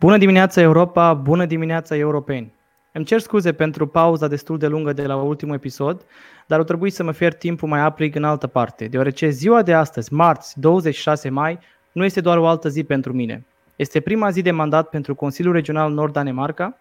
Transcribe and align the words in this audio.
Bună 0.00 0.18
dimineața 0.18 0.60
Europa, 0.60 1.14
bună 1.14 1.46
dimineața 1.46 1.96
europeni! 1.96 2.52
Îmi 2.92 3.04
cer 3.04 3.20
scuze 3.20 3.52
pentru 3.52 3.86
pauza 3.86 4.28
destul 4.28 4.58
de 4.58 4.66
lungă 4.66 4.92
de 4.92 5.06
la 5.06 5.16
ultimul 5.16 5.54
episod, 5.54 6.04
dar 6.46 6.60
o 6.60 6.62
trebuie 6.62 6.90
să 6.90 7.02
mă 7.02 7.12
fier 7.12 7.32
timpul 7.32 7.68
mai 7.68 7.80
aprig 7.80 8.14
în 8.14 8.24
altă 8.24 8.46
parte, 8.46 8.86
deoarece 8.86 9.28
ziua 9.28 9.62
de 9.62 9.74
astăzi, 9.74 10.12
marți, 10.12 10.60
26 10.60 11.28
mai, 11.28 11.58
nu 11.92 12.04
este 12.04 12.20
doar 12.20 12.38
o 12.38 12.46
altă 12.46 12.68
zi 12.68 12.84
pentru 12.84 13.12
mine. 13.12 13.46
Este 13.76 14.00
prima 14.00 14.30
zi 14.30 14.42
de 14.42 14.50
mandat 14.50 14.88
pentru 14.88 15.14
Consiliul 15.14 15.54
Regional 15.54 15.92
Nord-Danemarca. 15.92 16.78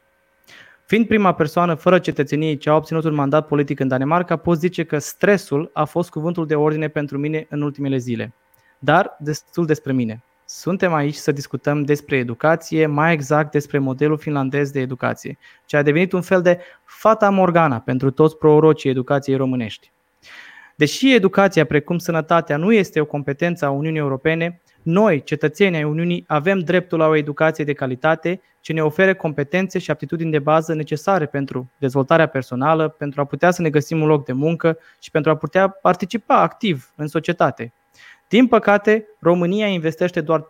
Fiind 0.85 1.07
prima 1.07 1.33
persoană 1.33 1.73
fără 1.73 1.99
cetățenie 1.99 2.55
ce 2.55 2.69
a 2.69 2.75
obținut 2.75 3.03
un 3.03 3.13
mandat 3.13 3.47
politic 3.47 3.79
în 3.79 3.87
Danemarca, 3.87 4.35
pot 4.35 4.57
zice 4.57 4.83
că 4.83 4.97
stresul 4.97 5.69
a 5.73 5.85
fost 5.85 6.09
cuvântul 6.09 6.47
de 6.47 6.55
ordine 6.55 6.87
pentru 6.87 7.17
mine 7.17 7.47
în 7.49 7.61
ultimele 7.61 7.97
zile. 7.97 8.33
Dar 8.79 9.17
destul 9.19 9.65
despre 9.65 9.93
mine. 9.93 10.23
Suntem 10.49 10.93
aici 10.93 11.15
să 11.15 11.31
discutăm 11.31 11.83
despre 11.83 12.17
educație, 12.17 12.85
mai 12.85 13.13
exact 13.13 13.51
despre 13.51 13.77
modelul 13.77 14.17
finlandez 14.17 14.71
de 14.71 14.79
educație, 14.79 15.37
ce 15.65 15.77
a 15.77 15.81
devenit 15.81 16.11
un 16.11 16.21
fel 16.21 16.41
de 16.41 16.59
fata 16.85 17.29
morgana 17.29 17.79
pentru 17.79 18.11
toți 18.11 18.37
prorocii 18.37 18.89
educației 18.89 19.35
românești. 19.35 19.91
Deși 20.75 21.13
educația, 21.13 21.65
precum 21.65 21.97
sănătatea, 21.97 22.57
nu 22.57 22.73
este 22.73 22.99
o 22.99 23.05
competență 23.05 23.65
a 23.65 23.69
Uniunii 23.69 23.99
Europene, 23.99 24.61
noi, 24.81 25.23
cetățenii 25.23 25.77
ai 25.77 25.83
Uniunii, 25.83 26.23
avem 26.27 26.59
dreptul 26.59 26.97
la 26.97 27.07
o 27.07 27.15
educație 27.15 27.63
de 27.63 27.73
calitate 27.73 28.41
ce 28.61 28.73
ne 28.73 28.83
ofere 28.83 29.13
competențe 29.13 29.79
și 29.79 29.91
aptitudini 29.91 30.31
de 30.31 30.39
bază 30.39 30.73
necesare 30.73 31.25
pentru 31.25 31.71
dezvoltarea 31.77 32.27
personală, 32.27 32.87
pentru 32.87 33.21
a 33.21 33.25
putea 33.25 33.51
să 33.51 33.61
ne 33.61 33.69
găsim 33.69 34.01
un 34.01 34.07
loc 34.07 34.25
de 34.25 34.33
muncă 34.33 34.77
și 34.99 35.11
pentru 35.11 35.31
a 35.31 35.35
putea 35.35 35.67
participa 35.67 36.41
activ 36.41 36.91
în 36.95 37.07
societate. 37.07 37.73
Din 38.29 38.47
păcate, 38.47 39.07
România 39.19 39.67
investește 39.67 40.21
doar 40.21 40.47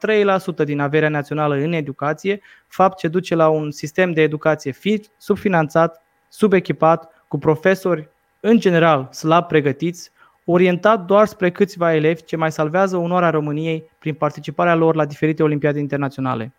3% 0.61 0.63
din 0.65 0.79
averea 0.79 1.09
națională 1.09 1.55
în 1.55 1.73
educație, 1.73 2.41
fapt 2.67 2.97
ce 2.97 3.07
duce 3.07 3.35
la 3.35 3.49
un 3.49 3.71
sistem 3.71 4.11
de 4.11 4.21
educație 4.21 4.75
subfinanțat, 5.17 6.01
subechipat, 6.29 7.11
cu 7.27 7.37
profesori 7.37 8.09
în 8.39 8.59
general 8.59 9.07
slab 9.11 9.47
pregătiți, 9.47 10.11
orientat 10.45 11.05
doar 11.05 11.25
spre 11.25 11.51
câțiva 11.51 11.93
elevi 11.93 12.23
ce 12.23 12.35
mai 12.35 12.51
salvează 12.51 12.97
onoarea 12.97 13.29
României 13.29 13.89
prin 13.99 14.13
participarea 14.13 14.75
lor 14.75 14.95
la 14.95 15.05
diferite 15.05 15.43
olimpiade 15.43 15.79
internaționale. 15.79 16.53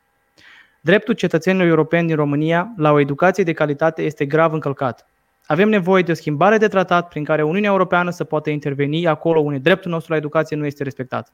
Dreptul 0.80 1.14
cetățenilor 1.14 1.66
europeni 1.66 2.06
din 2.06 2.16
România 2.16 2.72
la 2.76 2.92
o 2.92 3.00
educație 3.00 3.44
de 3.44 3.52
calitate 3.52 4.02
este 4.02 4.26
grav 4.26 4.52
încălcat. 4.52 5.06
Avem 5.50 5.68
nevoie 5.68 6.02
de 6.02 6.10
o 6.10 6.14
schimbare 6.14 6.58
de 6.58 6.68
tratat 6.68 7.08
prin 7.08 7.24
care 7.24 7.42
Uniunea 7.42 7.70
Europeană 7.70 8.10
să 8.10 8.24
poată 8.24 8.50
interveni 8.50 9.06
acolo 9.06 9.40
unde 9.40 9.58
dreptul 9.58 9.90
nostru 9.90 10.12
la 10.12 10.18
educație 10.18 10.56
nu 10.56 10.66
este 10.66 10.82
respectat. 10.82 11.32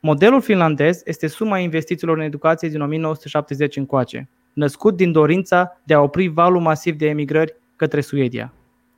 Modelul 0.00 0.40
finlandez 0.40 1.02
este 1.04 1.26
suma 1.26 1.58
investițiilor 1.58 2.16
în 2.16 2.22
educație 2.22 2.68
din 2.68 2.80
1970 2.80 3.76
încoace, 3.76 4.28
născut 4.52 4.96
din 4.96 5.12
dorința 5.12 5.80
de 5.82 5.94
a 5.94 6.00
opri 6.00 6.26
valul 6.26 6.60
masiv 6.60 6.96
de 6.96 7.08
emigrări 7.08 7.54
către 7.76 8.00
Suedia. 8.00 8.52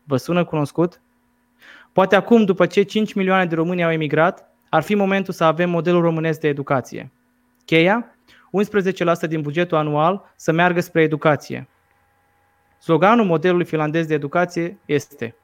Vă 0.04 0.16
sună 0.16 0.44
cunoscut? 0.44 1.00
Poate 1.92 2.16
acum, 2.16 2.44
după 2.44 2.66
ce 2.66 2.82
5 2.82 3.12
milioane 3.12 3.46
de 3.46 3.54
români 3.54 3.84
au 3.84 3.90
emigrat, 3.90 4.50
ar 4.68 4.82
fi 4.82 4.94
momentul 4.94 5.32
să 5.32 5.44
avem 5.44 5.70
modelul 5.70 6.02
românesc 6.02 6.40
de 6.40 6.48
educație. 6.48 7.10
Cheia? 7.64 8.16
11% 9.24 9.28
din 9.28 9.40
bugetul 9.40 9.76
anual 9.76 10.32
să 10.36 10.52
meargă 10.52 10.80
spre 10.80 11.02
educație, 11.02 11.68
Sloganul 12.78 13.24
modelului 13.24 13.64
finlandez 13.64 14.06
de 14.06 14.14
educație 14.14 14.78
este 14.84 15.34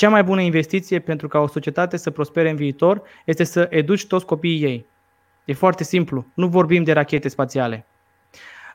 Cea 0.00 0.08
mai 0.08 0.24
bună 0.24 0.40
investiție 0.40 0.98
pentru 0.98 1.28
ca 1.28 1.38
o 1.38 1.46
societate 1.46 1.96
să 1.96 2.10
prospere 2.10 2.50
în 2.50 2.56
viitor 2.56 3.02
este 3.24 3.44
să 3.44 3.66
educi 3.70 4.06
toți 4.06 4.26
copiii 4.26 4.62
ei. 4.62 4.86
E 5.44 5.52
foarte 5.52 5.84
simplu, 5.84 6.26
nu 6.34 6.48
vorbim 6.48 6.82
de 6.82 6.92
rachete 6.92 7.28
spațiale. 7.28 7.86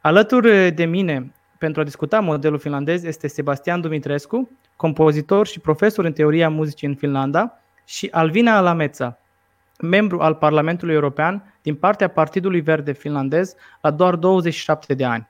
Alături 0.01 0.71
de 0.71 0.85
mine, 0.85 1.33
pentru 1.57 1.81
a 1.81 1.83
discuta 1.83 2.19
modelul 2.19 2.59
finlandez, 2.59 3.03
este 3.03 3.27
Sebastian 3.27 3.81
Dumitrescu, 3.81 4.49
compozitor 4.75 5.47
și 5.47 5.59
profesor 5.59 6.05
în 6.05 6.13
teoria 6.13 6.49
muzicii 6.49 6.87
în 6.87 6.95
Finlanda, 6.95 7.59
și 7.85 8.07
Alvina 8.11 8.57
Alameța, 8.57 9.19
membru 9.81 10.19
al 10.19 10.35
Parlamentului 10.35 10.93
European 10.93 11.53
din 11.61 11.75
partea 11.75 12.07
Partidului 12.07 12.61
Verde 12.61 12.91
finlandez 12.91 13.55
la 13.81 13.91
doar 13.91 14.15
27 14.15 14.93
de 14.93 15.05
ani. 15.05 15.27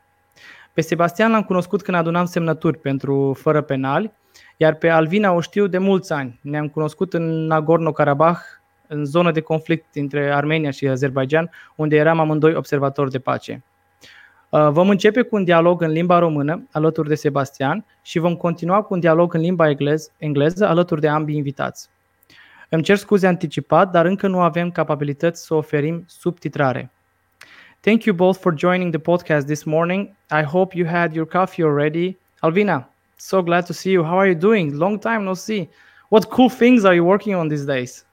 Pe 0.76 0.82
Sebastian 0.82 1.32
l-am 1.32 1.44
cunoscut 1.44 1.82
când 1.82 1.98
adunam 1.98 2.26
semnături 2.26 2.78
pentru 2.78 3.38
fără 3.40 3.62
penali, 3.62 4.14
iar 4.58 4.76
pe 4.76 4.90
Alvina 4.90 5.32
o 5.32 5.42
știu 5.42 5.68
de 5.68 5.78
mulți 5.78 6.14
ani. 6.14 6.40
Ne-am 6.42 6.68
cunoscut 6.68 7.14
în 7.14 7.48
Nagorno-Karabakh, 7.48 8.42
în 8.88 9.06
zonă 9.06 9.32
de 9.32 9.40
conflict 9.40 9.96
între 9.96 10.34
Armenia 10.34 10.72
și 10.72 10.88
Azerbaijan, 10.88 11.50
unde 11.76 11.96
eram 11.96 12.20
amândoi 12.20 12.56
observatori 12.56 13.12
de 13.12 13.20
pace. 13.20 13.64
Uh, 14.50 14.68
vom 14.70 14.90
începe 14.90 15.22
cu 15.22 15.36
un 15.36 15.44
dialog 15.44 15.82
în 15.82 15.92
limba 15.92 16.20
română 16.20 16.68
alături 16.72 17.08
de 17.08 17.16
Sebastian 17.16 17.86
și 18.02 18.20
vom 18.20 18.36
continua 18.36 18.82
cu 18.82 18.94
un 18.94 19.00
dialog 19.00 19.34
în 19.34 19.42
limba 19.42 19.70
englez, 19.70 20.12
engleză 20.18 20.68
alături 20.68 21.02
de 21.02 21.08
ambii 21.08 21.36
invitați. 21.36 21.90
Îmi 22.70 22.84
cer 22.84 22.98
scuze 22.98 23.28
anticipat, 23.28 23.92
dar 23.92 24.06
încă 24.06 24.28
nu 24.28 24.40
avem 24.42 24.72
capabilități 24.72 25.46
să 25.46 25.54
oferim 25.54 26.04
subtitrare. 26.08 26.92
Thank 27.86 28.08
you 28.08 28.14
both 28.14 28.42
for 28.42 28.52
joining 28.52 28.90
the 28.90 28.98
podcast 28.98 29.46
this 29.46 29.68
morning. 29.68 30.16
I 30.32 30.42
hope 30.42 30.76
you 30.76 30.86
had 30.86 31.14
your 31.14 31.28
coffee 31.28 31.62
already. 31.62 32.18
Alviina, 32.42 32.84
so 33.18 33.44
glad 33.44 33.68
to 33.68 33.76
see 33.76 33.92
you. 33.92 34.04
How 34.04 34.18
are 34.18 34.26
you 34.26 34.34
doing? 34.34 34.76
Long 34.76 34.98
time 34.98 35.24
no 35.24 35.36
see. 35.36 35.70
What 36.10 36.32
cool 36.32 36.50
things 36.50 36.84
are 36.84 36.96
you 36.96 37.04
working 37.04 37.36
on 37.36 37.48
these 37.48 37.64
days? 37.64 38.04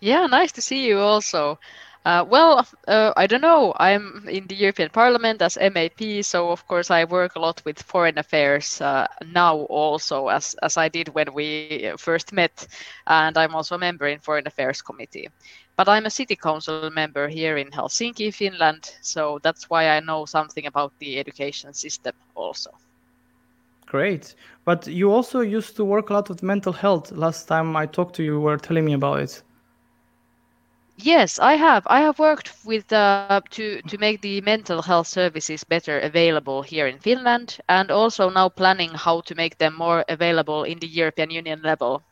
Yeah, 0.00 0.26
nice 0.26 0.50
to 0.52 0.60
see 0.60 0.84
you 0.84 0.98
also. 0.98 1.60
Uh, 2.04 2.24
well, 2.28 2.66
uh, 2.88 3.12
I 3.16 3.28
don't 3.28 3.42
know. 3.42 3.74
I'm 3.76 4.26
in 4.28 4.48
the 4.48 4.56
European 4.56 4.90
Parliament 4.90 5.40
as 5.40 5.56
MEP, 5.56 6.24
so 6.24 6.50
of 6.50 6.66
course 6.66 6.90
I 6.90 7.04
work 7.04 7.36
a 7.36 7.38
lot 7.38 7.62
with 7.64 7.80
foreign 7.80 8.18
affairs 8.18 8.80
uh, 8.80 9.06
now 9.24 9.58
also, 9.70 10.26
as 10.26 10.56
as 10.62 10.76
I 10.76 10.88
did 10.88 11.10
when 11.14 11.32
we 11.32 11.92
first 11.96 12.32
met, 12.32 12.66
and 13.06 13.38
I'm 13.38 13.54
also 13.54 13.76
a 13.76 13.78
member 13.78 14.08
in 14.08 14.18
Foreign 14.18 14.48
Affairs 14.48 14.82
Committee. 14.82 15.28
But 15.76 15.88
I'm 15.88 16.06
a 16.06 16.10
city 16.10 16.36
council 16.36 16.80
member 16.80 17.16
here 17.16 17.46
in 17.46 17.70
Helsinki, 17.70 18.32
Finland, 18.32 18.80
so 19.02 19.38
that's 19.42 19.68
why 19.68 19.88
I 19.88 20.00
know 20.00 20.24
something 20.26 20.66
about 20.66 20.92
the 20.98 21.18
education 21.18 21.72
system 21.74 22.14
also. 22.34 22.70
Great. 23.86 24.34
But 24.64 24.86
you 24.86 25.12
also 25.12 25.40
used 25.40 25.76
to 25.76 25.84
work 25.84 26.10
a 26.10 26.14
lot 26.14 26.28
with 26.28 26.42
mental 26.42 26.72
health. 26.72 27.10
Last 27.12 27.46
time 27.46 27.76
I 27.76 27.86
talked 27.86 28.14
to 28.16 28.22
you, 28.22 28.34
you 28.34 28.40
were 28.40 28.56
telling 28.58 28.84
me 28.84 28.94
about 28.94 29.20
it. 29.20 29.42
Yes, 31.02 31.38
I 31.38 31.54
have. 31.54 31.86
I 31.88 32.00
have 32.00 32.18
worked 32.18 32.52
with 32.64 32.92
uh, 32.92 33.40
to 33.50 33.62
to 33.82 33.98
make 33.98 34.02
the 34.20 34.40
mental 34.40 34.82
health 34.82 35.06
services 35.06 35.64
better 35.64 35.98
available 36.00 36.62
here 36.62 36.86
in 36.86 36.98
Finland, 36.98 37.58
and 37.68 37.90
also 37.90 38.28
now 38.30 38.48
planning 38.48 38.94
how 38.94 39.20
to 39.22 39.34
make 39.34 39.58
them 39.58 39.74
more 39.74 40.04
available 40.08 40.64
in 40.64 40.78
the 40.78 40.86
European 40.86 41.30
Union 41.30 41.62
level. 41.62 42.02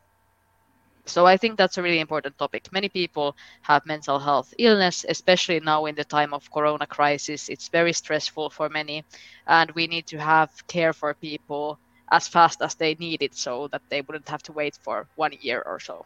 So 1.06 1.26
I 1.26 1.36
think 1.36 1.56
that's 1.56 1.78
a 1.78 1.82
really 1.82 2.00
important 2.00 2.38
topic. 2.38 2.68
Many 2.72 2.88
people 2.88 3.36
have 3.62 3.84
mental 3.86 4.18
health 4.18 4.54
illness, 4.58 5.04
especially 5.08 5.60
now 5.60 5.86
in 5.86 5.94
the 5.94 6.04
time 6.04 6.32
of 6.34 6.50
corona 6.50 6.86
crisis. 6.86 7.48
It's 7.48 7.68
very 7.68 7.92
stressful 7.92 8.50
for 8.50 8.68
many, 8.68 9.04
and 9.46 9.70
we 9.72 9.86
need 9.86 10.06
to 10.08 10.18
have 10.18 10.50
care 10.66 10.92
for 10.92 11.14
people 11.14 11.78
as 12.10 12.28
fast 12.28 12.60
as 12.62 12.74
they 12.74 12.94
need 12.94 13.22
it 13.22 13.34
so 13.34 13.68
that 13.68 13.82
they 13.88 14.00
wouldn't 14.02 14.28
have 14.28 14.42
to 14.42 14.52
wait 14.52 14.78
for 14.82 15.06
one 15.16 15.32
year 15.40 15.62
or 15.64 15.78
so. 15.80 16.04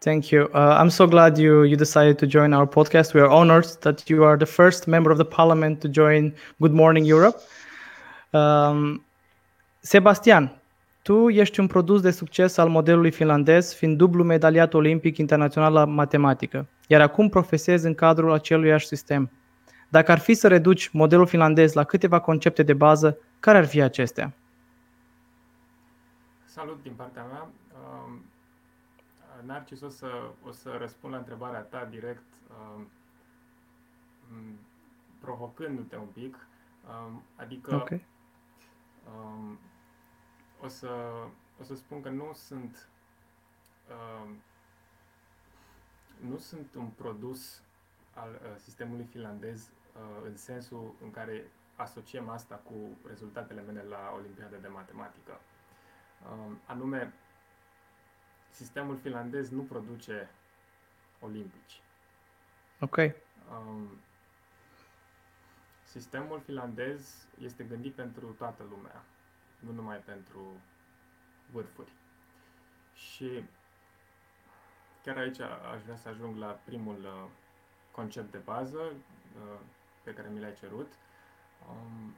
Thank 0.00 0.30
you. 0.30 0.48
Uh, 0.54 0.76
I'm 0.78 0.90
so 0.90 1.06
glad 1.06 1.38
you 1.38 1.64
you 1.64 1.76
decided 1.76 2.18
to 2.20 2.26
join 2.26 2.54
our 2.54 2.66
podcast. 2.66 3.14
We 3.14 3.20
are 3.20 3.30
honored 3.30 3.66
that 3.82 4.08
you 4.08 4.22
are 4.22 4.36
the 4.36 4.46
first 4.46 4.86
member 4.86 5.10
of 5.10 5.18
the 5.18 5.24
parliament 5.24 5.80
to 5.82 5.88
join 5.88 6.34
Good 6.60 6.72
Morning 6.72 7.04
Europe. 7.04 7.42
Um, 8.32 9.04
Sebastian, 9.82 10.50
tu 11.08 11.28
ești 11.28 11.60
un 11.60 11.66
produs 11.66 12.00
de 12.00 12.10
succes 12.10 12.56
al 12.56 12.68
modelului 12.68 13.10
finlandez, 13.10 13.74
fiind 13.74 13.96
dublu 13.96 14.24
medaliat 14.24 14.74
olimpic 14.74 15.16
internațional 15.16 15.72
la 15.72 15.84
matematică, 15.84 16.66
iar 16.86 17.00
acum 17.00 17.28
profesezi 17.28 17.86
în 17.86 17.94
cadrul 17.94 18.32
aceluiași 18.32 18.86
sistem. 18.86 19.30
Dacă 19.88 20.12
ar 20.12 20.18
fi 20.18 20.34
să 20.34 20.48
reduci 20.48 20.88
modelul 20.88 21.26
finlandez 21.26 21.72
la 21.72 21.84
câteva 21.84 22.20
concepte 22.20 22.62
de 22.62 22.72
bază, 22.72 23.18
care 23.40 23.58
ar 23.58 23.66
fi 23.66 23.80
acestea? 23.80 24.34
Salut 26.44 26.82
din 26.82 26.92
partea 26.96 27.24
mea. 27.24 27.48
Narcis, 29.46 29.80
o 29.80 29.88
să, 29.88 30.06
o 30.48 30.50
să 30.50 30.76
răspund 30.80 31.12
la 31.12 31.18
întrebarea 31.18 31.60
ta 31.60 31.88
direct, 31.90 32.32
uh, 32.48 32.82
provocându-te 35.20 35.96
un 35.96 36.08
pic. 36.14 36.46
Uh, 36.84 37.12
adică 37.36 37.74
okay. 37.74 38.06
Uh, 40.58 40.64
o, 40.64 40.68
să, 40.68 40.88
o 41.60 41.62
să 41.62 41.74
spun 41.74 42.02
că 42.02 42.08
nu 42.08 42.32
sunt 42.32 42.88
uh, 43.88 44.30
nu 46.20 46.38
sunt 46.38 46.74
un 46.74 46.86
produs 46.86 47.62
al 48.14 48.30
uh, 48.42 48.56
sistemului 48.56 49.04
finlandez 49.04 49.60
uh, 49.62 50.24
în 50.24 50.36
sensul 50.36 50.94
în 51.02 51.10
care 51.10 51.50
asociem 51.76 52.28
asta 52.28 52.54
cu 52.54 52.98
rezultatele 53.06 53.60
mele 53.60 53.82
la 53.82 54.12
Olimpiada 54.16 54.56
de 54.56 54.68
Matematică. 54.68 55.40
Uh, 56.22 56.56
anume, 56.66 57.12
sistemul 58.50 58.96
finlandez 58.96 59.50
nu 59.50 59.62
produce 59.62 60.30
olimpici. 61.20 61.82
Ok. 62.80 62.96
Um, 62.96 63.88
sistemul 65.82 66.40
finlandez 66.40 67.26
este 67.40 67.64
gândit 67.64 67.94
pentru 67.94 68.26
toată 68.26 68.62
lumea, 68.70 69.04
nu 69.58 69.72
numai 69.72 69.96
pentru 69.96 70.60
vârfuri. 71.50 71.92
Și 72.94 73.44
chiar 75.02 75.16
aici 75.16 75.40
aș 75.40 75.82
vrea 75.82 75.96
să 75.96 76.08
ajung 76.08 76.36
la 76.36 76.60
primul 76.64 77.04
uh, 77.04 77.30
concept 77.90 78.30
de 78.30 78.38
bază 78.38 78.78
uh, 78.78 79.58
pe 80.02 80.14
care 80.14 80.28
mi 80.28 80.40
l-ai 80.40 80.54
cerut. 80.54 80.92
Um, 81.68 82.14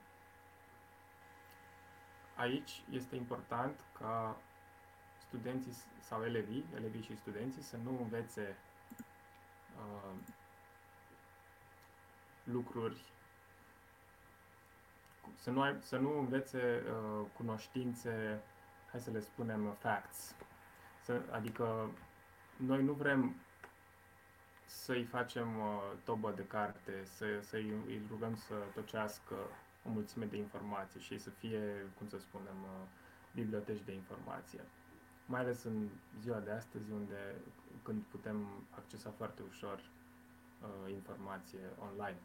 aici 2.37 2.83
este 2.91 3.17
important 3.17 3.81
ca 3.99 4.37
studenții 5.19 5.73
sau 6.01 6.25
elevii, 6.25 6.65
elevii 6.75 7.03
și 7.03 7.17
studenții 7.17 7.63
să 7.63 7.77
nu 7.77 7.99
învețe 8.03 8.57
uh, 9.77 10.15
lucruri, 12.45 13.05
să 15.35 15.51
nu, 15.51 15.61
ai, 15.61 15.77
să 15.81 15.97
nu 15.97 16.19
învețe 16.19 16.83
uh, 16.87 17.27
cunoștințe, 17.37 18.43
hai 18.91 19.01
să 19.01 19.11
le 19.11 19.21
spunem, 19.21 19.77
facts. 19.79 20.35
Să, 21.03 21.21
adică 21.31 21.91
noi 22.57 22.83
nu 22.85 22.93
vrem 22.93 23.35
să-i 24.67 25.05
facem 25.05 25.59
uh, 25.59 25.99
tobă 26.05 26.33
de 26.37 26.47
carte, 26.47 27.05
să, 27.05 27.25
să-i 27.41 27.73
îi 27.87 28.03
rugăm 28.11 28.37
să 28.37 28.55
tocească 28.75 29.35
o 29.85 29.91
mulțime 29.91 30.25
de 30.25 30.37
informații 30.37 31.01
și 31.01 31.19
să 31.19 31.31
fie, 31.31 31.61
cum 31.99 32.09
să 32.09 32.19
spunem, 32.19 32.57
uh, 32.63 32.87
biblioteci 33.35 33.85
de 33.85 33.93
informație. 33.93 34.61
Mai 35.27 35.41
ales 35.41 35.63
în 35.63 35.89
ziua 36.21 36.39
de 36.39 36.51
astăzi, 36.51 36.91
unde 36.93 37.35
când 37.83 38.03
putem 38.11 38.47
accesa 38.71 39.11
foarte 39.17 39.43
ușor 39.49 39.79
uh, 39.79 40.93
informație 40.93 41.61
online. 41.91 42.19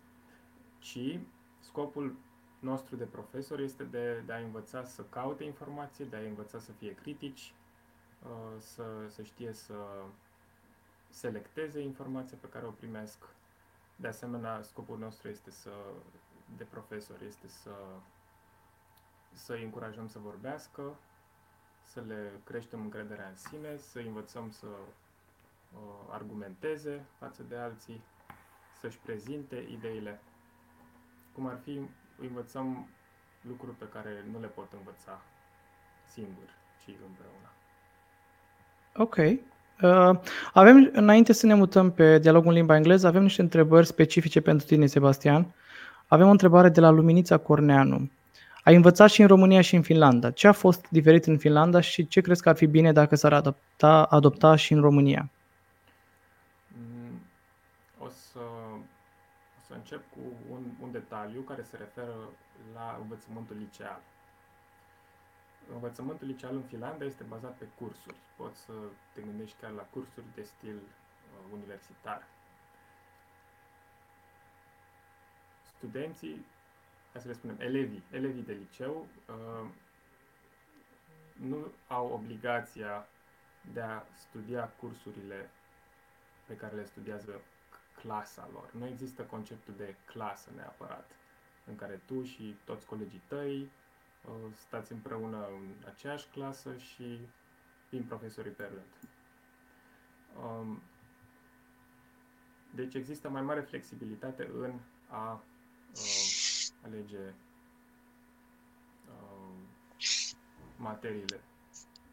Ci 0.79 1.19
scopul 1.59 2.15
nostru 2.65 2.95
de 2.95 3.03
profesor 3.03 3.59
este 3.59 3.83
de, 3.83 4.23
de 4.25 4.33
a 4.33 4.37
învăța 4.37 4.83
să 4.83 5.01
caute 5.09 5.43
informație, 5.43 6.05
de 6.05 6.15
a 6.15 6.19
învăța 6.19 6.59
să 6.59 6.71
fie 6.71 6.95
critici, 6.95 7.53
uh, 8.23 8.59
să, 8.59 8.83
să 9.09 9.21
știe 9.21 9.53
să 9.53 9.75
selecteze 11.09 11.79
informația 11.79 12.37
pe 12.41 12.49
care 12.49 12.65
o 12.65 12.69
primesc. 12.69 13.17
De 13.95 14.07
asemenea, 14.07 14.61
scopul 14.61 14.97
nostru 14.97 15.27
este 15.29 15.51
să, 15.51 15.71
de 16.57 16.63
profesor 16.63 17.21
este 17.27 17.47
să, 17.47 17.75
să 19.31 19.53
îi 19.53 19.63
încurajăm 19.63 20.07
să 20.07 20.19
vorbească, 20.19 20.95
să 21.83 22.01
le 22.07 22.31
creștem 22.43 22.81
încrederea 22.81 23.27
în 23.27 23.35
sine, 23.35 23.77
să 23.77 23.99
învățăm 23.99 24.51
să 24.51 24.67
uh, 24.67 25.79
argumenteze 26.09 27.05
față 27.19 27.43
de 27.43 27.55
alții, 27.55 28.01
să-și 28.79 28.97
prezinte 28.97 29.55
ideile. 29.69 30.19
Cum 31.33 31.47
ar 31.47 31.59
fi, 31.63 31.89
învățăm 32.21 32.87
lucruri 33.41 33.75
pe 33.75 33.85
care 33.93 34.09
nu 34.31 34.39
le 34.39 34.47
pot 34.47 34.67
învăța 34.77 35.21
singur, 36.13 36.49
ci 36.81 36.89
împreună. 37.07 37.49
Ok. 38.95 39.43
Uh, 39.81 40.19
avem, 40.53 40.89
înainte 40.93 41.33
să 41.33 41.45
ne 41.45 41.53
mutăm 41.53 41.91
pe 41.91 42.19
dialogul 42.19 42.49
în 42.49 42.55
limba 42.55 42.75
engleză, 42.75 43.07
avem 43.07 43.21
niște 43.21 43.41
întrebări 43.41 43.85
specifice 43.85 44.41
pentru 44.41 44.65
tine, 44.67 44.85
Sebastian. 44.85 45.53
Avem 46.07 46.27
o 46.27 46.31
întrebare 46.31 46.69
de 46.69 46.79
la 46.79 46.89
Luminița 46.89 47.37
Corneanu. 47.37 48.09
Ai 48.63 48.75
învățat 48.75 49.09
și 49.09 49.21
în 49.21 49.27
România 49.27 49.61
și 49.61 49.75
în 49.75 49.81
Finlanda. 49.81 50.31
Ce 50.31 50.47
a 50.47 50.51
fost 50.51 50.85
diferit 50.89 51.25
în 51.25 51.37
Finlanda 51.37 51.79
și 51.79 52.07
ce 52.07 52.21
crezi 52.21 52.41
că 52.41 52.49
ar 52.49 52.55
fi 52.55 52.65
bine 52.65 52.91
dacă 52.91 53.15
s-ar 53.15 53.33
adopta, 53.33 54.03
adopta 54.03 54.55
și 54.55 54.73
în 54.73 54.81
România? 54.81 55.29
Mm, 56.67 57.21
o 57.99 58.07
să, 58.07 58.39
o 59.59 59.61
să 59.67 59.73
încep 59.73 60.01
cu 60.13 60.19
un, 60.19 60.33
un 60.44 60.44
detaliu 60.99 61.41
care 61.41 61.63
se 61.63 61.77
referă 61.77 62.15
la 62.73 62.97
învățământul 63.01 63.57
liceal. 63.57 64.01
Învățământul 65.73 66.27
liceal 66.27 66.55
în 66.55 66.63
Finlanda 66.63 67.05
este 67.05 67.23
bazat 67.23 67.55
pe 67.57 67.67
cursuri. 67.79 68.17
Poți 68.37 68.59
să 68.59 68.73
te 69.13 69.21
gândești 69.21 69.57
chiar 69.61 69.71
la 69.71 69.81
cursuri 69.81 70.25
de 70.35 70.43
stil 70.43 70.75
uh, 70.75 71.51
universitar. 71.53 72.27
Studenții 75.75 76.45
hai 77.11 77.21
să 77.21 77.27
le 77.27 77.33
spunem, 77.33 77.59
elevii, 77.59 78.03
elevii 78.11 78.43
de 78.43 78.53
liceu 78.53 79.07
uh, 79.27 79.69
nu 81.33 81.71
au 81.87 82.07
obligația 82.07 83.07
de 83.73 83.81
a 83.81 84.03
studia 84.13 84.67
cursurile 84.79 85.49
pe 86.45 86.55
care 86.55 86.75
le 86.75 86.85
studiază 86.85 87.41
clasa 88.05 88.49
lor. 88.53 88.73
Nu 88.73 88.87
există 88.87 89.21
conceptul 89.21 89.73
de 89.77 89.95
clasă 90.05 90.49
neapărat, 90.55 91.11
în 91.65 91.75
care 91.75 92.01
tu 92.05 92.23
și 92.23 92.55
toți 92.65 92.85
colegii 92.85 93.21
tăi 93.27 93.61
uh, 93.61 94.33
stați 94.53 94.91
împreună 94.91 95.45
în 95.47 95.73
aceeași 95.85 96.27
clasă 96.27 96.77
și 96.77 97.19
vin 97.89 98.03
profesorii 98.03 98.51
pe 98.51 98.63
rând. 98.63 99.09
Um, 100.43 100.81
deci 102.75 102.93
există 102.93 103.29
mai 103.29 103.41
mare 103.41 103.61
flexibilitate 103.61 104.49
în 104.53 104.79
a 105.09 105.43
uh, 105.93 106.67
alege 106.83 107.33
uh, 109.07 109.57
materiile 110.77 111.39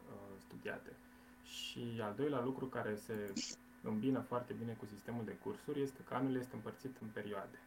uh, 0.08 0.38
studiate. 0.38 0.96
Și 1.44 2.00
al 2.02 2.14
doilea 2.14 2.40
lucru 2.40 2.66
care 2.66 2.96
se 2.96 3.32
îmbină 3.82 4.20
foarte 4.20 4.52
bine 4.52 4.72
cu 4.72 4.84
sistemul 4.86 5.24
de 5.24 5.32
cursuri 5.32 5.80
este 5.82 6.02
că 6.04 6.14
anul 6.14 6.36
este 6.36 6.54
împărțit 6.54 6.96
în 7.00 7.08
perioade. 7.08 7.58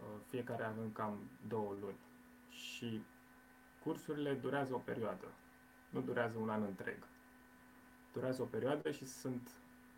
Uh, 0.00 0.20
fiecare 0.28 0.64
avem 0.64 0.92
cam 0.92 1.18
două 1.48 1.74
luni. 1.80 1.98
Și 2.50 3.02
cursurile 3.82 4.34
durează 4.34 4.74
o 4.74 4.78
perioadă, 4.78 5.26
nu 5.90 6.00
durează 6.00 6.38
un 6.38 6.48
an 6.48 6.62
întreg. 6.62 7.06
Durează 8.12 8.42
o 8.42 8.46
perioadă 8.46 8.90
și 8.90 9.06
sunt 9.06 9.50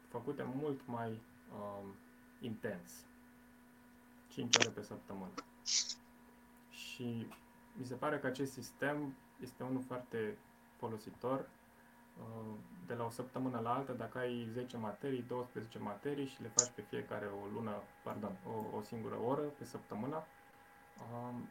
făcute 0.09 0.43
mult 0.55 0.87
mai 0.87 1.21
uh, 1.53 1.89
intens. 2.41 3.05
5 4.29 4.57
ore 4.57 4.69
pe 4.69 4.83
săptămână. 4.83 5.35
Și 6.71 7.27
mi 7.73 7.85
se 7.85 7.95
pare 7.95 8.19
că 8.19 8.27
acest 8.27 8.53
sistem 8.53 9.15
este 9.41 9.63
unul 9.63 9.83
foarte 9.83 10.39
folositor 10.77 11.39
uh, 11.39 11.58
de 12.87 12.95
la 12.95 13.05
o 13.05 13.11
săptămână 13.11 13.61
la 13.61 13.75
alta, 13.75 13.93
dacă 13.93 14.19
ai 14.19 14.49
10 14.53 14.77
materii, 14.77 15.23
12 15.23 15.79
materii 15.79 16.27
și 16.27 16.43
le 16.43 16.49
faci 16.49 16.71
pe 16.75 16.83
fiecare 16.83 17.27
o 17.27 17.47
lună, 17.47 17.83
pardon, 18.03 18.37
o, 18.47 18.77
o 18.77 18.83
singură 18.83 19.15
oră 19.15 19.43
pe 19.43 19.65
săptămână, 19.65 20.25
um, 21.13 21.49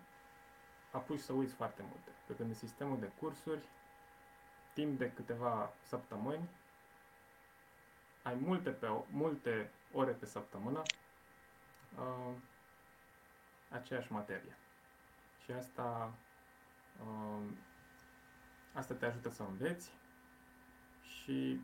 apuci 0.91 1.19
să 1.19 1.33
uiți 1.33 1.53
foarte 1.53 1.81
multe. 1.81 2.09
Pe 2.27 2.35
când 2.35 2.49
în 2.49 2.55
sistemul 2.55 2.99
de 2.99 3.11
cursuri, 3.19 3.67
timp 4.73 4.97
de 4.97 5.11
câteva 5.11 5.73
săptămâni, 5.81 6.49
ai 8.23 8.35
multe, 8.35 8.69
pe, 8.69 8.87
multe 9.11 9.71
ore 9.93 10.11
pe 10.11 10.25
săptămână 10.25 10.81
uh, 11.97 12.35
aceeași 13.69 14.11
materie. 14.11 14.57
Și 15.43 15.51
asta, 15.51 16.13
uh, 17.01 17.45
asta 18.73 18.93
te 18.93 19.05
ajută 19.05 19.29
să 19.29 19.43
înveți 19.43 19.91
și 21.27 21.59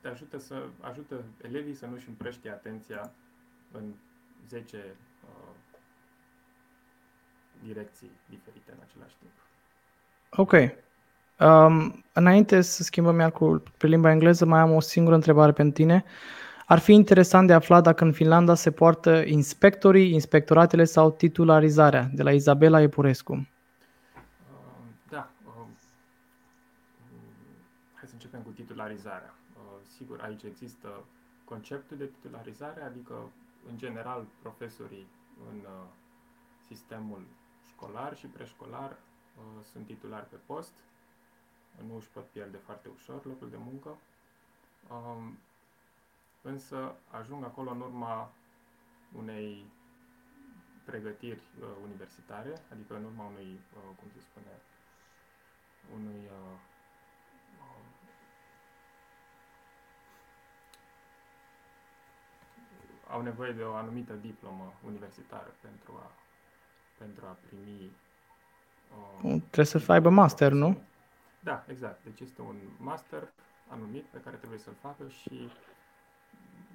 te 0.00 0.08
ajută 0.08 0.38
să 0.38 0.54
ajută 0.80 1.24
elevii 1.42 1.74
să 1.74 1.86
nu-și 1.86 2.08
împrăștie 2.08 2.50
atenția 2.50 3.10
în 3.72 3.82
10 4.48 4.76
uh, 4.76 5.54
direcții 7.62 8.10
diferite 8.28 8.72
în 8.72 8.78
același 8.88 9.14
timp. 9.18 9.32
Ok. 10.30 10.52
Um, 11.38 12.04
înainte 12.12 12.60
să 12.60 12.82
schimbăm 12.82 13.18
iar 13.18 13.30
cu, 13.30 13.62
pe 13.76 13.86
limba 13.86 14.10
engleză, 14.10 14.44
mai 14.44 14.60
am 14.60 14.74
o 14.74 14.80
singură 14.80 15.14
întrebare 15.14 15.52
pentru 15.52 15.74
tine. 15.74 16.04
Uh, 16.06 16.10
ar 16.66 16.78
fi 16.78 16.92
interesant 16.92 17.46
de 17.46 17.52
aflat 17.52 17.82
dacă 17.82 18.04
în 18.04 18.12
Finlanda 18.12 18.54
se 18.54 18.70
poartă 18.70 19.22
inspectorii, 19.26 20.12
inspectoratele 20.12 20.84
sau 20.84 21.10
titularizarea, 21.10 22.10
de 22.12 22.22
la 22.22 22.32
Izabela 22.32 22.80
Epurescu. 22.80 23.32
Uh, 23.32 23.48
da. 25.10 25.30
Uh, 25.44 25.52
hai 27.94 28.06
să 28.06 28.12
începem 28.12 28.40
cu 28.40 28.50
titularizarea. 28.74 29.34
Uh, 29.56 29.86
sigur, 29.96 30.20
aici 30.20 30.42
există 30.42 31.04
conceptul 31.44 31.96
de 31.96 32.06
titularizare, 32.06 32.82
adică, 32.82 33.30
în 33.68 33.78
general, 33.78 34.26
profesorii 34.42 35.06
în 35.50 35.66
sistemul 36.66 37.26
școlar 37.66 38.16
și 38.16 38.26
preșcolar 38.26 38.96
sunt 39.72 39.86
titulari 39.86 40.28
pe 40.28 40.36
post, 40.46 40.72
nu 41.86 41.96
își 41.96 42.08
pot 42.08 42.24
pierde 42.24 42.56
foarte 42.56 42.88
ușor 42.88 43.24
locul 43.24 43.50
de 43.50 43.56
muncă. 43.56 43.96
Um, 44.90 45.38
însă 46.42 46.94
ajung 47.10 47.44
acolo 47.44 47.70
în 47.70 47.80
urma 47.80 48.32
unei 49.16 49.64
pregătiri 50.84 51.42
uh, 51.60 51.66
universitare, 51.84 52.62
adică 52.72 52.96
în 52.96 53.04
urma 53.04 53.24
unui, 53.24 53.60
uh, 53.76 53.96
cum 54.00 54.08
se 54.14 54.20
spune, 54.20 54.60
unui 55.94 56.30
au 63.14 63.22
nevoie 63.22 63.52
de 63.52 63.62
o 63.62 63.74
anumită 63.74 64.12
diplomă 64.12 64.72
universitară 64.86 65.50
pentru 65.60 65.92
a, 66.04 66.10
pentru 66.98 67.24
a 67.26 67.36
primi 67.46 67.90
uh, 69.22 69.40
Trebuie 69.50 69.80
să 69.80 69.92
aibă 69.92 70.10
master, 70.10 70.52
nu? 70.52 70.82
Da, 71.40 71.64
exact. 71.68 71.98
Deci 72.04 72.20
este 72.20 72.40
un 72.40 72.56
master 72.76 73.22
anumit 73.68 74.04
pe 74.04 74.18
care 74.24 74.36
trebuie 74.36 74.58
să-l 74.58 74.76
facă 74.80 75.04
și 75.08 75.48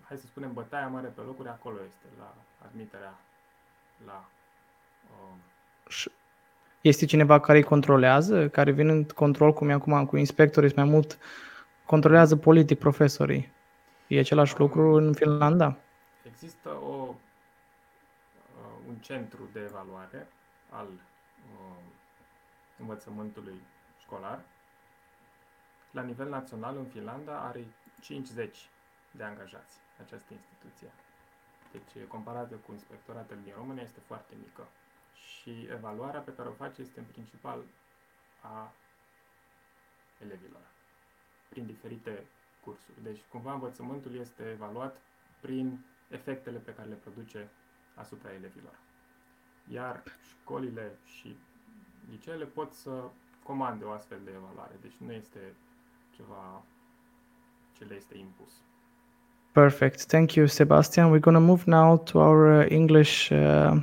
hai 0.08 0.18
să 0.18 0.26
spunem 0.26 0.54
bătaia 0.54 0.88
mare 0.88 1.08
pe 1.08 1.22
locuri 1.22 1.50
acolo 1.50 1.78
este 1.86 2.08
la 2.20 2.34
admiterea 2.66 3.14
la 4.06 4.26
uh, 5.10 6.06
este 6.82 7.06
cineva 7.06 7.40
care 7.40 7.58
îi 7.58 7.64
controlează, 7.64 8.50
care 8.50 8.72
vine 8.72 8.92
în 8.92 9.04
control, 9.04 9.54
cum 9.54 9.70
e 9.70 9.74
acum 9.74 10.06
cu 10.06 10.18
inspectorii, 10.18 10.72
mai 10.76 10.86
mult 10.86 11.18
controlează 11.86 12.36
politic 12.36 12.80
profesorii. 12.80 13.52
E 14.08 14.20
același 14.20 14.54
um, 14.54 14.66
lucru 14.66 14.94
în 14.94 15.14
Finlanda? 15.14 15.78
Există 16.42 16.70
o, 16.70 16.96
uh, 16.96 17.16
un 18.88 18.96
centru 18.96 19.50
de 19.52 19.60
evaluare 19.60 20.28
al 20.70 20.88
uh, 20.88 21.84
învățământului 22.78 23.62
școlar. 24.00 24.42
La 25.92 26.02
nivel 26.02 26.30
național, 26.30 26.78
în 26.78 26.86
Finlanda, 26.86 27.40
are 27.40 27.66
50 28.02 28.70
de 29.12 29.24
angajați 29.24 29.78
această 30.02 30.34
instituție. 30.34 30.92
Deci, 31.72 32.08
comparată 32.08 32.56
cu 32.56 32.72
inspectoratele 32.72 33.40
din 33.44 33.54
România, 33.56 33.84
este 33.84 34.00
foarte 34.00 34.34
mică 34.40 34.68
și 35.14 35.68
evaluarea 35.72 36.20
pe 36.20 36.34
care 36.34 36.50
o 36.50 36.52
face 36.54 36.82
este 36.82 37.00
în 37.00 37.06
principal 37.06 37.64
a 38.42 38.72
elevilor, 40.22 40.72
prin 41.50 41.66
diferite 41.66 42.28
cursuri. 42.64 43.04
Deci, 43.04 43.22
cumva, 43.30 43.54
învățământul 43.54 44.16
este 44.16 44.50
evaluat 44.50 44.98
prin 45.42 45.86
efectele 46.10 46.58
pe 46.58 46.72
care 46.72 46.88
le 46.88 46.96
produce 46.96 47.50
asupra 47.94 48.30
elevilor. 48.30 48.80
Iar 49.68 50.04
școlile 50.30 50.98
și 51.06 51.38
liceele 52.10 52.46
pot 52.46 52.74
să 52.74 52.92
comande 53.44 53.84
o 53.84 53.92
astfel 53.92 54.20
de 54.24 54.32
evaluare, 54.36 54.76
deci 54.82 54.96
nu 54.98 55.12
este 55.12 55.40
ceva 56.16 56.64
ce 57.78 57.84
le 57.84 57.96
este 57.96 58.18
impus. 58.18 58.52
Perfect. 59.52 60.06
Thank 60.06 60.34
you, 60.34 60.46
Sebastian. 60.46 61.12
We're 61.12 61.20
going 61.20 61.38
to 61.38 61.42
move 61.42 61.64
now 61.66 61.98
to 61.98 62.20
our 62.20 62.62
uh, 62.62 62.72
English 62.72 63.32
uh, 63.32 63.82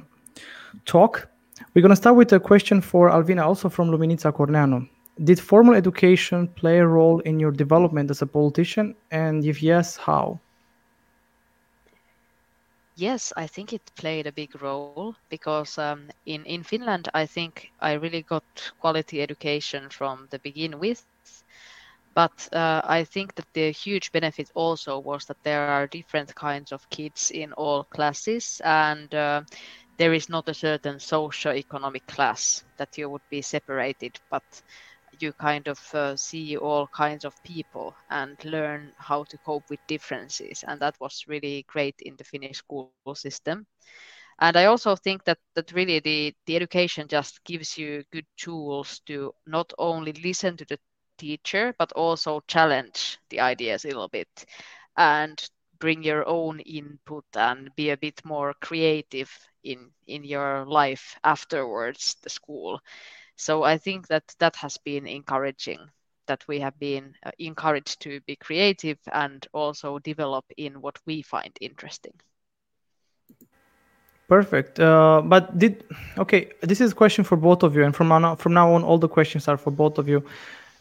talk. 0.85 1.28
We're 1.75 1.83
going 1.83 1.95
to 1.95 2.02
start 2.04 2.16
with 2.16 2.33
a 2.33 2.38
question 2.38 2.80
for 2.80 3.11
Alviina, 3.11 3.42
also 3.42 3.68
from 3.68 3.90
Luminița 3.90 4.33
Corneanu. 4.33 4.88
Did 5.18 5.40
formal 5.40 5.75
education 5.75 6.47
play 6.47 6.78
a 6.78 6.87
role 6.87 7.21
in 7.21 7.40
your 7.40 7.52
development 7.52 8.11
as 8.11 8.23
a 8.23 8.26
politician? 8.26 8.95
And 9.11 9.45
if 9.45 9.62
yes, 9.62 9.97
how? 9.97 10.38
Yes, 12.96 13.32
I 13.36 13.46
think 13.46 13.72
it 13.72 13.92
played 13.96 14.26
a 14.26 14.32
big 14.32 14.60
role 14.60 15.14
because 15.28 15.78
um, 15.78 16.10
in, 16.24 16.44
in 16.46 16.62
Finland, 16.64 17.08
I 17.14 17.26
think 17.26 17.70
I 17.80 17.92
really 17.92 18.22
got 18.22 18.44
quality 18.78 19.22
education 19.22 19.90
from 19.90 20.28
the 20.30 20.38
begin 20.40 20.78
with. 20.80 21.04
But 22.14 22.48
uh, 22.52 22.82
I 22.84 23.04
think 23.04 23.34
that 23.36 23.46
the 23.54 23.70
huge 23.72 24.12
benefit 24.12 24.50
also 24.54 24.98
was 24.98 25.26
that 25.26 25.42
there 25.44 25.62
are 25.62 25.86
different 25.86 26.34
kinds 26.34 26.72
of 26.72 26.88
kids 26.90 27.30
in 27.30 27.52
all 27.52 27.84
classes, 27.84 28.60
and 28.64 29.14
uh, 29.14 29.42
there 29.98 30.12
is 30.14 30.28
not 30.28 30.48
a 30.48 30.54
certain 30.54 30.98
socio-economic 30.98 32.06
class 32.06 32.64
that 32.78 32.96
you 32.98 33.08
would 33.10 33.22
be 33.30 33.42
separated, 33.42 34.18
but 34.30 34.44
you 35.20 35.32
kind 35.32 35.68
of 35.68 35.78
uh, 35.94 36.16
see 36.16 36.56
all 36.56 36.88
kinds 36.88 37.25
of 37.25 37.35
people 37.42 37.96
and 38.11 38.37
learn 38.44 38.92
how 38.99 39.25
to 39.25 39.38
cope 39.38 39.64
with 39.70 39.80
differences 39.87 40.64
and 40.66 40.80
that 40.80 40.96
was 41.00 41.25
really 41.28 41.64
great 41.68 41.96
in 42.00 42.16
the 42.16 42.25
finnish 42.25 42.58
school 42.58 42.90
system. 42.90 43.40
And 44.14 44.56
i 44.56 44.64
also 44.66 44.70
think 44.70 45.00
that 45.02 45.14
that 45.32 45.50
really 45.52 45.82
the 45.82 46.18
the 46.35 46.42
education 46.46 47.06
just 47.08 47.42
gives 47.44 47.76
you 47.76 48.02
good 48.12 48.26
tools 48.37 49.00
to 49.06 49.32
not 49.46 49.73
only 49.78 50.12
listen 50.12 50.56
to 50.56 50.64
the 50.66 50.78
teacher 51.18 51.75
but 51.78 51.92
also 51.92 52.40
challenge 52.49 53.18
the 53.30 53.40
ideas 53.40 53.85
a 53.85 53.88
little 53.88 54.08
bit 54.08 54.28
and 54.96 55.42
bring 55.78 56.02
your 56.02 56.26
own 56.28 56.61
input 56.61 57.25
and 57.35 57.75
be 57.76 57.90
a 57.90 57.96
bit 57.96 58.20
more 58.25 58.54
creative 58.61 59.30
in 59.64 59.90
in 60.06 60.25
your 60.25 60.64
life 60.66 61.16
afterwards 61.25 62.16
the 62.23 62.30
school 62.30 62.80
so 63.37 63.62
i 63.62 63.78
think 63.78 64.09
that 64.09 64.25
that 64.38 64.57
has 64.57 64.78
been 64.78 65.07
encouraging 65.07 65.78
that 66.26 66.45
we 66.49 66.61
have 66.61 66.78
been 66.78 67.14
uh, 67.25 67.31
encouraged 67.38 68.00
to 68.00 68.21
be 68.26 68.37
creative 68.37 68.99
and 69.12 69.47
also 69.52 69.99
develop 69.99 70.45
in 70.57 70.81
what 70.81 70.99
we 71.07 71.23
find 71.23 71.57
interesting. 71.61 72.12
Perfect. 74.28 74.81
Uh, 74.81 75.23
but 75.25 75.57
did 75.57 75.85
okay 76.19 76.50
this 76.61 76.81
is 76.81 76.90
a 76.93 76.95
question 76.95 77.23
for 77.23 77.37
both 77.37 77.62
of 77.62 77.76
you 77.76 77.85
and 77.85 77.95
from 77.95 78.09
now 78.09 78.35
from 78.35 78.52
now 78.55 78.73
on 78.73 78.83
all 78.83 78.99
the 78.99 79.09
questions 79.09 79.47
are 79.47 79.57
for 79.57 79.71
both 79.71 79.99
of 79.99 80.09
you. 80.09 80.25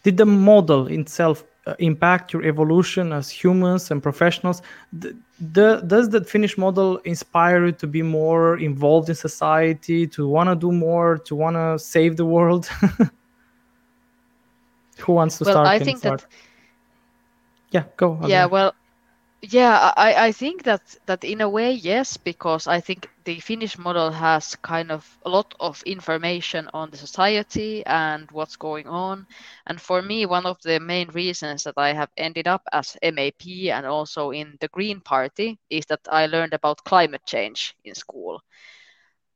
Did 0.04 0.18
the 0.18 0.26
model 0.26 0.88
itself 0.88 1.44
Uh, 1.68 1.74
impact 1.80 2.32
your 2.32 2.44
evolution 2.44 3.12
as 3.12 3.28
humans 3.28 3.90
and 3.90 4.04
professionals? 4.04 4.62
The, 4.94 5.18
the, 5.40 5.82
does 5.88 6.10
the 6.10 6.24
finnish 6.24 6.60
model 6.60 6.98
inspire 6.98 7.66
you 7.66 7.72
to 7.72 7.88
be 7.88 8.04
more 8.04 8.60
involved 8.60 9.10
in 9.10 9.16
society 9.16 10.06
to 10.06 10.28
want 10.28 10.48
to 10.50 10.56
do 10.56 10.72
more 10.72 11.18
to 11.18 11.36
want 11.36 11.56
to 11.56 11.80
save 11.80 12.18
the 12.18 12.26
world? 12.26 12.68
Who 15.00 15.14
wants 15.14 15.40
to 15.40 15.46
well, 15.46 15.54
start 15.56 15.68
i 15.68 15.80
think 15.80 15.98
start? 15.98 16.22
that 16.22 16.28
yeah 17.72 17.84
go 17.98 18.20
yeah 18.28 18.46
well 18.46 18.76
yeah 19.50 19.92
I, 19.98 20.28
I 20.28 20.32
think 20.32 20.64
that 20.64 20.82
that 21.08 21.24
in 21.24 21.42
a 21.42 21.50
way 21.50 21.72
yes 21.74 22.18
because 22.18 22.68
i 22.68 22.80
think 22.80 23.08
the 23.26 23.40
finnish 23.40 23.78
model 23.78 24.12
has 24.12 24.56
kind 24.58 24.92
of 24.92 25.06
a 25.26 25.30
lot 25.30 25.54
of 25.60 25.82
information 25.86 26.70
on 26.74 26.90
the 26.92 26.98
society 26.98 27.86
and 27.86 28.30
what's 28.32 28.56
going 28.58 28.88
on. 28.88 29.26
And 29.68 29.80
for 29.82 30.02
me 30.02 30.26
one 30.26 30.46
of 30.46 30.58
the 30.64 30.80
main 30.80 31.10
reasons 31.10 31.64
that 31.64 31.76
i 31.78 31.94
have 31.94 32.10
ended 32.18 32.48
up 32.48 32.64
as 32.72 32.98
MEP 33.02 33.70
and 33.72 33.86
also 33.86 34.32
in 34.32 34.58
the 34.60 34.68
green 34.70 35.02
party 35.02 35.58
is 35.70 35.86
that 35.88 36.02
i 36.12 36.26
learned 36.28 36.54
about 36.54 36.84
climate 36.84 37.26
change 37.26 37.76
in 37.84 37.96
school. 37.96 38.42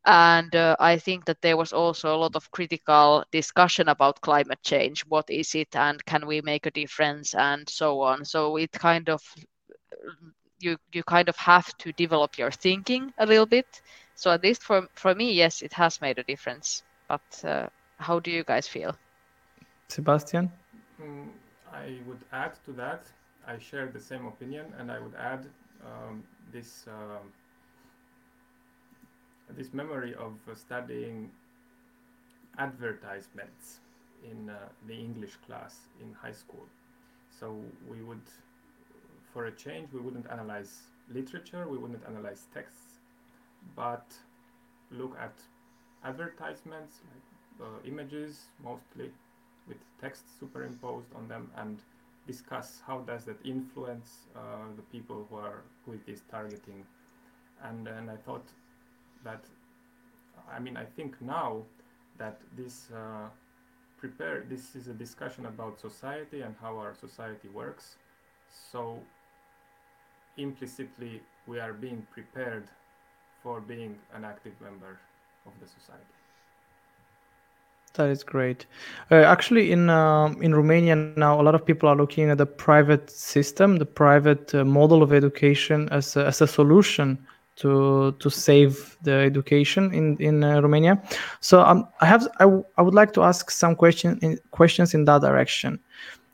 And 0.05 0.53
uh, 0.55 0.75
i 0.79 0.97
think 0.97 1.25
that 1.25 1.41
there 1.41 1.57
was 1.57 1.73
also 1.73 2.15
a 2.15 2.17
lot 2.23 2.35
of 2.35 2.51
critical 2.51 3.23
discussion 3.31 3.87
about 3.89 4.21
climate 4.21 4.59
change. 4.63 5.01
What 5.07 5.29
is 5.29 5.55
it 5.55 5.75
and 5.75 6.03
can 6.05 6.25
we 6.27 6.41
make 6.41 6.65
a 6.65 6.71
difference 6.71 7.33
and 7.35 7.67
so 7.69 8.01
on. 8.01 8.25
So 8.25 8.57
it 8.57 8.71
kind 8.71 9.09
of 9.09 9.21
you 10.59 10.77
you 10.93 11.03
kind 11.03 11.29
of 11.29 11.35
have 11.37 11.67
to 11.79 11.91
develop 11.93 12.37
your 12.37 12.51
thinking 12.51 13.13
a 13.17 13.25
little 13.25 13.45
bit. 13.45 13.81
So 14.15 14.31
at 14.31 14.43
least 14.43 14.63
for 14.63 14.87
for 14.95 15.13
me 15.15 15.33
yes 15.33 15.61
it 15.61 15.73
has 15.73 16.01
made 16.01 16.17
a 16.19 16.23
difference. 16.23 16.83
But 17.07 17.43
uh, 17.43 17.67
how 17.97 18.19
do 18.19 18.31
you 18.31 18.43
guys 18.43 18.67
feel? 18.67 18.97
Sebastian? 19.87 20.51
Mm, 21.01 21.29
i 21.71 21.99
would 22.07 22.23
add 22.31 22.53
to 22.65 22.71
that 22.73 23.11
i 23.47 23.57
share 23.57 23.87
the 23.87 23.99
same 23.99 24.25
opinion 24.25 24.73
and 24.77 24.91
i 24.91 24.99
would 24.99 25.15
add 25.15 25.45
um, 25.85 26.23
this 26.51 26.87
uh, 26.87 27.19
this 29.49 29.73
memory 29.73 30.13
of 30.15 30.33
uh, 30.49 30.55
studying 30.55 31.31
advertisements 32.57 33.79
in 34.29 34.49
uh, 34.49 34.69
the 34.87 34.93
english 34.93 35.35
class 35.45 35.87
in 36.01 36.13
high 36.13 36.31
school. 36.31 36.65
So 37.29 37.55
we 37.89 38.01
would 38.01 38.27
for 39.39 39.45
a 39.45 39.51
change, 39.51 39.87
we 39.93 40.01
wouldn't 40.01 40.29
analyze 40.29 40.81
literature, 41.09 41.65
we 41.65 41.77
wouldn't 41.77 42.03
analyze 42.05 42.47
texts, 42.53 42.99
but 43.73 44.05
look 44.91 45.15
at 45.17 45.31
advertisements, 46.03 46.95
uh, 47.61 47.63
images 47.85 48.47
mostly, 48.61 49.09
with 49.65 49.77
text 50.01 50.23
superimposed 50.37 51.07
on 51.15 51.29
them, 51.29 51.49
and 51.55 51.79
discuss 52.27 52.81
how 52.85 52.97
does 52.99 53.23
that 53.23 53.37
influence 53.45 54.27
uh, 54.35 54.39
the 54.75 54.81
people 54.91 55.25
who 55.29 55.37
are 55.37 55.61
who 55.85 55.93
it 55.93 56.05
is 56.05 56.21
targeting. 56.29 56.83
And 57.63 57.87
and 57.87 58.11
I 58.11 58.17
thought 58.17 58.47
that, 59.23 59.45
I 60.51 60.59
mean, 60.59 60.75
I 60.75 60.83
think 60.83 61.15
now 61.21 61.63
that 62.17 62.41
this 62.57 62.91
uh, 62.91 63.29
prepare 63.97 64.43
this 64.49 64.75
is 64.75 64.89
a 64.89 64.93
discussion 65.05 65.45
about 65.45 65.79
society 65.79 66.41
and 66.41 66.55
how 66.61 66.77
our 66.77 66.93
society 66.93 67.47
works. 67.47 67.95
So 68.71 68.99
implicitly 70.39 71.21
we 71.47 71.59
are 71.59 71.73
being 71.73 72.05
prepared 72.11 72.65
for 73.43 73.61
being 73.61 73.95
an 74.13 74.25
active 74.25 74.53
member 74.61 74.99
of 75.45 75.53
the 75.61 75.67
society. 75.67 76.15
That 77.93 78.09
is 78.09 78.23
great. 78.23 78.65
Uh, 79.11 79.15
actually, 79.15 79.71
in 79.71 79.89
uh, 79.89 80.27
in 80.41 80.53
Romania 80.53 80.95
now, 80.95 81.41
a 81.41 81.43
lot 81.43 81.55
of 81.55 81.65
people 81.65 81.89
are 81.89 81.95
looking 81.95 82.29
at 82.29 82.37
the 82.37 82.45
private 82.45 83.09
system, 83.09 83.77
the 83.77 83.85
private 83.85 84.53
uh, 84.53 84.63
model 84.63 85.01
of 85.01 85.11
education, 85.11 85.89
as 85.89 86.15
a, 86.15 86.25
as 86.25 86.41
a 86.41 86.47
solution 86.47 87.17
to 87.55 88.11
to 88.19 88.29
save 88.29 88.97
the 89.01 89.13
education 89.13 89.93
in 89.93 90.17
in 90.17 90.43
uh, 90.43 90.61
Romania. 90.61 91.01
So 91.41 91.61
um, 91.61 91.87
I 91.99 92.05
have 92.05 92.27
I, 92.39 92.43
w- 92.43 92.63
I 92.77 92.81
would 92.83 92.93
like 92.93 93.11
to 93.13 93.23
ask 93.23 93.51
some 93.51 93.75
question 93.75 94.19
in, 94.21 94.37
questions 94.51 94.93
in 94.93 95.05
that 95.05 95.21
direction. 95.21 95.79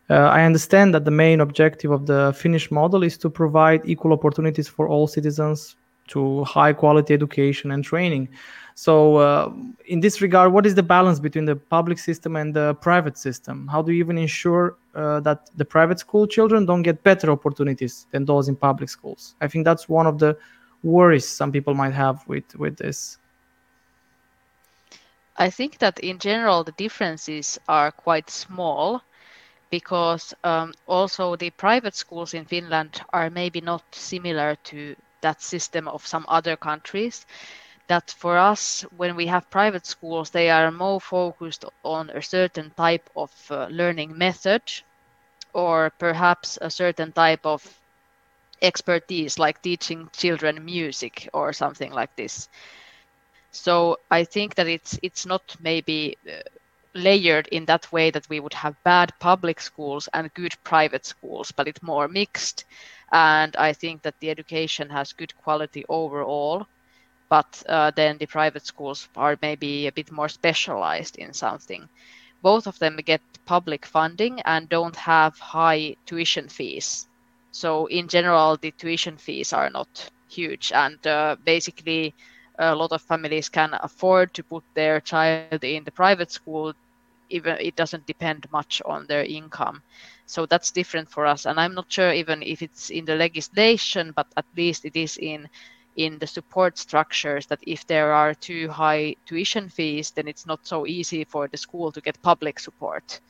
Uh, 0.09 0.13
I 0.13 0.43
understand 0.43 0.93
that 0.93 1.03
the 1.03 1.11
main 1.11 1.41
objective 1.41 1.91
of 1.91 2.05
the 2.05 2.33
Finnish 2.37 2.69
model 2.69 3.03
is 3.03 3.17
to 3.17 3.29
provide 3.29 3.81
equal 3.85 4.13
opportunities 4.13 4.67
for 4.67 4.87
all 4.87 5.07
citizens 5.07 5.75
to 6.09 6.43
high 6.43 6.73
quality 6.73 7.13
education 7.13 7.71
and 7.71 7.83
training. 7.83 8.29
So, 8.75 9.15
uh, 9.15 9.53
in 9.87 10.01
this 10.01 10.21
regard, 10.21 10.51
what 10.51 10.65
is 10.65 10.75
the 10.75 10.83
balance 10.83 11.19
between 11.19 11.45
the 11.45 11.55
public 11.55 11.97
system 11.97 12.35
and 12.35 12.53
the 12.53 12.75
private 12.75 13.17
system? 13.17 13.67
How 13.67 13.81
do 13.81 13.93
you 13.93 13.99
even 13.99 14.17
ensure 14.17 14.75
uh, 14.93 15.21
that 15.21 15.49
the 15.55 15.65
private 15.65 15.97
school 15.97 16.27
children 16.27 16.65
don't 16.65 16.83
get 16.83 17.01
better 17.01 17.31
opportunities 17.31 18.05
than 18.11 18.25
those 18.25 18.49
in 18.49 18.55
public 18.55 18.89
schools? 18.89 19.35
I 19.41 19.47
think 19.47 19.65
that's 19.65 19.87
one 19.87 20.05
of 20.05 20.19
the 20.19 20.37
worries 20.83 21.27
some 21.27 21.51
people 21.51 21.73
might 21.73 21.93
have 21.93 22.27
with 22.27 22.53
with 22.57 22.75
this. 22.77 23.17
I 25.37 25.49
think 25.49 25.79
that 25.79 25.99
in 25.99 26.19
general 26.19 26.63
the 26.63 26.73
differences 26.73 27.59
are 27.67 27.91
quite 27.91 28.29
small 28.29 29.01
because 29.69 30.33
um, 30.43 30.73
also 30.87 31.35
the 31.35 31.49
private 31.51 31.95
schools 31.95 32.33
in 32.33 32.45
Finland 32.45 33.01
are 33.13 33.29
maybe 33.29 33.61
not 33.61 33.83
similar 33.93 34.55
to 34.65 34.95
that 35.21 35.41
system 35.41 35.87
of 35.87 36.05
some 36.05 36.25
other 36.27 36.55
countries 36.57 37.25
that 37.87 38.09
for 38.11 38.37
us, 38.37 38.81
when 38.95 39.15
we 39.15 39.27
have 39.27 39.49
private 39.49 39.85
schools, 39.85 40.29
they 40.31 40.49
are 40.49 40.71
more 40.71 40.99
focused 41.01 41.65
on 41.83 42.09
a 42.09 42.21
certain 42.21 42.71
type 42.77 43.09
of 43.15 43.31
uh, 43.51 43.67
learning 43.69 44.17
method 44.17 44.61
or 45.53 45.91
perhaps 45.99 46.57
a 46.61 46.69
certain 46.69 47.11
type 47.11 47.45
of 47.45 47.61
expertise, 48.61 49.39
like 49.39 49.61
teaching 49.61 50.09
children 50.13 50.63
music 50.65 51.27
or 51.33 51.53
something 51.53 51.91
like 51.91 52.15
this. 52.15 52.47
So 53.51 53.97
I 54.11 54.23
think 54.25 54.55
that 54.55 54.67
it's 54.67 54.99
it's 55.01 55.25
not 55.25 55.55
maybe 55.59 56.17
uh, 56.27 56.41
layered 56.95 57.47
in 57.49 57.65
that 57.65 57.91
way 57.91 58.11
that 58.11 58.29
we 58.29 58.39
would 58.39 58.53
have 58.53 58.75
bad 58.83 59.13
public 59.19 59.59
schools 59.61 60.09
and 60.13 60.33
good 60.33 60.55
private 60.63 61.05
schools, 61.05 61.51
but 61.51 61.67
it's 61.67 61.83
more 61.83 62.07
mixed. 62.07 62.65
And 63.11 63.55
I 63.57 63.73
think 63.73 64.03
that 64.03 64.15
the 64.21 64.29
education 64.31 64.89
has 64.89 65.13
good 65.13 65.35
quality 65.37 65.85
overall 65.89 66.67
but 67.29 67.63
uh, 67.69 67.91
then 67.95 68.17
the 68.17 68.27
private 68.27 68.65
schools 68.65 69.09
are 69.15 69.37
maybe 69.41 69.87
a 69.87 69.91
bit 69.91 70.11
more 70.11 70.29
specialized 70.29 71.17
in 71.17 71.33
something. 71.33 71.87
Both 72.41 72.67
of 72.67 72.77
them 72.79 72.97
get 73.05 73.21
public 73.45 73.85
funding 73.85 74.41
and 74.41 74.69
don't 74.69 74.95
have 74.95 75.37
high 75.39 75.95
tuition 76.05 76.49
fees. 76.49 77.07
So 77.51 77.87
in 77.87 78.07
general, 78.07 78.57
the 78.57 78.71
tuition 78.71 79.17
fees 79.17 79.53
are 79.53 79.69
not 79.69 80.09
huge, 80.29 80.71
and 80.73 81.05
uh, 81.07 81.35
basically, 81.43 82.15
a 82.59 82.75
lot 82.75 82.91
of 82.91 83.01
families 83.01 83.49
can 83.49 83.71
afford 83.81 84.33
to 84.35 84.43
put 84.43 84.63
their 84.75 85.01
child 85.01 85.43
in 85.43 85.63
the 85.63 85.71
private 85.71 86.11
school. 86.11 86.51
Even 87.29 87.57
it 87.59 87.75
doesn't 87.75 88.05
depend 88.05 88.45
much 88.51 88.81
on 88.85 89.05
their 89.07 89.23
income, 89.23 89.81
so 90.25 90.45
that's 90.45 90.71
different 90.71 91.09
for 91.09 91.25
us. 91.25 91.45
And 91.45 91.59
I'm 91.59 91.73
not 91.73 91.91
sure 91.91 92.13
even 92.13 92.43
if 92.43 92.61
it's 92.61 92.89
in 92.89 93.05
the 93.05 93.15
legislation, 93.15 94.13
but 94.15 94.27
at 94.37 94.45
least 94.55 94.85
it 94.85 94.95
is 94.95 95.17
in 95.17 95.47
in 95.95 96.19
the 96.19 96.27
support 96.27 96.77
structures 96.77 97.45
that 97.47 97.59
if 97.65 97.87
there 97.87 98.11
are 98.11 98.33
too 98.33 98.69
high 98.69 99.15
tuition 99.25 99.69
fees, 99.69 100.11
then 100.11 100.27
it's 100.27 100.45
not 100.45 100.59
so 100.67 100.85
easy 100.85 101.23
for 101.23 101.47
the 101.47 101.57
school 101.57 101.91
to 101.91 102.01
get 102.01 102.21
public 102.21 102.59
support. 102.59 103.21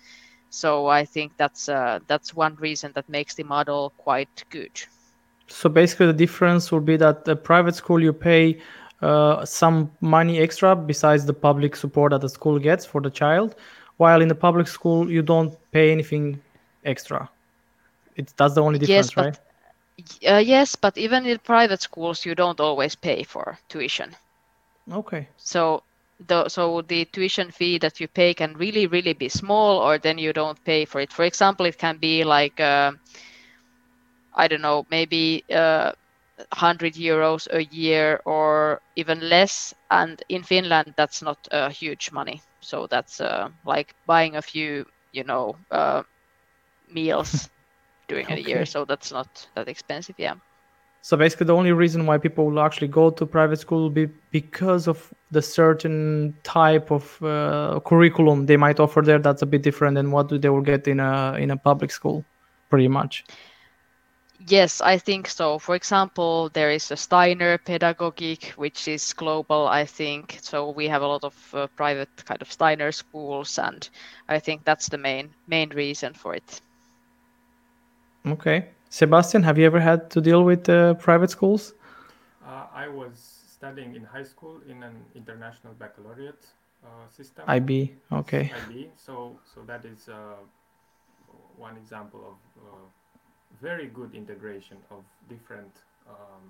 So 0.49 0.87
I 0.87 1.05
think 1.05 1.33
that's 1.37 1.69
uh, 1.69 1.99
that's 2.07 2.33
one 2.33 2.55
reason 2.55 2.91
that 2.95 3.07
makes 3.09 3.35
the 3.35 3.43
model 3.43 3.93
quite 3.97 4.43
good. 4.49 4.71
So 5.47 5.69
basically, 5.69 6.07
the 6.07 6.13
difference 6.13 6.71
would 6.71 6.85
be 6.85 6.97
that 6.97 7.25
the 7.25 7.35
private 7.35 7.75
school 7.75 8.01
you 8.01 8.13
pay 8.13 8.59
uh, 9.01 9.45
some 9.45 9.91
money 10.01 10.39
extra 10.39 10.75
besides 10.75 11.25
the 11.25 11.33
public 11.33 11.75
support 11.75 12.11
that 12.11 12.21
the 12.21 12.29
school 12.29 12.57
gets 12.57 12.85
for 12.85 13.01
the 13.01 13.09
child, 13.09 13.55
while 13.97 14.21
in 14.21 14.27
the 14.27 14.35
public 14.35 14.67
school 14.67 15.09
you 15.09 15.21
don't 15.21 15.53
pay 15.71 15.91
anything 15.91 16.41
extra. 16.83 17.29
It's 18.15 18.33
that's 18.33 18.55
the 18.55 18.61
only 18.61 18.79
difference, 18.79 19.15
yes, 19.15 19.15
right? 19.17 19.37
Uh, 20.27 20.37
yes, 20.37 20.75
but 20.75 20.97
even 20.97 21.25
in 21.25 21.39
private 21.39 21.81
schools, 21.81 22.25
you 22.25 22.35
don't 22.35 22.59
always 22.59 22.95
pay 22.95 23.23
for 23.23 23.57
tuition. 23.69 24.15
Okay. 24.91 25.29
So 25.37 25.83
the 26.19 26.47
so 26.49 26.81
the 26.81 27.05
tuition 27.05 27.51
fee 27.51 27.77
that 27.79 27.99
you 27.99 28.07
pay 28.07 28.33
can 28.33 28.53
really 28.55 28.87
really 28.87 29.13
be 29.13 29.29
small, 29.29 29.77
or 29.79 29.97
then 29.97 30.17
you 30.17 30.33
don't 30.33 30.63
pay 30.63 30.85
for 30.85 30.99
it. 31.01 31.11
For 31.13 31.23
example, 31.23 31.65
it 31.65 31.77
can 31.77 31.97
be 31.97 32.23
like 32.23 32.59
uh, 32.59 32.91
I 34.33 34.47
don't 34.47 34.61
know, 34.61 34.85
maybe 34.89 35.43
uh, 35.51 35.91
100 36.37 36.93
euros 36.95 37.47
a 37.51 37.63
year 37.63 38.21
or 38.25 38.81
even 38.95 39.29
less. 39.29 39.73
And 39.89 40.21
in 40.29 40.43
Finland, 40.43 40.93
that's 40.97 41.21
not 41.21 41.37
a 41.51 41.69
huge 41.71 42.11
money. 42.11 42.41
So 42.65 42.87
that's 42.87 43.21
uh, 43.21 43.49
like 43.65 43.95
buying 44.07 44.35
a 44.35 44.41
few, 44.41 44.85
you 45.11 45.23
know, 45.23 45.55
uh, 45.71 46.03
meals 46.91 47.49
during 48.07 48.25
okay. 48.25 48.37
a 48.37 48.47
year, 48.47 48.65
so 48.65 48.85
that's 48.85 49.11
not 49.11 49.47
that 49.55 49.67
expensive. 49.67 50.15
Yeah. 50.17 50.35
So 51.01 51.15
basically, 51.15 51.45
the 51.45 51.55
only 51.55 51.71
reason 51.71 52.07
why 52.07 52.17
people 52.17 52.45
will 52.45 52.59
actually 52.59 52.87
go 52.87 53.11
to 53.11 53.25
private 53.27 53.59
school 53.59 53.83
will 53.83 53.91
be 53.91 54.07
because 54.31 54.87
of 54.87 55.13
the 55.29 55.41
certain 55.41 56.35
type 56.41 56.89
of 56.89 57.21
uh, 57.21 57.79
curriculum 57.85 58.47
they 58.47 58.57
might 58.57 58.79
offer 58.79 59.03
there. 59.03 59.19
That's 59.19 59.43
a 59.43 59.45
bit 59.45 59.61
different 59.61 59.93
than 59.95 60.09
what 60.09 60.29
they 60.29 60.49
will 60.49 60.61
get 60.61 60.87
in 60.87 60.99
a 60.99 61.35
in 61.37 61.51
a 61.51 61.57
public 61.57 61.91
school, 61.91 62.25
pretty 62.71 62.87
much. 62.87 63.23
Yes, 64.47 64.79
I 64.79 64.99
think 64.99 65.27
so. 65.27 65.57
For 65.57 65.75
example, 65.75 66.49
there 66.53 66.69
is 66.69 66.91
a 66.91 66.95
Steiner 66.95 67.57
pedagogic, 67.57 68.53
which 68.57 68.87
is 68.87 69.13
global, 69.13 69.67
I 69.67 69.85
think. 69.85 70.37
So 70.41 70.69
we 70.69 70.87
have 70.87 71.01
a 71.01 71.07
lot 71.07 71.23
of 71.23 71.33
uh, 71.53 71.67
private 71.75 72.09
kind 72.25 72.41
of 72.41 72.51
Steiner 72.51 72.91
schools, 72.91 73.57
and 73.57 73.89
I 74.29 74.37
think 74.39 74.63
that's 74.63 74.87
the 74.89 74.99
main 74.99 75.29
main 75.47 75.69
reason 75.69 76.13
for 76.13 76.35
it. 76.35 76.61
Okay. 78.27 78.69
Sebastian, 78.89 79.41
have 79.43 79.57
you 79.57 79.65
ever 79.65 79.79
had 79.79 80.09
to 80.11 80.21
deal 80.21 80.43
with 80.43 80.69
uh, 80.69 80.93
private 80.93 81.31
schools? 81.31 81.73
Uh, 82.45 82.67
I 82.73 82.87
was 82.87 83.45
studying 83.51 83.95
in 83.95 84.03
high 84.03 84.23
school 84.23 84.61
in 84.69 84.83
an 84.83 84.95
international 85.15 85.73
baccalaureate 85.73 86.45
uh, 86.83 87.09
system. 87.09 87.45
IB, 87.47 87.95
okay. 88.11 88.51
IB, 88.69 88.89
so 88.95 89.35
so 89.43 89.61
that 89.65 89.85
is 89.85 90.07
uh, 90.07 90.37
one 91.57 91.77
example 91.77 92.21
of 92.21 92.37
uh, 92.61 92.85
very 93.61 93.87
good 93.87 94.13
integration 94.13 94.77
of 94.91 95.03
different 95.29 95.71
um, 96.07 96.43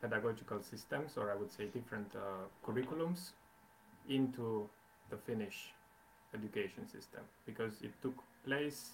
pedagogical 0.00 0.60
systems, 0.62 1.16
or 1.16 1.30
I 1.30 1.36
would 1.36 1.50
say 1.50 1.66
different 1.66 2.10
uh, 2.14 2.46
curriculums, 2.66 3.30
into 4.08 4.68
the 5.10 5.16
Finnish 5.16 5.72
education 6.34 6.86
system. 6.88 7.20
Because 7.46 7.82
it 7.82 7.92
took 8.02 8.14
place 8.44 8.90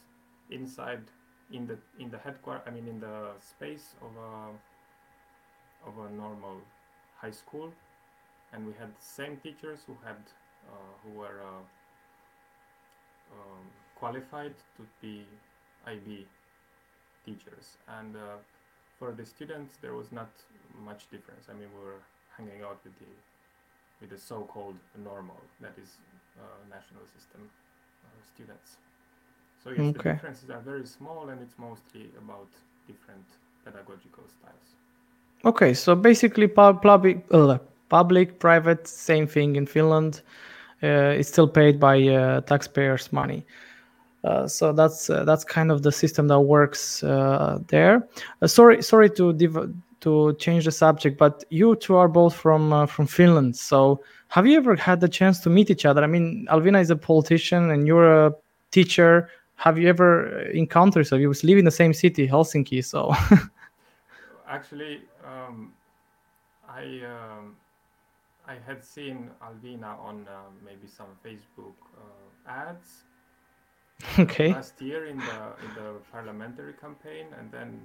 inside 0.51 1.03
in 1.51 1.67
the 1.67 1.79
in 1.99 2.11
the 2.11 2.19
headquarters 2.19 2.63
I 2.67 2.71
mean 2.71 2.87
in 2.87 3.01
the 3.01 3.31
space 3.41 3.95
of 4.03 4.11
a 4.17 5.89
of 5.89 6.11
a 6.11 6.15
normal 6.15 6.61
high 7.17 7.31
school. 7.31 7.73
And 8.53 8.67
we 8.67 8.73
had 8.79 8.89
the 8.89 9.05
same 9.05 9.37
teachers 9.43 9.81
who 9.87 9.97
had 10.05 10.21
uh, 10.69 10.93
who 11.03 11.19
were 11.19 11.41
uh, 11.43 11.63
um, 13.33 13.65
qualified 13.95 14.55
to 14.77 14.83
be 15.01 15.25
IB 15.87 16.27
teachers 17.29 17.67
and 17.99 18.13
uh, 18.17 18.37
for 18.99 19.09
the 19.19 19.27
students 19.35 19.73
there 19.83 19.95
was 20.01 20.09
not 20.21 20.31
much 20.91 21.03
difference 21.15 21.45
I 21.53 21.55
mean 21.59 21.71
we 21.77 21.83
were 21.91 22.03
hanging 22.37 22.61
out 22.69 22.79
with 22.85 22.97
the 23.03 23.13
with 24.01 24.11
the 24.15 24.21
so-called 24.31 24.81
normal 25.11 25.41
that 25.65 25.75
is 25.85 25.91
uh, 26.43 26.61
national 26.77 27.05
system 27.17 27.43
uh, 28.05 28.21
students 28.33 28.69
so 29.63 29.71
yes, 29.71 29.81
okay. 29.81 29.93
the 29.93 30.15
differences 30.15 30.51
are 30.51 30.61
very 30.61 30.87
small, 30.87 31.29
and 31.29 31.43
it's 31.43 31.59
mostly 31.59 32.11
about 32.19 32.49
different 32.87 33.25
pedagogical 33.65 34.25
styles. 34.29 34.69
Okay, 35.45 35.75
so 35.75 35.95
basically, 35.95 36.49
public, 36.49 37.25
uh, 37.31 37.59
public, 37.89 38.39
private, 38.39 38.87
same 38.87 39.27
thing 39.27 39.57
in 39.57 39.67
Finland. 39.67 40.23
Uh, 40.83 41.19
it's 41.19 41.29
still 41.29 41.49
paid 41.49 41.81
by 41.81 42.01
uh, 42.09 42.41
taxpayers' 42.43 43.13
money. 43.13 43.45
Uh, 44.25 44.47
so 44.47 44.73
that's 44.73 45.11
uh, 45.11 45.25
that's 45.25 45.45
kind 45.45 45.71
of 45.71 45.83
the 45.83 45.93
system 45.93 46.29
that 46.29 46.41
works 46.41 47.03
uh, 47.05 47.59
there. 47.69 48.07
sorry, 48.47 48.83
sorry 48.83 49.11
to 49.11 49.33
div- 49.33 49.73
to 50.01 50.35
change 50.35 50.65
the 50.65 50.73
subject, 50.73 51.19
but 51.19 51.45
you 51.51 51.77
two 51.77 51.97
are 51.97 52.09
both 52.09 52.35
from 52.35 52.87
from 52.87 53.07
Finland. 53.07 53.57
So 53.57 54.01
have 54.29 54.47
you 54.47 54.57
ever 54.57 54.77
had 54.77 55.01
the 55.01 55.09
chance 55.09 55.41
to 55.41 55.51
meet 55.51 55.71
each 55.71 55.87
other? 55.87 56.03
I 56.03 56.07
mean, 56.07 56.47
Alviina 56.51 56.81
is 56.81 56.91
a 56.91 56.97
politician, 56.97 57.71
and 57.71 57.87
you're 57.87 58.27
a 58.27 58.35
teacher 58.71 59.31
have 59.59 59.77
you 59.77 59.89
ever 59.89 60.43
encountered 60.51 61.07
so 61.07 61.17
you 61.17 61.33
live 61.43 61.59
in 61.59 61.65
the 61.65 61.71
same 61.71 61.93
city 61.93 62.27
helsinki 62.29 62.83
so 62.85 63.13
actually 64.49 65.03
um, 65.25 65.73
i 66.69 66.83
um, 67.05 67.57
i 68.47 68.55
had 68.67 68.85
seen 68.85 69.31
alviina 69.43 69.99
on 70.01 70.27
uh, 70.29 70.49
maybe 70.65 70.87
some 70.87 71.11
facebook 71.25 71.75
uh, 71.99 72.51
ads 72.51 73.03
okay 74.19 74.53
last 74.53 74.81
year 74.81 75.07
in 75.07 75.19
the 75.19 75.41
in 75.65 75.71
the 75.75 75.89
parliamentary 76.13 76.73
campaign 76.75 77.27
and 77.39 77.51
then 77.51 77.81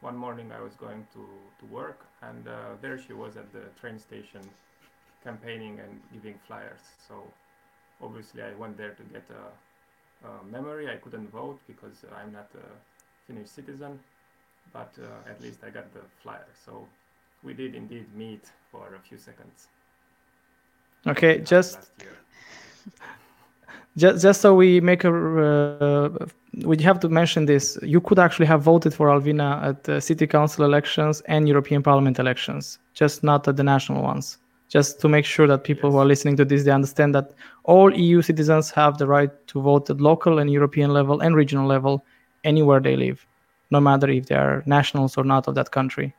one 0.00 0.16
morning 0.16 0.52
i 0.52 0.60
was 0.60 0.74
going 0.74 1.06
to 1.12 1.26
to 1.58 1.64
work 1.72 2.00
and 2.22 2.46
uh, 2.46 2.52
there 2.82 2.98
she 2.98 3.12
was 3.12 3.36
at 3.36 3.50
the 3.52 3.64
train 3.80 3.98
station 3.98 4.42
campaigning 5.22 5.80
and 5.80 6.00
giving 6.12 6.38
flyers 6.46 6.84
so 7.08 7.14
obviously 8.02 8.42
i 8.42 8.52
went 8.54 8.76
there 8.76 8.90
to 8.90 9.02
get 9.04 9.24
a 9.30 9.44
uh, 10.24 10.28
memory. 10.50 10.88
I 10.90 10.96
couldn't 10.96 11.30
vote 11.30 11.60
because 11.66 12.04
I'm 12.16 12.32
not 12.32 12.48
a 12.54 12.66
Finnish 13.26 13.50
citizen, 13.50 14.00
but 14.72 14.92
uh, 14.98 15.30
at 15.30 15.40
least 15.40 15.60
I 15.66 15.70
got 15.70 15.92
the 15.92 16.00
flyer. 16.22 16.46
So 16.64 16.86
we 17.42 17.54
did 17.54 17.74
indeed 17.74 18.06
meet 18.16 18.44
for 18.70 18.94
a 18.94 19.00
few 19.06 19.18
seconds. 19.18 19.68
Okay, 21.06 21.40
just 21.40 21.78
just 23.96 24.22
just 24.22 24.40
so 24.40 24.54
we 24.54 24.80
make 24.80 25.04
a 25.04 25.10
uh, 25.10 26.26
we 26.64 26.76
have 26.82 27.00
to 27.00 27.08
mention 27.08 27.46
this 27.46 27.78
you 27.82 28.00
could 28.00 28.18
actually 28.18 28.46
have 28.46 28.62
voted 28.62 28.92
for 28.94 29.08
alviina 29.08 29.62
at 29.62 29.84
the 29.84 30.00
city 30.00 30.26
council 30.26 30.64
elections 30.64 31.20
and 31.26 31.48
european 31.48 31.82
parliament 31.82 32.18
elections 32.18 32.78
just 32.94 33.24
not 33.24 33.46
at 33.48 33.56
the 33.56 33.64
national 33.64 34.02
ones. 34.02 34.38
Just 34.70 34.98
to 35.02 35.08
make 35.08 35.24
sure 35.24 35.46
that 35.46 35.62
people 35.62 35.90
yes. 35.90 35.92
who 35.92 35.98
are 36.00 36.06
listening 36.06 36.36
to 36.36 36.44
this 36.44 36.64
they 36.64 36.70
understand 36.70 37.14
that 37.14 37.32
all 37.64 37.94
eu 37.94 38.22
citizens 38.22 38.70
have 38.70 38.98
the 38.98 39.06
right 39.06 39.30
to 39.48 39.60
vote 39.60 39.88
at 39.90 40.00
local 40.00 40.38
and 40.40 40.50
european 40.50 40.90
level 40.90 41.20
and 41.20 41.36
regional 41.36 41.66
level 41.66 42.04
anywhere 42.44 42.80
they 42.80 42.96
live 42.96 43.24
no 43.70 43.80
matter 43.80 44.08
if 44.08 44.26
they 44.26 44.34
are 44.34 44.62
nationals 44.66 45.16
or 45.16 45.24
not 45.24 45.46
of 45.48 45.54
that 45.54 45.70
country. 45.70 46.14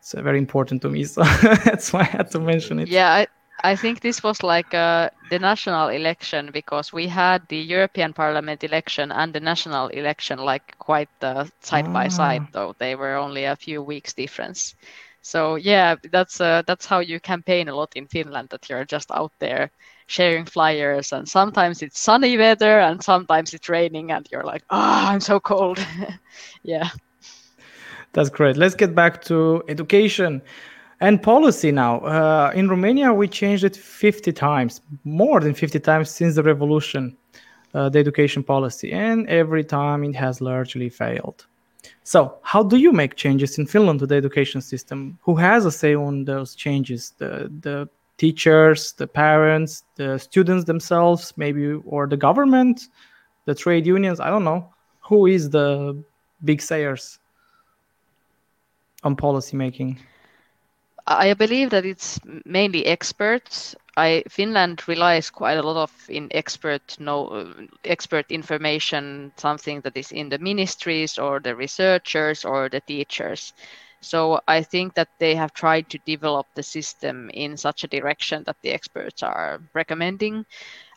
It's 0.00 0.14
uh, 0.14 0.22
very 0.22 0.38
important 0.38 0.82
to 0.82 0.88
me 0.90 1.04
so 1.04 1.22
that's 1.64 1.92
why 1.92 2.00
i 2.00 2.04
had 2.04 2.30
to 2.32 2.40
mention 2.40 2.78
it. 2.78 2.88
Yeah 2.88 3.10
I- 3.12 3.26
I 3.64 3.74
think 3.76 4.00
this 4.00 4.22
was 4.22 4.42
like 4.42 4.74
uh, 4.74 5.10
the 5.30 5.38
national 5.38 5.88
election 5.88 6.50
because 6.52 6.92
we 6.92 7.08
had 7.08 7.46
the 7.48 7.58
European 7.58 8.12
Parliament 8.12 8.62
election 8.62 9.10
and 9.10 9.32
the 9.32 9.40
national 9.40 9.88
election 9.88 10.38
like 10.38 10.76
quite 10.78 11.08
uh, 11.22 11.46
side 11.60 11.92
by 11.92 12.08
side, 12.08 12.42
ah. 12.44 12.48
though 12.52 12.74
they 12.78 12.94
were 12.94 13.16
only 13.16 13.44
a 13.44 13.56
few 13.56 13.82
weeks 13.82 14.12
difference. 14.12 14.74
So 15.22 15.56
yeah, 15.56 15.96
that's 16.12 16.40
uh, 16.40 16.62
that's 16.66 16.86
how 16.86 17.00
you 17.00 17.18
campaign 17.18 17.68
a 17.68 17.74
lot 17.74 17.92
in 17.96 18.06
Finland. 18.06 18.50
That 18.50 18.68
you're 18.68 18.84
just 18.84 19.10
out 19.10 19.32
there 19.40 19.70
sharing 20.06 20.44
flyers, 20.44 21.12
and 21.12 21.28
sometimes 21.28 21.82
it's 21.82 21.98
sunny 21.98 22.38
weather, 22.38 22.78
and 22.78 23.02
sometimes 23.02 23.52
it's 23.52 23.68
raining, 23.68 24.12
and 24.12 24.28
you're 24.30 24.44
like, 24.44 24.62
oh, 24.70 25.08
I'm 25.10 25.20
so 25.20 25.40
cold. 25.40 25.84
yeah, 26.62 26.90
that's 28.12 28.30
great. 28.30 28.56
Let's 28.56 28.76
get 28.76 28.94
back 28.94 29.22
to 29.24 29.64
education. 29.66 30.42
And 31.00 31.22
policy 31.22 31.72
now. 31.72 32.00
Uh, 32.00 32.52
in 32.54 32.68
Romania, 32.68 33.12
we 33.12 33.28
changed 33.28 33.64
it 33.64 33.76
50 33.76 34.32
times, 34.32 34.80
more 35.04 35.40
than 35.40 35.52
50 35.52 35.78
times 35.80 36.10
since 36.10 36.36
the 36.36 36.42
revolution, 36.42 37.16
uh, 37.74 37.90
the 37.90 37.98
education 37.98 38.42
policy. 38.42 38.92
And 38.92 39.28
every 39.28 39.62
time 39.62 40.04
it 40.04 40.14
has 40.16 40.40
largely 40.40 40.88
failed. 40.88 41.46
So, 42.02 42.38
how 42.42 42.62
do 42.62 42.76
you 42.76 42.92
make 42.92 43.16
changes 43.16 43.58
in 43.58 43.66
Finland 43.66 44.00
to 44.00 44.06
the 44.06 44.14
education 44.14 44.60
system? 44.60 45.18
Who 45.22 45.36
has 45.36 45.66
a 45.66 45.70
say 45.70 45.94
on 45.94 46.24
those 46.24 46.54
changes? 46.54 47.12
The, 47.18 47.52
the 47.60 47.88
teachers, 48.16 48.92
the 48.92 49.06
parents, 49.06 49.84
the 49.96 50.18
students 50.18 50.64
themselves, 50.64 51.34
maybe, 51.36 51.72
or 51.84 52.06
the 52.06 52.16
government, 52.16 52.88
the 53.44 53.54
trade 53.54 53.86
unions? 53.86 54.18
I 54.20 54.30
don't 54.30 54.44
know. 54.44 54.72
Who 55.00 55.26
is 55.26 55.50
the 55.50 56.02
big 56.44 56.62
sayers 56.62 57.18
on 59.02 59.14
policy 59.14 59.56
making? 59.56 59.98
I 61.06 61.34
believe 61.34 61.70
that 61.70 61.84
it's 61.84 62.20
mainly 62.44 62.86
experts. 62.86 63.74
I 63.96 64.24
Finland 64.28 64.86
relies 64.88 65.30
quite 65.30 65.58
a 65.58 65.62
lot 65.62 65.76
of 65.82 65.92
in 66.08 66.28
expert 66.32 66.96
no 66.98 67.52
expert 67.84 68.30
information, 68.30 69.32
something 69.36 69.80
that 69.82 69.96
is 69.96 70.12
in 70.12 70.28
the 70.28 70.38
ministries 70.38 71.18
or 71.18 71.40
the 71.40 71.54
researchers 71.54 72.44
or 72.44 72.68
the 72.68 72.80
teachers. 72.80 73.52
So 74.00 74.40
I 74.46 74.62
think 74.62 74.94
that 74.94 75.08
they 75.18 75.34
have 75.34 75.52
tried 75.52 75.88
to 75.90 75.98
develop 76.06 76.46
the 76.54 76.62
system 76.62 77.30
in 77.30 77.56
such 77.56 77.84
a 77.84 77.88
direction 77.88 78.44
that 78.44 78.56
the 78.62 78.70
experts 78.70 79.22
are 79.22 79.60
recommending. 79.74 80.44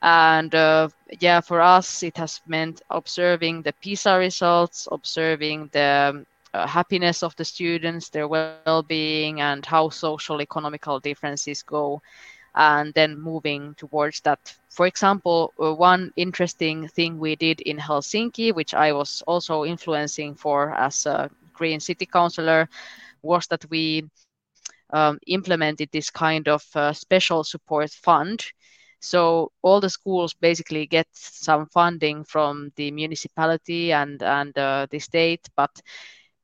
And 0.01 0.53
uh, 0.53 0.89
yeah, 1.19 1.41
for 1.41 1.61
us, 1.61 2.03
it 2.03 2.17
has 2.17 2.41
meant 2.47 2.81
observing 2.89 3.63
the 3.63 3.73
PISA 3.73 4.17
results, 4.17 4.87
observing 4.91 5.69
the 5.71 6.25
uh, 6.53 6.67
happiness 6.67 7.23
of 7.23 7.35
the 7.35 7.45
students, 7.45 8.09
their 8.09 8.27
well-being, 8.27 9.41
and 9.41 9.65
how 9.65 9.89
social 9.89 10.15
economical 10.15 10.99
differences 10.99 11.63
go, 11.63 12.01
and 12.55 12.93
then 12.93 13.19
moving 13.19 13.73
towards 13.75 14.21
that. 14.21 14.39
For 14.69 14.85
example, 14.87 15.53
uh, 15.59 15.73
one 15.73 16.11
interesting 16.15 16.87
thing 16.87 17.19
we 17.19 17.35
did 17.35 17.61
in 17.61 17.77
Helsinki, 17.77 18.53
which 18.53 18.73
I 18.73 18.91
was 18.93 19.23
also 19.27 19.65
influencing 19.65 20.35
for 20.35 20.73
as 20.73 21.05
a 21.05 21.29
Green 21.53 21.79
City 21.79 22.05
Councillor, 22.05 22.69
was 23.21 23.47
that 23.47 23.65
we 23.69 24.03
um, 24.91 25.19
implemented 25.27 25.89
this 25.91 26.09
kind 26.09 26.47
of 26.47 26.63
uh, 26.75 26.93
special 26.93 27.43
support 27.43 27.91
fund. 27.91 28.43
So 29.01 29.51
all 29.61 29.79
the 29.79 29.89
schools 29.89 30.33
basically 30.33 30.85
get 30.85 31.07
some 31.13 31.67
funding 31.67 32.23
from 32.25 32.71
the 32.75 32.91
municipality 32.91 33.93
and 33.93 34.21
and 34.21 34.57
uh, 34.57 34.87
the 34.89 34.99
state, 34.99 35.47
but 35.55 35.71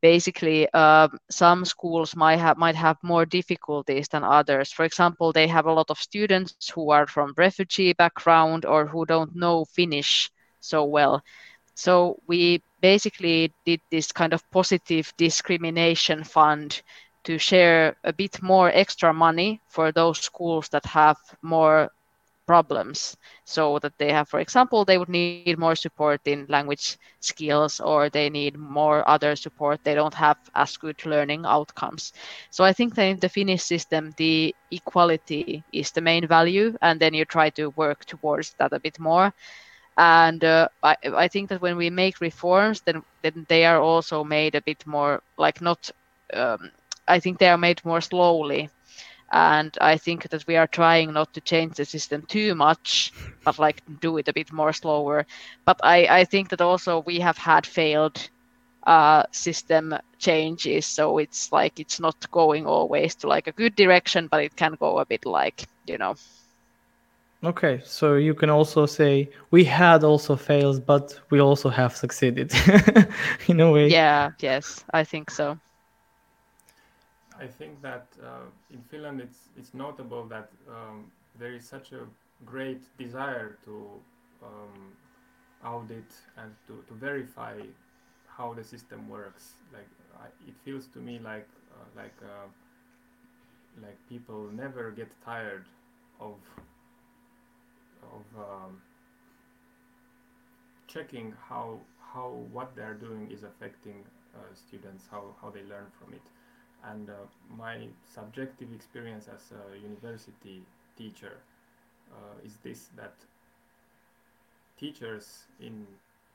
basically 0.06 0.68
uh, 0.74 1.08
some 1.32 1.66
schools 1.66 2.16
might 2.16 2.38
have 2.38 2.58
might 2.58 2.76
have 2.76 2.98
more 3.02 3.26
difficulties 3.26 4.08
than 4.08 4.24
others. 4.24 4.72
For 4.72 4.86
example 4.86 5.32
they 5.32 5.48
have 5.48 5.66
a 5.66 5.74
lot 5.74 5.90
of 5.90 5.98
students 5.98 6.70
who 6.74 6.92
are 6.92 7.08
from 7.08 7.34
refugee 7.38 7.94
background 7.94 8.66
or 8.66 8.86
who 8.86 9.06
don't 9.06 9.36
know 9.36 9.66
finnish 9.66 10.30
so 10.60 10.86
well. 10.86 11.24
So 11.74 12.20
we 12.28 12.62
basically 12.82 13.52
did 13.66 13.82
this 13.90 14.12
kind 14.12 14.34
of 14.34 14.44
positive 14.52 15.12
discrimination 15.18 16.24
fund 16.24 16.84
to 17.24 17.40
share 17.40 17.98
a 18.04 18.14
bit 18.14 18.42
more 18.44 18.70
extra 18.84 19.12
money 19.12 19.60
for 19.68 19.92
those 19.92 20.20
schools 20.20 20.70
that 20.70 20.86
have 20.86 21.18
more 21.42 21.90
problems 22.46 23.18
so 23.46 23.80
that 23.80 23.98
they 23.98 24.12
have 24.12 24.28
for 24.30 24.40
example 24.40 24.86
they 24.86 24.98
would 24.98 25.10
need 25.10 25.32
more 25.34 25.54
support 25.54 26.00
in 26.04 26.26
language 26.26 26.76
skills 27.00 27.80
or 27.80 28.10
they 28.10 28.30
need 28.30 28.58
more 28.58 29.08
other 29.08 29.36
support. 29.36 29.80
They 29.84 29.94
don't 29.96 30.14
have 30.14 30.38
as 30.56 30.78
good 30.78 31.06
learning 31.06 31.46
outcomes. 31.46 32.12
So 32.52 32.64
i 32.64 32.74
think 32.74 32.96
that 32.96 33.06
in 33.06 33.20
the 33.20 33.30
finnish 33.30 33.64
system 33.64 34.12
the 34.18 34.56
equality 34.72 35.64
is 35.72 35.92
the 35.92 36.02
main 36.02 36.28
value 36.28 36.76
and 36.82 37.00
then 37.00 37.14
you 37.14 37.26
try 37.26 37.50
to 37.52 37.70
work 37.76 38.06
towards 38.06 38.54
that 38.60 38.74
a 38.74 38.80
bit 38.80 39.00
more. 39.00 39.34
And 39.98 40.44
uh, 40.44 40.68
I, 40.84 40.96
I 41.16 41.28
think 41.28 41.50
that 41.50 41.62
when 41.62 41.78
we 41.78 41.90
make 41.90 42.20
reforms 42.22 42.82
then 42.82 43.04
then 43.22 43.46
they 43.50 43.66
are 43.66 43.80
also 43.80 44.24
made 44.24 44.56
a 44.56 44.62
bit 44.62 44.86
more 44.86 45.22
like 45.38 45.62
not 45.62 45.90
um, 46.34 46.72
i 47.08 47.20
think 47.20 47.38
they 47.40 47.50
are 47.50 47.58
made 47.58 47.84
more 47.86 48.02
slowly 48.02 48.70
and 49.32 49.78
i 49.82 49.98
think 49.98 50.30
that 50.30 50.46
we 50.48 50.56
are 50.56 50.68
trying 50.68 51.12
not 51.14 51.34
to 51.34 51.42
change 51.42 51.76
the 51.76 51.86
system 51.86 52.22
too 52.28 52.56
much 52.56 53.12
but 53.46 53.60
like 53.60 53.82
do 54.02 54.18
it 54.18 54.28
a 54.28 54.34
bit 54.34 54.52
more 54.52 54.74
slower. 54.74 55.26
But 55.66 55.80
i 55.84 56.08
i 56.20 56.26
think 56.26 56.50
that 56.50 56.62
also 56.62 57.04
we 57.06 57.20
have 57.20 57.38
had 57.38 57.66
failed 57.66 58.30
uh, 58.88 59.24
system 59.32 59.96
changes. 60.20 60.86
So 60.86 61.18
it's 61.18 61.52
like 61.52 61.80
it's 61.80 62.00
not 62.00 62.16
going 62.32 62.68
always 62.68 63.16
to 63.16 63.28
like 63.28 63.48
a 63.48 63.52
good 63.52 63.76
direction 63.76 64.28
but 64.30 64.44
it 64.44 64.56
can 64.56 64.76
go 64.80 65.00
a 65.00 65.06
bit 65.06 65.26
like 65.26 65.66
you 65.88 65.98
know. 65.98 66.16
Okay 67.44 67.82
so 67.86 68.16
you 68.16 68.34
can 68.34 68.50
also 68.50 68.86
say 68.86 69.30
we 69.52 69.64
had 69.64 70.04
also 70.04 70.36
fails 70.36 70.80
but 70.80 71.20
we 71.30 71.40
also 71.40 71.70
have 71.70 71.96
succeeded. 71.96 72.52
In 73.48 73.60
a 73.60 73.72
way. 73.72 73.90
Yeah 73.90 74.32
yes 74.42 74.84
i 74.94 75.04
think 75.04 75.32
so 75.32 75.58
I 77.40 77.48
think 77.48 77.82
that 77.82 78.08
uh, 78.24 78.48
in 78.72 78.82
Finland 78.82 79.20
it's 79.22 79.50
it's 79.58 79.74
notable 79.74 80.26
that 80.28 80.50
um, 80.70 81.12
there 81.38 81.54
is 81.54 81.68
such 81.68 81.92
a 81.92 82.06
great 82.46 82.84
desire 82.98 83.58
to 83.66 83.90
um, 84.44 84.94
audit 85.64 86.12
and 86.38 86.56
to, 86.68 86.84
to 86.88 86.94
verify 86.94 87.60
how 88.28 88.54
the 88.54 88.64
system 88.64 89.10
works. 89.10 89.54
Like 89.74 89.90
I, 90.20 90.28
it 90.48 90.56
feels 90.64 90.88
to 90.88 91.00
me 91.00 91.20
like 91.20 91.48
uh, 91.74 91.86
like 91.96 92.16
uh, 92.24 92.48
like 93.82 93.98
people 94.10 94.50
never 94.54 94.92
get 94.92 95.10
tired 95.24 95.66
of 96.20 96.36
of 98.02 98.26
um, 98.38 98.82
checking 100.88 101.34
how 101.50 101.80
how 102.14 102.30
what 102.54 102.76
they're 102.76 103.00
doing 103.08 103.30
is 103.30 103.44
affecting 103.44 104.06
uh, 104.36 104.54
students, 104.54 105.04
how 105.12 105.36
how 105.42 105.50
they 105.50 105.64
learn 105.64 105.88
from 106.00 106.14
it 106.14 106.22
and 106.92 107.10
uh, 107.10 107.14
my 107.58 107.88
subjective 108.14 108.72
experience 108.74 109.28
as 109.28 109.52
a 109.52 109.78
university 109.78 110.62
teacher 110.98 111.38
uh, 112.12 112.46
is 112.46 112.58
this 112.64 112.90
that 112.96 113.14
teachers 114.80 115.46
in 115.60 115.86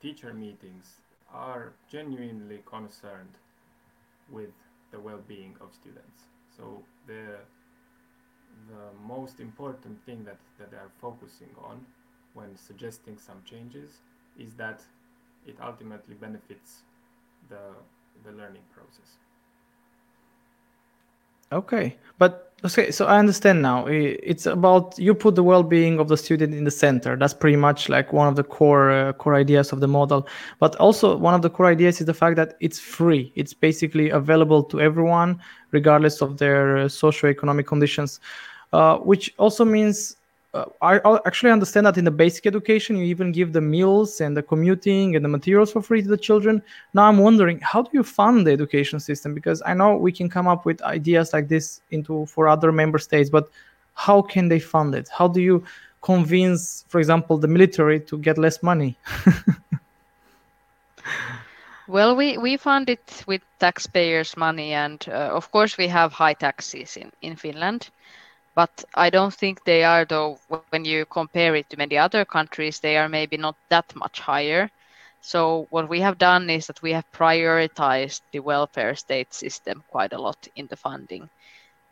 teacher 0.01 0.33
meetings 0.35 0.97
are 1.33 1.73
genuinely 1.91 2.61
concerned 2.67 3.35
with 4.31 4.51
the 4.91 4.99
well-being 4.99 5.55
of 5.61 5.69
students. 5.73 6.23
So 6.57 6.83
the 7.07 7.39
the 8.69 9.07
most 9.07 9.41
important 9.41 10.05
thing 10.05 10.25
that, 10.25 10.37
that 10.59 10.71
they 10.71 10.77
are 10.77 10.91
focusing 11.01 11.51
on 11.63 11.87
when 12.35 12.57
suggesting 12.57 13.17
some 13.17 13.43
changes 13.45 13.91
is 14.39 14.55
that 14.55 14.83
it 15.47 15.57
ultimately 15.63 16.15
benefits 16.15 16.83
the 17.49 17.75
the 18.25 18.33
learning 18.33 18.67
process 18.75 19.17
Okay, 21.53 21.97
but 22.19 22.51
Okay, 22.63 22.91
so 22.91 23.07
I 23.07 23.19
understand 23.19 23.63
now. 23.63 23.87
It's 23.87 24.45
about 24.45 24.99
you 24.99 25.15
put 25.15 25.35
the 25.35 25.43
well-being 25.43 25.99
of 25.99 26.09
the 26.09 26.17
student 26.19 26.55
in 26.55 26.65
the 26.65 26.71
center. 26.71 27.17
That's 27.17 27.33
pretty 27.33 27.57
much 27.57 27.89
like 27.89 28.13
one 28.13 28.29
of 28.29 28.37
the 28.37 28.45
core 28.45 28.91
uh, 28.91 29.15
core 29.15 29.35
ideas 29.35 29.73
of 29.73 29.81
the 29.81 29.89
model. 29.89 30.29
But 30.59 30.77
also 30.77 31.17
one 31.17 31.33
of 31.33 31.41
the 31.41 31.49
core 31.49 31.67
ideas 31.67 32.01
is 32.01 32.07
the 32.07 32.13
fact 32.13 32.37
that 32.37 32.57
it's 32.61 32.79
free. 32.79 33.33
It's 33.35 33.55
basically 33.55 34.11
available 34.11 34.63
to 34.65 34.79
everyone, 34.79 35.41
regardless 35.71 36.21
of 36.21 36.37
their 36.37 36.77
uh, 36.77 36.85
socioeconomic 36.85 37.67
conditions, 37.67 38.21
uh, 38.75 38.99
which 38.99 39.33
also 39.39 39.65
means 39.65 40.17
uh, 40.53 40.65
I 40.83 40.99
actually 41.27 41.53
understand 41.53 41.87
that 41.87 41.97
in 41.97 42.05
the 42.05 42.11
basic 42.11 42.45
education, 42.47 42.97
you 42.97 43.05
even 43.05 43.31
give 43.31 43.53
the 43.53 43.61
meals 43.61 44.21
and 44.21 44.37
the 44.37 44.43
commuting 44.43 45.15
and 45.15 45.25
the 45.25 45.29
materials 45.29 45.73
for 45.73 45.81
free 45.81 46.03
to 46.03 46.09
the 46.09 46.17
children. 46.17 46.61
Now 46.93 47.05
I'm 47.05 47.19
wondering, 47.19 47.61
how 47.61 47.83
do 47.83 47.91
you 47.93 48.03
fund 48.03 48.47
the 48.47 48.53
education 48.53 48.99
system? 48.99 49.33
Because 49.33 49.63
I 49.65 49.75
know 49.75 49.97
we 49.97 50.11
can 50.11 50.29
come 50.29 50.49
up 50.49 50.65
with 50.65 50.83
ideas 50.83 51.33
like 51.33 51.49
this 51.49 51.83
into 51.93 52.27
for 52.27 52.49
other 52.49 52.73
member 52.73 52.99
states, 52.99 53.31
but 53.31 53.49
how 53.95 54.23
can 54.23 54.49
they 54.49 54.59
fund 54.59 54.95
it? 54.95 55.09
How 55.17 55.29
do 55.29 55.41
you 55.41 55.63
convince, 56.03 56.85
for 56.89 56.99
example, 56.99 57.39
the 57.39 57.49
military 57.49 58.01
to 58.01 58.19
get 58.19 58.37
less 58.37 58.61
money? 58.61 58.99
well, 61.87 62.17
we, 62.17 62.39
we 62.39 62.57
fund 62.57 62.91
it 62.91 63.23
with 63.29 63.43
taxpayers' 63.61 64.37
money, 64.37 64.73
and 64.73 65.07
uh, 65.09 65.31
of 65.33 65.53
course, 65.53 65.77
we 65.77 65.87
have 65.87 66.13
high 66.13 66.35
taxes 66.35 66.97
in, 66.97 67.13
in 67.23 67.37
Finland 67.37 67.91
but 68.55 68.85
I 68.95 69.11
don't 69.11 69.35
think 69.35 69.65
they 69.65 69.85
are 69.85 70.05
though 70.05 70.39
when 70.49 70.71
you 70.71 70.89
compare 70.91 71.41
it 71.41 71.55
to 71.55 71.61
many 71.63 71.81
other 71.83 72.11
countries 72.11 72.67
they 72.67 72.85
are 72.85 72.97
maybe 72.97 73.27
not 73.27 73.47
that 73.61 73.85
much 73.95 74.21
higher. 74.21 74.71
So 75.21 75.67
what 75.71 75.89
we 75.89 76.01
have 76.01 76.19
done 76.19 76.49
is 76.51 76.67
that 76.67 76.83
we 76.83 76.93
have 76.93 77.11
prioritized 77.13 78.21
the 78.33 78.41
welfare 78.41 78.95
state 78.95 79.33
system 79.33 79.83
quite 79.89 80.13
a 80.13 80.21
lot 80.21 80.49
in 80.57 80.67
the 80.69 80.77
funding. 80.77 81.29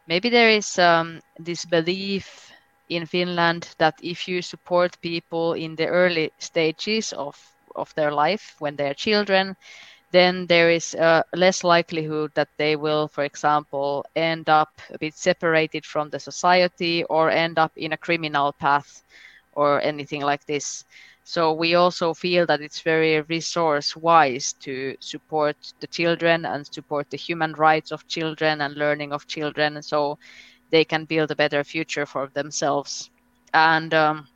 Maybe 0.06 0.28
there 0.30 0.50
is 0.50 0.78
um, 0.78 1.20
this 1.38 1.64
belief 1.64 2.52
in 2.88 3.06
Finland 3.06 3.74
that 3.78 3.94
if 4.02 4.28
you 4.28 4.42
support 4.42 5.00
people 5.00 5.52
in 5.54 5.76
the 5.76 5.86
early 5.86 6.32
stages 6.38 7.12
of 7.12 7.36
of 7.74 7.94
their 7.94 8.10
life 8.12 8.54
when 8.58 8.76
they're 8.76 8.94
children 8.94 9.56
then 10.10 10.46
there 10.46 10.70
is 10.70 10.94
a 10.94 11.24
less 11.34 11.64
likelihood 11.64 12.32
that 12.34 12.48
they 12.56 12.76
will, 12.76 13.08
for 13.08 13.24
example, 13.24 14.04
end 14.14 14.48
up 14.48 14.80
a 14.92 14.98
bit 14.98 15.14
separated 15.14 15.84
from 15.84 16.10
the 16.10 16.18
society 16.18 17.04
or 17.04 17.30
end 17.30 17.58
up 17.58 17.72
in 17.76 17.92
a 17.92 17.96
criminal 17.96 18.52
path 18.52 19.02
or 19.52 19.80
anything 19.82 20.22
like 20.22 20.44
this. 20.46 20.84
So 21.24 21.52
we 21.52 21.74
also 21.74 22.14
feel 22.14 22.46
that 22.46 22.60
it's 22.60 22.80
very 22.80 23.20
resource 23.22 23.96
wise 23.96 24.54
to 24.60 24.96
support 25.00 25.56
the 25.80 25.86
children 25.86 26.44
and 26.44 26.66
support 26.66 27.10
the 27.10 27.16
human 27.16 27.52
rights 27.52 27.90
of 27.90 28.06
children 28.06 28.60
and 28.60 28.74
learning 28.74 29.12
of 29.12 29.26
children 29.26 29.82
so 29.82 30.18
they 30.70 30.84
can 30.84 31.04
build 31.04 31.30
a 31.30 31.36
better 31.36 31.62
future 31.64 32.06
for 32.06 32.28
themselves. 32.34 33.10
And 33.52 33.92
um, 33.94 34.28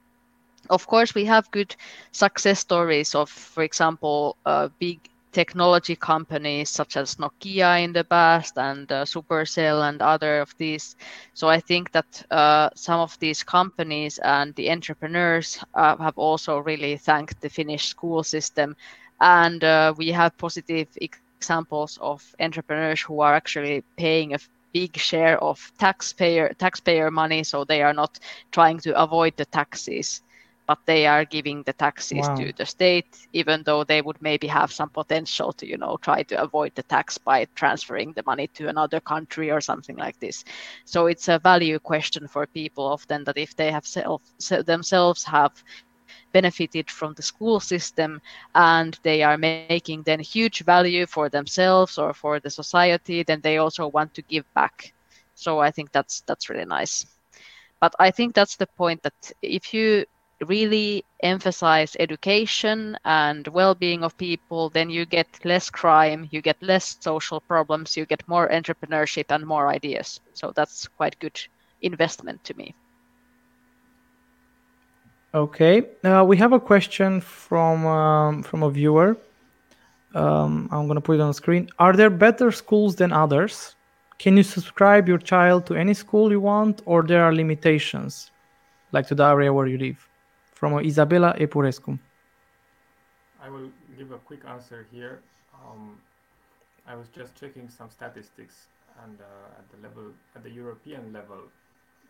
of 0.71 0.87
course, 0.87 1.15
we 1.15 1.25
have 1.27 1.51
good 1.51 1.75
success 2.13 2.61
stories 2.61 3.15
of, 3.15 3.31
for 3.31 3.63
example, 3.63 4.37
uh, 4.47 4.69
big 4.79 5.01
technology 5.33 5.97
companies 5.97 6.71
such 6.71 6.97
as 6.97 7.17
Nokia 7.17 7.83
in 7.83 7.93
the 7.93 8.05
past 8.05 8.59
and 8.59 8.91
uh, 8.93 9.05
Supercell 9.05 9.89
and 9.89 10.01
other 10.03 10.41
of 10.41 10.55
these. 10.59 10.97
So 11.35 11.49
I 11.49 11.61
think 11.61 11.93
that 11.93 12.25
uh, 12.31 12.71
some 12.75 13.01
of 13.01 13.19
these 13.19 13.43
companies 13.43 14.19
and 14.19 14.55
the 14.55 14.71
entrepreneurs 14.71 15.59
uh, 15.75 15.97
have 15.97 16.19
also 16.19 16.59
really 16.59 16.97
thanked 16.97 17.41
the 17.41 17.49
Finnish 17.51 17.89
school 17.89 18.23
system, 18.23 18.77
and 19.21 19.63
uh, 19.65 19.95
we 19.97 20.09
have 20.13 20.37
positive 20.39 20.89
examples 21.01 21.99
of 22.01 22.23
entrepreneurs 22.41 23.01
who 23.03 23.21
are 23.21 23.35
actually 23.35 23.83
paying 23.97 24.35
a 24.35 24.39
big 24.73 24.97
share 24.97 25.39
of 25.43 25.73
taxpayer 25.79 26.53
taxpayer 26.59 27.11
money, 27.11 27.43
so 27.45 27.65
they 27.65 27.83
are 27.83 27.95
not 27.95 28.19
trying 28.51 28.79
to 28.81 28.91
avoid 29.01 29.37
the 29.37 29.45
taxes 29.47 30.23
but 30.67 30.79
they 30.87 31.07
are 31.07 31.25
giving 31.25 31.63
the 31.65 31.73
taxes 31.73 32.29
wow. 32.29 32.35
to 32.37 32.53
the 32.57 32.65
state, 32.65 33.27
even 33.33 33.63
though 33.65 33.85
they 33.85 34.01
would 34.01 34.21
maybe 34.23 34.47
have 34.47 34.73
some 34.73 34.91
potential 34.91 35.53
to, 35.53 35.67
you 35.67 35.77
know, 35.77 35.97
try 36.03 36.23
to 36.23 36.41
avoid 36.41 36.73
the 36.75 36.83
tax 36.85 37.19
by 37.19 37.47
transferring 37.55 38.13
the 38.13 38.23
money 38.27 38.47
to 38.55 38.69
another 38.69 39.01
country 39.01 39.51
or 39.51 39.61
something 39.61 39.97
like 39.97 40.19
this. 40.21 40.45
So 40.85 41.07
it's 41.07 41.29
a 41.29 41.39
value 41.39 41.79
question 41.79 42.29
for 42.29 42.47
people 42.47 42.85
often 42.85 43.25
that 43.25 43.37
if 43.37 43.57
they 43.57 43.71
have 43.71 43.87
self 43.87 44.23
themselves 44.67 45.25
have 45.25 45.53
benefited 46.33 46.91
from 46.91 47.15
the 47.15 47.23
school 47.23 47.61
system 47.61 48.21
and 48.55 48.99
they 49.03 49.23
are 49.23 49.39
making 49.39 50.03
then 50.03 50.21
huge 50.21 50.65
value 50.65 51.07
for 51.07 51.29
themselves 51.29 51.99
or 51.99 52.15
for 52.15 52.41
the 52.41 52.51
society, 52.51 53.23
then 53.23 53.41
they 53.43 53.59
also 53.59 53.89
want 53.89 54.13
to 54.15 54.23
give 54.23 54.45
back. 54.55 54.93
So 55.35 55.59
I 55.59 55.71
think 55.71 55.93
that's 55.93 56.23
that's 56.23 56.49
really 56.49 56.65
nice. 56.67 57.07
But 57.81 57.95
I 57.99 58.11
think 58.11 58.35
that's 58.35 58.57
the 58.57 58.69
point 58.77 59.03
that 59.03 59.33
if 59.43 59.75
you 59.75 60.05
really 60.49 61.05
emphasize 61.23 61.97
education 62.01 62.97
and 63.05 63.47
well-being 63.49 64.03
of 64.03 64.17
people 64.17 64.71
then 64.71 64.91
you 64.91 65.05
get 65.05 65.29
less 65.45 65.71
crime 65.71 66.29
you 66.31 66.41
get 66.43 66.57
less 66.63 66.97
social 67.01 67.41
problems 67.41 67.97
you 67.97 68.07
get 68.07 68.27
more 68.29 68.49
entrepreneurship 68.49 69.27
and 69.31 69.47
more 69.47 69.69
ideas. 69.69 70.21
So 70.35 70.53
that's 70.55 70.89
quite 70.89 71.19
good 71.19 71.39
investment 71.81 72.43
to 72.45 72.55
me. 72.55 72.75
Okay 75.35 75.83
uh, 76.05 76.25
we 76.27 76.37
have 76.37 76.53
a 76.53 76.61
question 76.61 77.21
from 77.21 77.87
um, 77.87 78.43
from 78.43 78.63
a 78.63 78.71
viewer. 78.71 79.17
Um, 80.15 80.69
i'm 80.71 80.87
going 80.87 80.97
to 80.97 81.01
put 81.01 81.17
it 81.17 81.23
on 81.23 81.29
the 81.29 81.35
screen. 81.35 81.71
Are 81.79 81.95
there 81.95 82.11
better 82.11 82.51
schools 82.53 82.97
than 82.97 83.13
others? 83.13 83.77
Can 84.19 84.37
you 84.37 84.43
subscribe 84.43 85.09
your 85.09 85.19
child 85.19 85.67
to 85.67 85.75
any 85.75 85.95
school 85.95 86.31
you 86.31 86.41
want 86.41 86.83
or 86.85 87.03
there 87.03 87.25
are 87.25 87.35
limitations 87.35 88.31
like 88.93 89.07
to 89.09 89.15
the 89.15 89.25
area 89.25 89.53
where 89.53 89.67
you 89.67 89.79
live 89.79 90.09
from 90.63 90.79
Isabella 90.79 91.35
Epurescu. 91.41 91.99
I 93.43 93.51
will 93.51 93.69
give 93.99 94.13
a 94.13 94.19
quick 94.19 94.43
answer 94.47 94.87
here. 94.93 95.19
Um, 95.53 95.99
I 96.87 96.95
was 96.95 97.09
just 97.09 97.35
checking 97.35 97.69
some 97.69 97.91
statistics, 97.91 98.69
and 99.03 99.19
uh, 99.21 99.59
at 99.59 99.67
the 99.73 99.79
level, 99.83 100.13
at 100.37 100.45
the 100.45 100.51
European 100.51 101.13
level, 101.13 101.43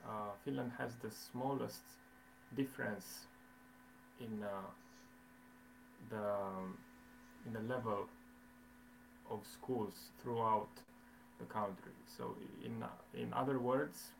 uh, 0.06 0.32
Finland 0.44 0.70
has 0.76 0.90
the 0.96 1.10
smallest 1.10 1.80
difference 2.54 3.24
in 4.20 4.44
uh, 4.44 4.68
the 6.10 6.26
in 7.46 7.54
the 7.54 7.74
level 7.74 8.04
of 9.30 9.40
schools 9.46 9.94
throughout 10.20 10.74
the 11.40 11.46
country. 11.46 11.96
So, 12.18 12.36
in 12.62 12.84
in 13.14 13.32
other 13.32 13.58
words, 13.58 14.12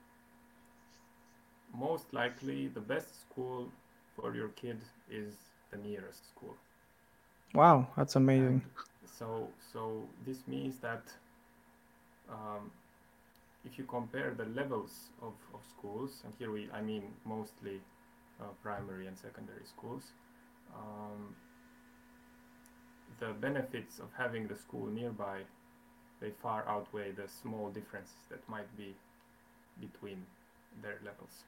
most 1.75 2.15
likely 2.15 2.69
the 2.69 2.81
best 2.81 3.21
school 3.21 3.71
for 4.17 4.35
your 4.35 4.49
kid 4.49 4.79
is 5.11 5.35
the 5.71 5.79
nearest 5.79 6.29
school. 6.31 6.55
Wow, 7.55 7.89
that's 7.97 8.17
amazing. 8.17 8.63
And 9.01 9.11
so, 9.19 9.49
so 9.73 10.03
this 10.27 10.39
means 10.47 10.79
that 10.79 11.03
um, 12.31 12.71
if 13.65 13.79
you 13.79 13.85
compare 13.85 14.35
the 14.37 14.47
levels 14.47 15.11
of, 15.21 15.35
of 15.55 15.61
schools, 15.79 16.23
and 16.25 16.33
here 16.39 16.51
we, 16.51 16.69
I 16.73 16.81
mean 16.81 17.05
mostly 17.25 17.81
uh, 18.41 18.45
primary 18.63 19.07
and 19.07 19.19
secondary 19.19 19.65
schools, 19.65 20.03
um, 20.75 21.35
the 23.21 23.33
benefits 23.41 23.99
of 23.99 24.09
having 24.17 24.49
the 24.49 24.57
school 24.57 24.87
nearby, 24.87 25.41
they 26.21 26.31
far 26.43 26.67
outweigh 26.69 27.13
the 27.13 27.29
small 27.29 27.71
differences 27.71 28.17
that 28.31 28.49
might 28.49 28.77
be 28.77 28.95
between 29.81 30.25
their 30.83 30.99
levels. 31.05 31.45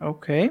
Okay. 0.00 0.50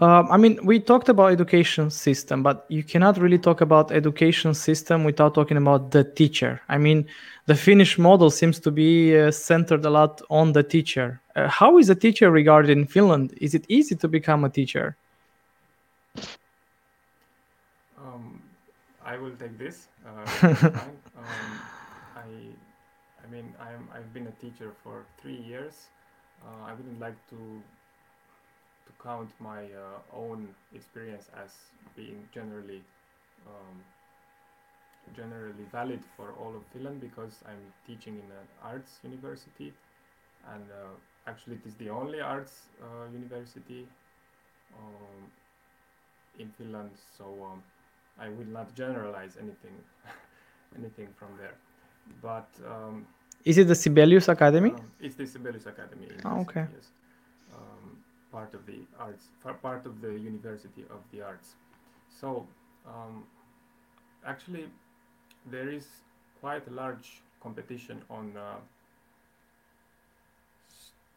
Um, 0.00 0.28
I 0.30 0.38
mean, 0.38 0.58
we 0.64 0.80
talked 0.80 1.10
about 1.10 1.32
education 1.32 1.90
system, 1.90 2.42
but 2.42 2.64
you 2.68 2.82
cannot 2.82 3.18
really 3.18 3.38
talk 3.38 3.60
about 3.60 3.92
education 3.92 4.54
system 4.54 5.04
without 5.04 5.34
talking 5.34 5.58
about 5.58 5.90
the 5.90 6.04
teacher. 6.04 6.62
I 6.70 6.78
mean, 6.78 7.06
the 7.44 7.54
Finnish 7.54 7.98
model 7.98 8.30
seems 8.30 8.58
to 8.60 8.70
be 8.70 9.18
uh, 9.18 9.30
centered 9.30 9.84
a 9.84 9.90
lot 9.90 10.22
on 10.30 10.52
the 10.52 10.62
teacher. 10.62 11.20
Uh, 11.36 11.48
how 11.48 11.76
is 11.76 11.90
a 11.90 11.94
teacher 11.94 12.30
regarded 12.30 12.70
in 12.70 12.86
Finland? 12.86 13.34
Is 13.42 13.54
it 13.54 13.66
easy 13.68 13.94
to 13.96 14.08
become 14.08 14.44
a 14.44 14.48
teacher? 14.48 14.96
Um, 17.98 18.40
I 19.04 19.18
will 19.18 19.36
take 19.36 19.58
this. 19.58 19.88
Uh, 20.06 20.46
um, 20.48 21.60
I, 22.16 22.24
I 23.22 23.30
mean, 23.30 23.52
I'm, 23.60 23.86
I've 23.94 24.14
been 24.14 24.28
a 24.28 24.36
teacher 24.40 24.72
for 24.82 25.04
three 25.20 25.36
years. 25.36 25.88
Uh, 26.42 26.70
I 26.70 26.72
wouldn't 26.72 26.98
like 26.98 27.16
to 27.28 27.36
to 28.90 29.02
count 29.02 29.30
my 29.40 29.64
uh, 29.64 30.16
own 30.16 30.48
experience 30.74 31.28
as 31.44 31.50
being 31.96 32.28
generally 32.34 32.82
um, 33.46 33.76
generally 35.16 35.64
valid 35.72 36.00
for 36.16 36.34
all 36.40 36.54
of 36.54 36.62
Finland 36.72 37.00
because 37.00 37.42
I'm 37.46 37.62
teaching 37.86 38.14
in 38.14 38.28
an 38.40 38.46
arts 38.62 39.00
university 39.02 39.72
and 40.52 40.64
uh, 40.70 41.30
actually 41.30 41.56
it 41.56 41.66
is 41.66 41.74
the 41.74 41.88
only 41.90 42.20
arts 42.20 42.52
uh, 42.82 43.10
university 43.12 43.86
um, 44.78 45.20
in 46.38 46.48
Finland 46.58 46.90
so 47.18 47.24
um, 47.50 47.62
I 48.18 48.28
will 48.28 48.52
not 48.58 48.74
generalize 48.74 49.36
anything 49.36 49.76
anything 50.78 51.08
from 51.18 51.36
there 51.38 51.56
but 52.22 52.48
um, 52.66 53.06
Is 53.44 53.56
it 53.56 53.68
the 53.68 53.74
Sibelius 53.74 54.28
Academy? 54.28 54.70
Um, 54.70 54.90
it's 55.00 55.14
the 55.14 55.26
Sibelius 55.26 55.66
Academy. 55.66 56.08
Oh, 56.26 56.40
okay. 56.44 56.66
Yes. 56.76 56.90
Part 58.32 58.54
of 58.54 58.64
the 58.66 58.78
arts, 58.98 59.24
part 59.62 59.86
of 59.86 60.00
the 60.00 60.12
University 60.12 60.84
of 60.88 61.00
the 61.12 61.22
Arts. 61.22 61.54
So, 62.20 62.46
um, 62.86 63.24
actually, 64.24 64.66
there 65.50 65.68
is 65.68 65.86
quite 66.40 66.66
a 66.68 66.70
large 66.70 67.22
competition 67.42 68.02
on 68.08 68.36
uh, 68.36 68.60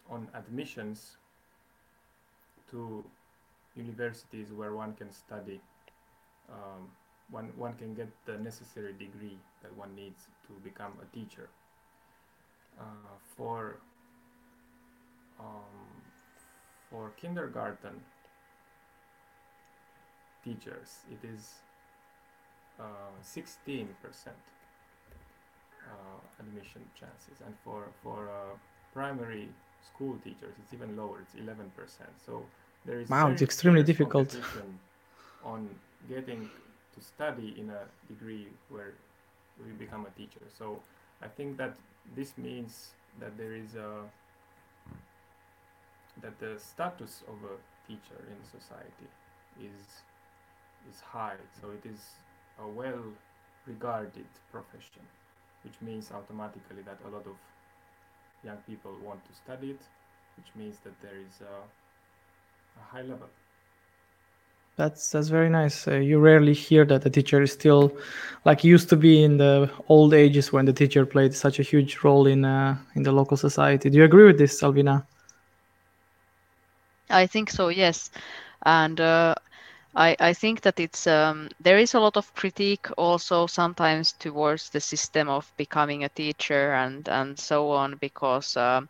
on 0.10 0.28
admissions 0.34 1.18
to 2.72 3.04
universities 3.76 4.52
where 4.52 4.74
one 4.74 4.94
can 4.94 5.12
study. 5.12 5.62
Um, 6.50 6.90
one 7.32 7.52
one 7.58 7.74
can 7.74 7.94
get 7.94 8.10
the 8.26 8.38
necessary 8.38 8.94
degree 8.94 9.38
that 9.62 9.76
one 9.78 9.96
needs 9.96 10.28
to 10.48 10.54
become 10.64 10.94
a 11.02 11.16
teacher 11.16 11.50
uh, 12.80 13.16
for 13.36 13.78
um, 15.40 15.93
for 16.94 17.10
kindergarten 17.18 17.96
teachers 20.46 20.90
it 21.12 21.28
is 21.28 21.56
uh, 22.80 22.84
16 23.22 23.88
percent 24.02 24.36
uh, 25.90 26.20
admission 26.40 26.82
chances. 27.00 27.42
And 27.46 27.54
for 27.64 27.84
for 28.04 28.30
uh, 28.30 28.56
primary 28.94 29.50
school 29.90 30.16
teachers 30.24 30.54
it's 30.62 30.74
even 30.74 30.96
lower 30.96 31.18
it's 31.22 31.36
11 31.36 31.72
percent. 31.76 32.10
So 32.26 32.46
there 32.86 33.00
is 33.00 33.10
Wow, 33.10 33.30
it's 33.32 33.42
extremely 33.42 33.84
difficult. 33.84 34.38
on 35.44 35.70
getting 36.08 36.50
to 36.96 37.00
study 37.02 37.56
in 37.58 37.70
a 37.70 37.84
degree 38.08 38.48
where 38.70 38.94
we 39.66 39.72
become 39.86 40.06
a 40.06 40.14
teacher. 40.20 40.46
So 40.58 40.80
I 41.22 41.28
think 41.28 41.58
that 41.58 41.76
this 42.16 42.38
means 42.38 42.92
that 43.20 43.38
there 43.38 43.54
is 43.54 43.76
a 43.76 43.90
that 46.22 46.40
the 46.40 46.58
status 46.60 47.24
of 47.28 47.36
a 47.44 47.56
teacher 47.88 48.20
in 48.30 48.38
society 48.46 49.08
is 49.60 50.04
is 50.90 51.00
high. 51.02 51.38
So 51.62 51.72
it 51.72 51.86
is 51.88 52.00
a 52.60 52.68
well 52.68 53.04
regarded 53.66 54.28
profession, 54.52 55.04
which 55.64 55.76
means 55.82 56.12
automatically 56.12 56.84
that 56.86 57.00
a 57.08 57.10
lot 57.10 57.26
of 57.26 57.38
young 58.44 58.58
people 58.68 58.92
want 59.04 59.24
to 59.26 59.34
study 59.34 59.72
it, 59.72 59.82
which 60.38 60.48
means 60.56 60.78
that 60.84 61.00
there 61.02 61.18
is 61.18 61.42
a, 61.42 61.56
a 62.80 62.84
high 62.92 63.02
level. 63.02 63.30
That's 64.76 65.12
that's 65.12 65.28
very 65.28 65.50
nice. 65.50 65.88
Uh, 65.88 65.96
you 65.98 66.20
rarely 66.20 66.54
hear 66.54 66.84
that 66.86 67.04
the 67.04 67.10
teacher 67.10 67.42
is 67.44 67.52
still 67.52 67.96
like 68.44 68.64
used 68.64 68.90
to 68.90 68.96
be 68.96 69.24
in 69.24 69.38
the 69.38 69.70
old 69.88 70.14
ages 70.16 70.52
when 70.52 70.66
the 70.66 70.74
teacher 70.74 71.06
played 71.06 71.34
such 71.36 71.60
a 71.60 71.64
huge 71.64 72.00
role 72.04 72.26
in 72.26 72.44
uh, 72.44 72.76
in 72.96 73.04
the 73.04 73.12
local 73.12 73.38
society. 73.38 73.90
Do 73.90 73.98
you 74.00 74.04
agree 74.04 74.26
with 74.26 74.40
this, 74.40 74.62
Alviina? 74.62 75.06
I 77.14 77.28
think 77.28 77.50
so, 77.52 77.70
yes. 77.70 78.12
And 78.66 79.00
uh, 79.02 79.36
I, 79.96 80.16
I 80.20 80.34
think 80.34 80.62
that 80.62 80.80
it's 80.80 81.08
um, 81.08 81.50
there 81.60 81.78
is 81.78 81.94
a 81.94 82.00
lot 82.00 82.18
of 82.18 82.34
critique 82.34 82.88
also 82.98 83.48
sometimes 83.48 84.14
towards 84.14 84.70
the 84.70 84.82
system 84.82 85.30
of 85.30 85.52
becoming 85.58 86.04
a 86.04 86.10
teacher 86.10 86.74
and 86.74 87.08
and 87.10 87.40
so 87.40 87.72
on 87.72 87.98
because 87.98 88.58
um, 88.58 88.90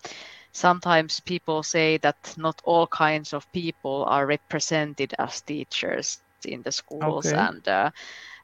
sometimes 0.53 1.19
people 1.21 1.63
say 1.63 1.97
that 1.99 2.35
not 2.37 2.61
all 2.65 2.87
kinds 2.87 3.33
of 3.33 3.51
people 3.51 4.05
are 4.07 4.25
represented 4.27 5.13
as 5.19 5.41
teachers 5.41 6.19
in 6.19 6.61
the 6.63 6.71
schools 6.71 7.01
Okay. 7.01 7.33
and 7.33 7.67
uh, 7.67 7.91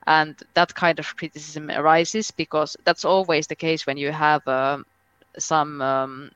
and 0.07 0.15
that 0.31 0.47
kind 0.47 0.99
of 0.99 1.15
criticism 1.17 1.53
arises 1.53 2.31
because 2.31 2.75
that's 2.85 3.05
always 3.05 3.47
the 3.47 3.55
case 3.55 3.85
when 3.85 3.97
you 3.97 4.11
have 4.11 4.45
um, 4.47 4.83
some 5.37 5.81
um, 5.81 6.29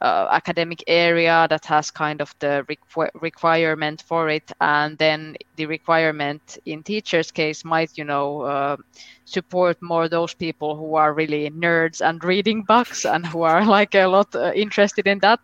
uh, 0.00 0.28
academic 0.30 0.82
area 0.86 1.46
that 1.50 1.64
has 1.66 1.90
kind 1.90 2.20
of 2.20 2.34
the 2.40 2.64
requ- 2.68 3.10
requirement 3.20 4.02
for 4.06 4.28
it. 4.28 4.50
And 4.60 4.96
then 4.98 5.36
the 5.56 5.66
requirement 5.66 6.58
in 6.66 6.82
teachers 6.82 7.30
case 7.30 7.64
might 7.64 7.90
you 7.96 8.04
know 8.04 8.42
uh, 8.42 8.76
support 9.24 9.76
more 9.82 10.08
those 10.08 10.34
people 10.34 10.76
who 10.76 10.94
are 10.96 11.14
really 11.14 11.50
nerds 11.50 12.00
and 12.06 12.22
reading 12.24 12.62
books 12.64 13.04
and 13.04 13.26
who 13.26 13.42
are 13.42 13.64
like 13.78 13.94
a 13.94 14.06
lot 14.06 14.34
uh, 14.34 14.52
interested 14.54 15.06
in 15.06 15.18
that. 15.20 15.40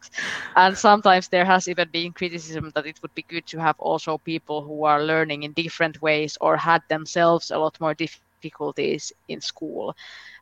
And 0.56 0.76
sometimes 0.76 1.28
there 1.28 1.44
has 1.44 1.68
even 1.68 1.88
been 1.90 2.12
criticism 2.12 2.70
that 2.74 2.86
it 2.86 2.98
would 3.02 3.14
be 3.14 3.22
good 3.28 3.46
to 3.46 3.58
have 3.60 3.76
also 3.78 4.18
people 4.18 4.62
who 4.62 4.84
are 4.84 5.02
learning 5.02 5.42
in 5.44 5.52
different 5.52 6.00
ways 6.02 6.36
or 6.40 6.56
had 6.56 6.82
themselves 6.88 7.50
a 7.50 7.58
lot 7.58 7.78
more 7.80 7.94
difficulties 8.42 9.12
in 9.28 9.40
school 9.40 9.94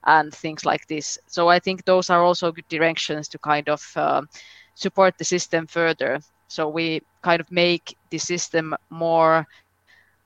and 0.05 0.35
things 0.35 0.65
like 0.65 0.87
this. 0.87 1.19
So 1.27 1.49
I 1.49 1.59
think 1.59 1.85
those 1.85 2.11
are 2.11 2.23
also 2.23 2.53
good 2.53 2.69
directions 2.69 3.29
to 3.29 3.39
kind 3.39 3.69
of 3.69 3.83
um 3.97 4.29
support 4.75 5.19
the 5.19 5.25
system 5.25 5.67
further. 5.67 6.21
So 6.49 6.69
we 6.69 7.03
kind 7.23 7.41
of 7.41 7.51
make 7.51 7.97
the 8.11 8.19
system 8.19 8.75
more. 8.91 9.47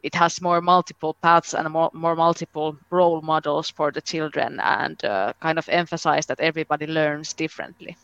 It 0.03 0.15
has 0.15 0.41
more 0.41 0.61
multiple 0.61 1.15
paths 1.23 1.55
and 1.55 1.69
more, 1.71 1.91
more 1.95 2.15
multiple 2.15 2.77
role 2.91 3.23
models 3.23 3.71
for 3.71 3.91
the 3.91 4.03
children, 4.03 4.61
and 4.61 5.03
uh, 5.05 5.33
kind 5.41 5.59
of 5.59 5.69
emphasize 5.69 6.27
that 6.27 6.41
everybody 6.41 6.87
learns 6.87 7.33
differently. 7.33 7.97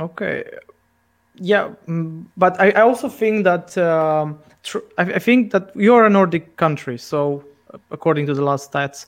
Okay. 0.00 0.44
Yeah, 1.40 1.74
mm, 1.86 2.26
but 2.36 2.60
I, 2.60 2.72
also 2.72 3.08
think 3.08 3.44
that 3.44 3.78
um, 3.78 4.38
tr- 4.62 4.86
I, 4.96 5.18
think 5.20 5.52
that 5.52 5.70
you're 5.76 6.04
a 6.04 6.10
Nordic 6.10 6.56
country, 6.56 6.98
so 6.98 7.38
uh, 7.38 7.42
according 7.90 8.26
to 8.26 8.34
the 8.34 8.42
last 8.42 8.72
stats, 8.72 9.06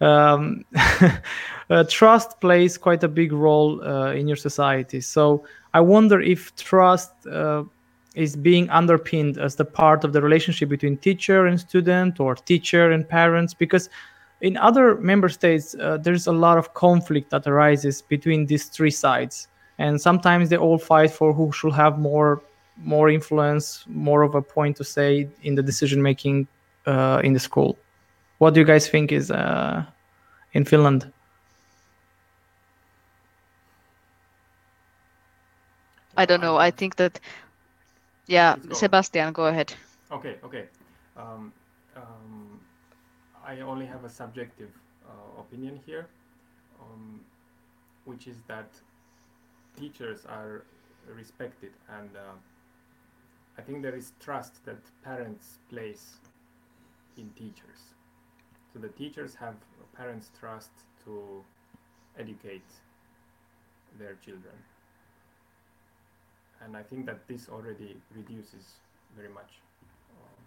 um, 0.00 0.64
uh, 1.70 1.84
trust 1.88 2.40
plays 2.40 2.78
quite 2.78 3.02
a 3.02 3.08
big 3.08 3.32
role 3.32 3.82
uh, 3.82 4.12
in 4.12 4.28
your 4.28 4.36
society. 4.36 5.00
So 5.00 5.44
I 5.74 5.80
wonder 5.80 6.20
if 6.20 6.54
trust 6.56 7.12
uh, 7.26 7.64
is 8.14 8.36
being 8.36 8.68
underpinned 8.70 9.38
as 9.38 9.56
the 9.56 9.64
part 9.64 10.04
of 10.04 10.12
the 10.12 10.20
relationship 10.20 10.68
between 10.68 10.96
teacher 10.98 11.46
and 11.46 11.58
student, 11.58 12.20
or 12.20 12.34
teacher 12.34 12.90
and 12.90 13.08
parents, 13.08 13.54
because 13.54 13.88
in 14.40 14.56
other 14.56 14.96
member 14.96 15.28
states 15.28 15.74
uh, 15.76 15.96
there's 15.96 16.26
a 16.26 16.32
lot 16.32 16.58
of 16.58 16.74
conflict 16.74 17.30
that 17.30 17.46
arises 17.46 18.02
between 18.02 18.46
these 18.46 18.66
three 18.66 18.90
sides. 18.90 19.48
And 19.78 20.00
sometimes 20.00 20.50
they 20.50 20.56
all 20.56 20.78
fight 20.78 21.10
for 21.10 21.32
who 21.32 21.50
should 21.52 21.72
have 21.72 21.98
more 21.98 22.42
more 22.76 23.10
influence 23.10 23.84
more 23.86 24.22
of 24.22 24.34
a 24.34 24.40
point 24.40 24.76
to 24.76 24.82
say 24.82 25.28
in 25.42 25.54
the 25.54 25.62
decision 25.62 26.02
making 26.02 26.48
uh, 26.86 27.20
in 27.22 27.34
the 27.34 27.38
school 27.38 27.78
what 28.42 28.54
do 28.54 28.60
you 28.60 28.66
guys 28.66 28.88
think 28.88 29.12
is 29.12 29.30
uh, 29.30 29.84
in 30.52 30.64
finland 30.64 31.12
I 36.16 36.26
don't 36.26 36.40
know. 36.40 36.56
I 36.56 36.70
think 36.70 36.96
that, 36.96 37.18
yeah, 38.26 38.56
go. 38.56 38.74
Sebastian, 38.74 39.32
go 39.32 39.46
ahead. 39.46 39.74
Okay, 40.10 40.36
okay. 40.44 40.66
Um, 41.16 41.52
um, 41.96 42.60
I 43.46 43.60
only 43.60 43.86
have 43.86 44.04
a 44.04 44.10
subjective 44.10 44.70
uh, 45.08 45.40
opinion 45.40 45.80
here, 45.86 46.06
um, 46.80 47.20
which 48.04 48.26
is 48.26 48.36
that 48.46 48.68
teachers 49.76 50.26
are 50.26 50.64
respected, 51.08 51.72
and 51.98 52.10
uh, 52.14 52.36
I 53.58 53.62
think 53.62 53.82
there 53.82 53.96
is 53.96 54.12
trust 54.20 54.64
that 54.66 54.78
parents 55.02 55.58
place 55.70 56.16
in 57.16 57.30
teachers. 57.30 57.91
So 58.72 58.78
the 58.78 58.88
teachers 58.88 59.34
have 59.34 59.54
parents' 59.96 60.30
trust 60.38 60.70
to 61.04 61.44
educate 62.18 62.64
their 63.98 64.14
children, 64.24 64.54
and 66.64 66.76
I 66.76 66.82
think 66.82 67.06
that 67.06 67.26
this 67.28 67.48
already 67.48 67.96
reduces 68.16 68.64
very 69.16 69.28
much 69.28 69.60
um, 70.16 70.40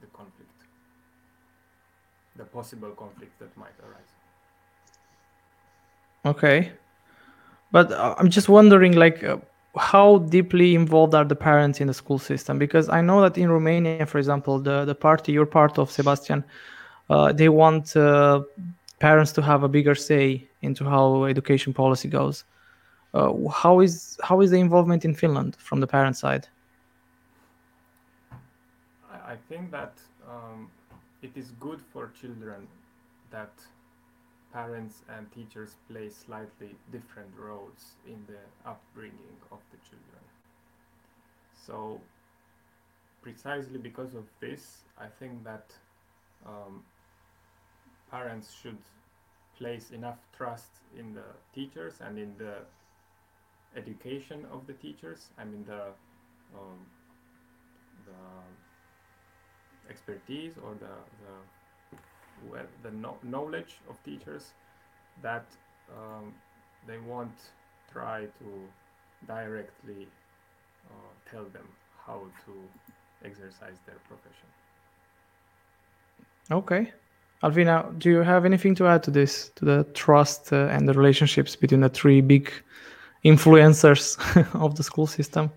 the 0.00 0.06
conflict, 0.08 0.64
the 2.36 2.44
possible 2.44 2.90
conflict 2.90 3.38
that 3.38 3.56
might 3.56 3.78
arise. 3.82 4.12
okay. 6.24 6.72
But 7.72 7.92
uh, 7.92 8.14
i'm 8.18 8.30
just 8.30 8.48
wondering 8.48 8.92
like 8.92 9.22
uh, 9.22 9.38
how 9.76 10.18
deeply 10.18 10.74
involved 10.74 11.14
are 11.14 11.24
the 11.24 11.36
parents 11.36 11.80
in 11.80 11.86
the 11.86 11.94
school 11.94 12.18
system? 12.18 12.58
Because 12.58 12.88
i 12.88 13.00
know 13.00 13.20
that 13.22 13.38
in 13.38 13.50
romania 13.50 14.06
for 14.06 14.18
example 14.18 14.58
the, 14.58 14.84
the 14.84 14.94
party 14.94 15.32
you're 15.32 15.46
part 15.46 15.78
of 15.78 15.90
sebastian 15.90 16.44
uh, 17.10 17.32
they 17.32 17.48
want 17.48 17.96
uh, 17.96 18.42
parents 19.00 19.32
to 19.32 19.42
have 19.42 19.62
a 19.62 19.68
bigger 19.68 19.94
say 19.94 20.48
into 20.62 20.84
how 20.84 21.24
education 21.24 21.72
policy 21.74 22.08
goes 22.08 22.44
uh, 23.14 23.32
how 23.48 23.80
is 23.80 24.18
how 24.22 24.40
is 24.40 24.50
the 24.50 24.60
involvement 24.60 25.04
in 25.04 25.14
finland 25.14 25.56
from 25.56 25.80
the 25.80 25.86
parent 25.86 26.16
side 26.16 26.46
I, 29.32 29.36
think 29.48 29.70
that 29.70 29.94
um, 30.28 30.68
it 31.22 31.30
is 31.36 31.52
good 31.60 31.80
for 31.92 32.10
children 32.20 32.66
that 33.30 33.52
parents 34.52 35.02
and 35.16 35.30
teachers 35.32 35.76
play 35.88 36.08
slightly 36.08 36.74
different 36.90 37.30
roles 37.38 37.92
in 38.06 38.18
the 38.26 38.40
upbringing 38.68 39.38
of 39.52 39.58
the 39.70 39.78
children. 39.88 40.22
So, 41.66 42.00
precisely 43.22 43.78
because 43.78 44.14
of 44.14 44.24
this, 44.40 44.78
I 44.98 45.06
think 45.06 45.44
that 45.44 45.72
um, 46.46 46.82
parents 48.10 48.52
should 48.62 48.78
place 49.56 49.90
enough 49.90 50.18
trust 50.36 50.70
in 50.98 51.14
the 51.14 51.24
teachers 51.54 51.94
and 52.00 52.18
in 52.18 52.34
the 52.38 52.54
education 53.76 54.46
of 54.52 54.66
the 54.66 54.72
teachers. 54.74 55.28
I 55.38 55.44
mean 55.44 55.64
the 55.66 55.92
um, 56.54 56.78
the 58.06 59.90
expertise 59.90 60.54
or 60.64 60.74
the 60.74 60.94
the, 61.22 61.32
well, 62.50 62.66
the 62.82 62.90
no 62.90 63.16
knowledge 63.22 63.76
of 63.88 64.02
teachers 64.04 64.52
that 65.22 65.46
um, 65.96 66.34
they 66.86 66.98
won't 66.98 67.40
try 67.92 68.24
to 68.24 68.68
directly 69.26 70.08
uh, 70.88 71.30
tell 71.30 71.44
them 71.44 71.68
how 72.06 72.22
to 72.46 72.52
exercise 73.24 73.78
their 73.86 73.98
profession. 74.08 74.48
Okay. 76.50 76.92
Alviina, 77.42 77.98
do 77.98 78.10
you 78.10 78.18
have 78.18 78.44
anything 78.44 78.74
to 78.74 78.86
add 78.86 79.02
to 79.04 79.10
this, 79.10 79.50
to 79.56 79.64
the 79.64 79.84
trust 79.94 80.52
uh, 80.52 80.66
and 80.66 80.86
the 80.86 80.92
relationships 80.92 81.56
between 81.56 81.80
the 81.80 81.88
three 81.88 82.20
big 82.20 82.52
influencers 83.24 84.18
of 84.54 84.76
the 84.76 84.82
school 84.82 85.06
system? 85.06 85.50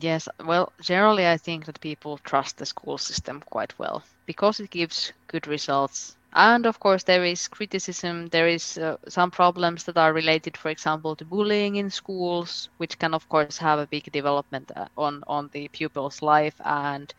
Yes, 0.00 0.28
well, 0.44 0.72
generally, 0.80 1.26
I 1.26 1.36
think 1.36 1.66
that 1.66 1.80
people 1.80 2.18
trust 2.18 2.58
the 2.58 2.66
school 2.66 2.98
system 2.98 3.42
quite 3.50 3.78
well 3.78 4.02
because 4.26 4.60
it 4.60 4.70
gives 4.70 5.12
good 5.26 5.46
results. 5.46 6.16
And 6.34 6.64
of 6.64 6.80
course, 6.80 7.02
there 7.02 7.24
is 7.24 7.46
criticism. 7.48 8.28
There 8.28 8.48
is 8.48 8.78
uh, 8.78 8.96
some 9.08 9.30
problems 9.30 9.84
that 9.84 9.98
are 9.98 10.14
related, 10.14 10.56
for 10.56 10.70
example, 10.70 11.14
to 11.16 11.26
bullying 11.26 11.76
in 11.76 11.90
schools, 11.90 12.70
which 12.78 12.98
can, 12.98 13.12
of 13.12 13.28
course, 13.28 13.58
have 13.58 13.78
a 13.78 13.86
big 13.86 14.10
development 14.12 14.70
uh, 14.74 14.86
on 14.96 15.22
on 15.26 15.50
the 15.52 15.68
pupil's 15.68 16.22
life 16.22 16.58
and 16.64 17.12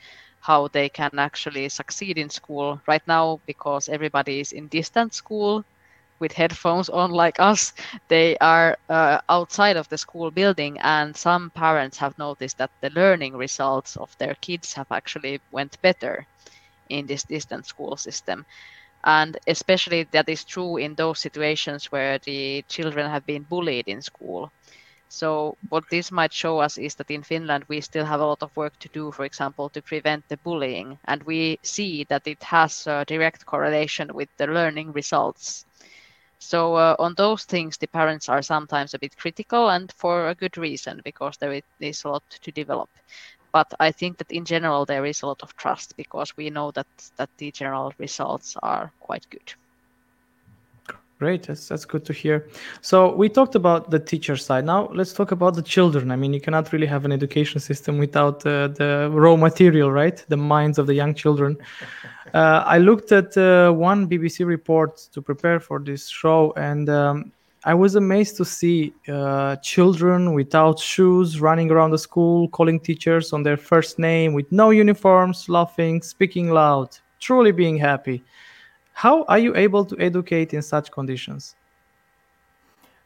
how 0.44 0.68
they 0.70 0.90
can 0.90 1.12
actually 1.18 1.70
succeed 1.70 2.18
in 2.18 2.30
school. 2.30 2.82
Right 2.88 3.04
now, 3.08 3.42
because 3.48 3.90
everybody 3.90 4.40
is 4.42 4.52
in 4.54 4.68
distance 4.70 5.16
school, 5.18 5.64
with 6.20 6.32
headphones 6.34 6.90
on 6.90 7.12
like 7.12 7.40
us 7.40 7.74
they 8.10 8.38
are 8.38 8.78
uh, 8.90 9.20
outside 9.30 9.76
of 9.78 9.88
the 9.90 9.98
school 9.98 10.32
building 10.32 10.78
and 10.82 11.16
some 11.16 11.52
parents 11.52 11.98
have 11.98 12.18
noticed 12.18 12.58
that 12.58 12.72
the 12.82 12.90
learning 12.92 13.36
results 13.36 13.98
of 13.98 14.10
their 14.20 14.36
kids 14.42 14.74
have 14.74 14.88
actually 14.92 15.40
went 15.52 15.80
better 15.82 16.26
in 16.90 17.06
this 17.08 17.24
distance 17.24 17.68
school 17.68 17.98
system 17.98 18.46
and 19.04 19.38
especially 19.48 20.04
that 20.12 20.30
is 20.30 20.46
true 20.46 20.78
in 20.78 20.96
those 20.96 21.20
situations 21.20 21.86
where 21.92 22.20
the 22.26 22.64
children 22.70 23.10
have 23.10 23.26
been 23.26 23.44
bullied 23.44 23.88
in 23.88 24.02
school 24.02 24.52
so 25.14 25.58
what 25.70 25.84
this 25.90 26.12
might 26.12 26.34
show 26.34 26.60
us 26.60 26.78
is 26.78 26.96
that 26.96 27.12
in 27.12 27.24
Finland 27.24 27.66
we 27.70 27.82
still 27.82 28.06
have 28.06 28.20
a 28.22 28.26
lot 28.26 28.44
of 28.44 28.56
work 28.56 28.74
to 28.80 28.90
do, 28.94 29.12
for 29.12 29.26
example, 29.26 29.70
to 29.70 29.82
prevent 29.82 30.28
the 30.30 30.38
bullying, 30.38 30.98
and 31.06 31.24
we 31.24 31.60
see 31.64 32.06
that 32.10 32.28
it 32.28 32.44
has 32.44 32.88
a 32.88 33.06
direct 33.06 33.46
correlation 33.46 34.10
with 34.14 34.30
the 34.38 34.48
learning 34.48 34.92
results 34.94 35.66
so 36.40 36.76
uh, 36.76 36.96
on 37.00 37.16
those 37.16 37.46
things, 37.46 37.78
the 37.78 37.88
parents 37.88 38.30
are 38.30 38.42
sometimes 38.42 38.94
a 38.94 39.00
bit 39.00 39.18
critical, 39.18 39.70
and 39.70 39.92
for 39.94 40.28
a 40.30 40.36
good 40.36 40.58
reason, 40.58 41.02
because 41.04 41.38
there 41.38 41.62
is 41.80 42.04
a 42.04 42.10
lot 42.10 42.24
to 42.30 42.52
develop. 42.52 42.90
But 43.54 43.74
I 43.80 43.92
think 43.92 44.18
that 44.18 44.32
in 44.32 44.46
general 44.46 44.86
there 44.86 45.06
is 45.06 45.22
a 45.22 45.28
lot 45.28 45.42
of 45.44 45.56
trust 45.56 45.96
because 45.96 46.36
we 46.38 46.50
know 46.50 46.72
that 46.72 46.88
that 47.18 47.30
the 47.38 47.52
general 47.52 47.94
results 47.98 48.58
are 48.62 48.92
quite 49.00 49.26
good. 49.30 49.54
Great, 51.24 51.44
that's, 51.44 51.70
that's 51.70 51.86
good 51.86 52.04
to 52.04 52.12
hear. 52.12 52.50
So 52.82 53.16
we 53.16 53.30
talked 53.30 53.56
about 53.56 53.90
the 53.90 53.98
teacher 53.98 54.36
side. 54.36 54.66
Now 54.66 54.90
let's 54.94 55.14
talk 55.14 55.32
about 55.32 55.56
the 55.56 55.62
children. 55.62 56.12
I 56.12 56.18
mean, 56.18 56.34
you 56.34 56.42
cannot 56.42 56.74
really 56.74 56.86
have 56.86 57.06
an 57.06 57.14
education 57.14 57.62
system 57.62 57.98
without 57.98 58.46
uh, 58.46 58.68
the 58.68 59.10
raw 59.10 59.38
material, 59.38 59.90
right? 59.90 60.22
The 60.28 60.36
minds 60.36 60.78
of 60.80 60.86
the 60.86 60.94
young 60.94 61.14
children. 61.16 61.58
Uh, 62.34 62.64
I 62.66 62.80
looked 62.80 63.12
at 63.12 63.38
uh, 63.38 63.72
one 63.72 64.10
BBC 64.10 64.44
report 64.44 64.98
to 65.14 65.22
prepare 65.22 65.60
for 65.60 65.78
this 65.78 66.10
show, 66.10 66.52
and 66.58 66.90
um, 66.90 67.32
I 67.64 67.76
was 67.76 67.94
amazed 67.94 68.38
to 68.38 68.46
see 68.46 68.92
uh, 69.08 69.58
children 69.58 70.34
without 70.34 70.80
shoes 70.80 71.40
running 71.40 71.70
around 71.70 71.92
the 71.92 72.00
school, 72.00 72.48
calling 72.48 72.80
teachers 72.80 73.34
on 73.34 73.44
their 73.44 73.58
first 73.58 74.00
name 74.00 74.34
with 74.34 74.52
no 74.52 74.72
uniforms, 74.72 75.48
laughing, 75.48 76.02
speaking 76.02 76.50
loud, 76.50 76.98
truly 77.20 77.52
being 77.52 77.78
happy. 77.78 78.24
How 78.94 79.24
are 79.26 79.38
you 79.40 79.56
able 79.56 79.86
to 79.86 79.98
educate 80.00 80.54
in 80.54 80.62
such 80.64 80.92
conditions? 80.92 81.56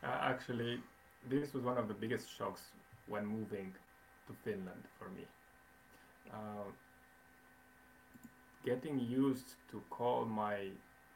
Uh, 0.03 0.19
actually, 0.21 0.81
this 1.29 1.47
was 1.47 1.57
one 1.63 1.77
of 1.77 1.87
the 1.87 1.93
biggest 1.93 2.29
shocks 2.29 2.71
when 3.05 3.25
moving 3.25 3.73
to 4.27 4.33
Finland 4.33 4.87
for 4.97 5.09
me. 5.09 5.25
Uh, 6.31 6.71
getting 8.63 8.99
used 8.99 9.55
to 9.69 9.81
call 9.89 10.25
my 10.25 10.69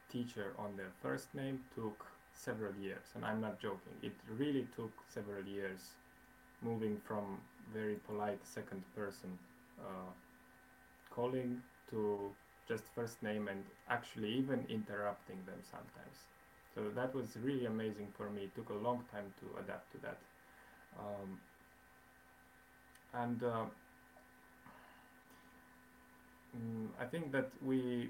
teacher 0.09 0.53
on 0.57 0.75
their 0.75 0.91
first 1.01 1.33
name 1.33 1.59
took 1.73 2.05
several 2.33 2.73
years 2.75 3.11
and 3.15 3.25
i'm 3.25 3.41
not 3.41 3.59
joking 3.59 3.93
it 4.01 4.13
really 4.27 4.67
took 4.75 4.91
several 5.07 5.43
years 5.45 5.95
moving 6.61 6.97
from 6.99 7.39
very 7.73 7.95
polite 7.95 8.45
second 8.45 8.83
person 8.95 9.37
uh, 9.79 10.11
calling 11.09 11.61
to 11.89 12.35
just 12.67 12.83
first 12.95 13.21
name 13.23 13.47
and 13.47 13.63
actually 13.89 14.29
even 14.33 14.65
interrupting 14.69 15.37
them 15.45 15.59
sometimes 15.61 16.17
so 16.73 16.81
that 16.95 17.13
was 17.13 17.37
really 17.43 17.65
amazing 17.65 18.07
for 18.17 18.29
me 18.29 18.43
it 18.43 18.55
took 18.55 18.69
a 18.69 18.81
long 18.87 19.03
time 19.11 19.33
to 19.39 19.45
adapt 19.63 19.91
to 19.91 19.97
that 19.99 20.17
um, 20.99 21.37
and 23.13 23.43
uh, 23.43 23.65
Mm, 26.55 26.87
I 26.99 27.05
think 27.05 27.31
that 27.31 27.49
we. 27.65 28.09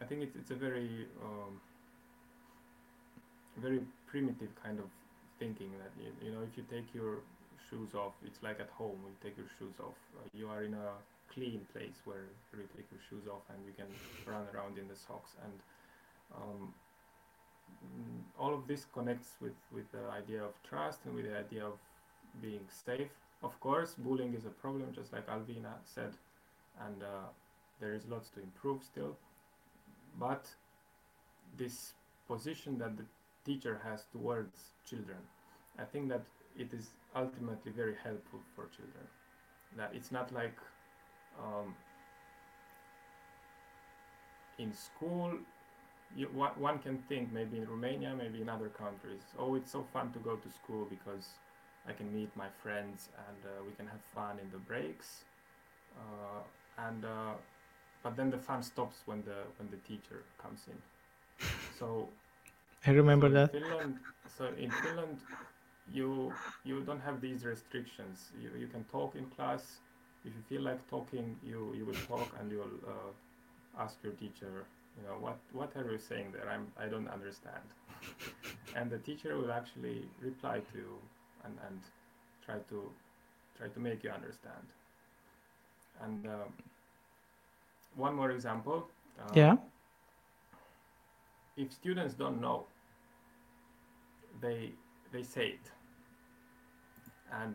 I 0.00 0.04
think 0.04 0.22
it's 0.22 0.36
it's 0.36 0.50
a 0.50 0.54
very 0.54 1.06
um, 1.22 1.60
very 3.56 3.80
primitive 4.06 4.50
kind 4.62 4.78
of 4.78 4.86
thinking 5.38 5.70
that 5.78 5.90
you, 6.02 6.10
you 6.26 6.32
know 6.32 6.42
if 6.42 6.56
you 6.56 6.64
take 6.70 6.94
your 6.94 7.18
shoes 7.70 7.94
off, 7.94 8.14
it's 8.24 8.42
like 8.42 8.60
at 8.60 8.70
home. 8.70 8.98
You 9.06 9.14
take 9.22 9.36
your 9.36 9.48
shoes 9.58 9.74
off. 9.80 9.98
Uh, 10.16 10.26
you 10.34 10.48
are 10.48 10.62
in 10.62 10.74
a 10.74 10.88
clean 11.34 11.66
place 11.72 11.98
where 12.04 12.26
you 12.52 12.68
take 12.76 12.86
your 12.90 13.00
shoes 13.08 13.28
off 13.28 13.42
and 13.50 13.58
you 13.66 13.72
can 13.72 13.90
run 14.26 14.44
around 14.54 14.78
in 14.78 14.88
the 14.88 14.96
socks 14.96 15.32
and. 15.44 15.52
Um, 16.34 16.72
mm, 17.84 18.20
all 18.38 18.54
of 18.54 18.66
this 18.66 18.86
connects 18.94 19.36
with, 19.38 19.58
with 19.70 19.84
the 19.92 20.08
idea 20.10 20.42
of 20.42 20.54
trust 20.62 21.00
and 21.04 21.14
with 21.14 21.26
the 21.26 21.36
idea 21.36 21.62
of 21.62 21.74
being 22.40 22.64
safe 22.70 23.10
of 23.42 23.58
course, 23.60 23.94
bullying 23.98 24.34
is 24.34 24.44
a 24.46 24.50
problem, 24.50 24.92
just 24.94 25.12
like 25.12 25.26
Alviina 25.26 25.74
said, 25.84 26.12
and 26.86 27.02
uh, 27.02 27.28
there 27.80 27.92
is 27.92 28.06
lots 28.06 28.30
to 28.30 28.40
improve 28.40 28.82
still. 28.82 29.16
But 30.18 30.46
this 31.58 31.94
position 32.28 32.78
that 32.78 32.96
the 32.96 33.04
teacher 33.44 33.80
has 33.82 34.04
towards 34.12 34.74
children, 34.88 35.18
I 35.78 35.84
think 35.84 36.08
that 36.10 36.22
it 36.56 36.72
is 36.72 36.90
ultimately 37.16 37.72
very 37.72 37.96
helpful 38.02 38.40
for 38.54 38.66
children. 38.66 39.06
That 39.76 39.90
it's 39.92 40.12
not 40.12 40.32
like 40.32 40.56
um, 41.38 41.74
in 44.58 44.72
school 44.72 45.32
you, 46.16 46.26
one 46.26 46.78
can 46.78 46.98
think 47.08 47.32
maybe 47.32 47.58
in 47.58 47.68
Romania, 47.68 48.14
maybe 48.16 48.42
in 48.42 48.48
other 48.48 48.68
countries, 48.68 49.22
oh, 49.38 49.54
it's 49.54 49.70
so 49.70 49.84
fun 49.92 50.12
to 50.12 50.18
go 50.18 50.36
to 50.36 50.50
school 50.50 50.86
because 50.90 51.26
I 51.88 51.92
can 51.92 52.12
meet 52.14 52.34
my 52.36 52.48
friends 52.62 53.08
and 53.28 53.38
uh, 53.44 53.64
we 53.66 53.72
can 53.72 53.86
have 53.86 54.00
fun 54.14 54.38
in 54.38 54.50
the 54.50 54.58
breaks. 54.58 55.24
Uh, 55.96 56.42
and 56.86 57.04
uh, 57.04 57.32
but 58.02 58.16
then 58.16 58.30
the 58.30 58.38
fun 58.38 58.62
stops 58.62 58.96
when 59.06 59.22
the 59.24 59.44
when 59.58 59.70
the 59.70 59.76
teacher 59.88 60.22
comes 60.42 60.60
in. 60.68 60.78
So 61.78 62.08
I 62.86 62.90
remember 62.90 63.28
so 63.28 63.34
that. 63.34 63.52
Finland, 63.52 63.98
so 64.38 64.44
in 64.58 64.70
Finland, 64.70 65.18
you 65.92 66.32
you 66.64 66.80
don't 66.82 67.00
have 67.00 67.20
these 67.20 67.44
restrictions. 67.44 68.30
You 68.40 68.50
you 68.58 68.68
can 68.68 68.84
talk 68.84 69.14
in 69.16 69.26
class. 69.36 69.80
If 70.24 70.32
you 70.36 70.42
feel 70.48 70.62
like 70.62 70.88
talking, 70.88 71.36
you 71.42 71.72
you 71.76 71.84
will 71.86 72.02
talk 72.08 72.28
and 72.40 72.50
you'll 72.50 72.78
uh, 72.86 73.10
ask 73.78 73.96
your 74.02 74.12
teacher 74.12 74.66
you 74.96 75.02
know 75.06 75.16
what 75.18 75.38
what 75.52 75.74
are 75.76 75.90
you 75.90 75.98
saying 75.98 76.32
there 76.32 76.48
i'm 76.50 76.66
i 76.78 76.86
don't 76.86 77.08
understand 77.08 77.74
and 78.76 78.90
the 78.90 78.98
teacher 78.98 79.36
will 79.36 79.52
actually 79.52 80.08
reply 80.20 80.58
to 80.58 80.78
you 80.78 80.98
and, 81.44 81.56
and 81.66 81.80
try 82.44 82.58
to 82.68 82.90
try 83.56 83.68
to 83.68 83.80
make 83.80 84.02
you 84.04 84.10
understand. 84.10 84.66
And 86.02 86.26
uh, 86.26 86.44
one 87.94 88.14
more 88.14 88.30
example. 88.30 88.88
Uh, 89.18 89.32
yeah. 89.34 89.56
If 91.56 91.72
students 91.72 92.14
don't 92.14 92.40
know, 92.40 92.66
they 94.40 94.72
they 95.12 95.22
say 95.22 95.48
it. 95.48 95.70
And 97.32 97.54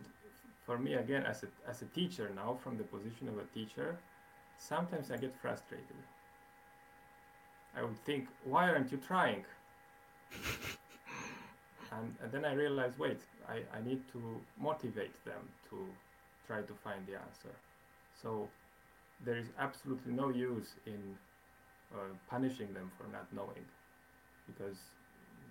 for 0.68 0.78
me, 0.78 0.96
again, 0.96 1.24
as 1.26 1.44
a 1.44 1.48
as 1.68 1.82
a 1.82 1.86
teacher 1.86 2.30
now, 2.36 2.60
from 2.64 2.78
the 2.78 2.84
position 2.84 3.30
of 3.30 3.38
a 3.40 3.46
teacher, 3.56 3.98
sometimes 4.60 5.10
I 5.12 5.18
get 5.18 5.34
frustrated. 5.42 6.02
I 7.76 7.84
would 7.84 7.98
think, 8.06 8.28
why 8.44 8.70
aren't 8.70 8.92
you 8.92 8.98
trying? 8.98 9.46
and, 11.92 12.14
and 12.22 12.32
then 12.34 12.44
I 12.44 12.54
realize 12.54 12.94
wait, 13.00 13.22
I, 13.48 13.58
I 13.78 13.80
need 13.90 14.02
to 14.12 14.22
motivate 14.60 15.16
them 15.24 15.42
to 15.70 15.78
try 16.48 16.62
to 16.62 16.74
find 16.84 17.02
the 17.08 17.16
answer. 17.16 17.54
So 18.22 18.50
there 19.26 19.38
is 19.38 19.48
absolutely 19.58 20.12
no 20.14 20.30
use 20.30 20.76
in 20.86 21.02
uh, 21.94 22.12
punishing 22.30 22.74
them 22.74 22.92
for 22.98 23.08
not 23.12 23.28
knowing 23.32 23.66
because 24.48 24.78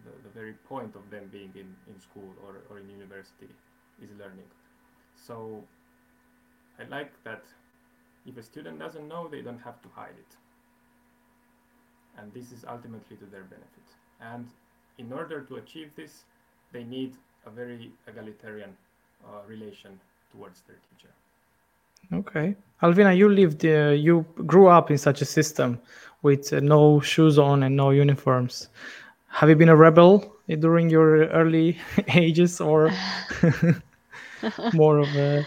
the, 0.04 0.12
the 0.28 0.32
very 0.34 0.52
point 0.68 0.94
of 0.94 1.08
them 1.10 1.28
being 1.32 1.52
in, 1.54 1.74
in 1.88 2.00
school 2.00 2.32
or, 2.44 2.60
or 2.68 2.78
in 2.80 2.90
university 2.90 3.48
is 4.02 4.10
learning. 4.18 4.50
So 5.16 5.62
I 6.78 6.84
like 6.88 7.12
that 7.24 7.42
if 8.26 8.36
a 8.36 8.42
student 8.42 8.78
doesn't 8.78 9.08
know, 9.08 9.28
they 9.28 9.40
don't 9.40 9.60
have 9.60 9.80
to 9.82 9.88
hide 9.94 10.18
it. 10.18 10.36
And 12.18 12.32
this 12.32 12.52
is 12.52 12.64
ultimately 12.68 13.16
to 13.16 13.26
their 13.26 13.42
benefit. 13.42 13.86
And 14.20 14.48
in 14.98 15.12
order 15.12 15.42
to 15.42 15.56
achieve 15.56 15.90
this, 15.96 16.24
they 16.72 16.84
need 16.84 17.14
a 17.46 17.50
very 17.50 17.92
egalitarian 18.08 18.76
uh, 19.24 19.40
relation 19.48 20.00
towards 20.32 20.62
their 20.62 20.76
teacher. 20.90 21.12
Okay. 22.12 22.56
Alviina, 22.82 23.16
you 23.16 23.28
lived, 23.28 23.64
uh, 23.64 23.90
you 23.90 24.24
grew 24.46 24.68
up 24.68 24.90
in 24.90 24.98
such 24.98 25.22
a 25.22 25.24
system 25.24 25.78
with 26.22 26.52
uh, 26.52 26.60
no 26.60 27.00
shoes 27.00 27.38
on 27.38 27.62
and 27.62 27.76
no 27.76 27.90
uniforms. 27.90 28.68
Have 29.28 29.48
you 29.48 29.56
been 29.56 29.68
a 29.68 29.76
rebel 29.76 30.36
during 30.48 30.88
your 30.90 31.26
early 31.28 31.78
ages 32.08 32.60
or 32.60 32.90
more 34.72 34.98
of 34.98 35.14
a 35.14 35.46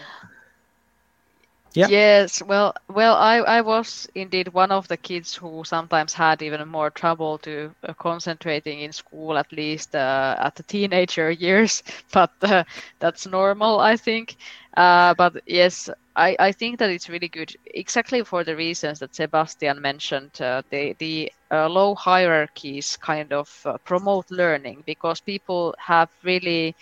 yeah. 1.74 1.88
Yes, 1.88 2.42
well, 2.42 2.74
well, 2.90 3.16
I, 3.16 3.38
I 3.38 3.62
was 3.62 4.08
indeed 4.16 4.48
one 4.50 4.72
of 4.72 4.88
the 4.88 4.98
kids 4.98 5.36
who 5.36 5.64
sometimes 5.66 6.14
had 6.14 6.42
even 6.42 6.68
more 6.68 6.90
trouble 6.90 7.38
to 7.40 7.74
uh, 7.88 7.94
concentrating 7.94 8.80
in 8.82 8.92
school, 8.92 9.38
at 9.38 9.52
least 9.52 9.96
uh, 9.96 10.36
at 10.40 10.56
the 10.56 10.64
teenager 10.64 11.30
years. 11.46 11.84
But 12.12 12.32
uh, 12.42 12.64
that's 13.00 13.26
normal, 13.28 13.80
I 13.80 13.98
think. 13.98 14.36
Uh, 14.76 15.14
but 15.16 15.34
yes, 15.46 15.90
I, 16.16 16.36
I 16.40 16.52
think 16.52 16.80
that 16.80 16.90
it's 16.90 17.10
really 17.10 17.30
good, 17.30 17.54
exactly 17.66 18.24
for 18.24 18.44
the 18.44 18.56
reasons 18.56 19.00
that 19.00 19.16
Sebastian 19.16 19.82
mentioned. 19.82 20.40
Uh, 20.42 20.62
the 20.70 20.96
the 21.00 21.32
uh, 21.52 21.68
low 21.70 21.96
hierarchies 21.96 22.98
kind 22.98 23.32
of 23.34 23.50
promote 23.86 24.30
learning 24.32 24.84
because 24.86 25.20
people 25.22 25.76
have 25.80 26.10
really 26.24 26.76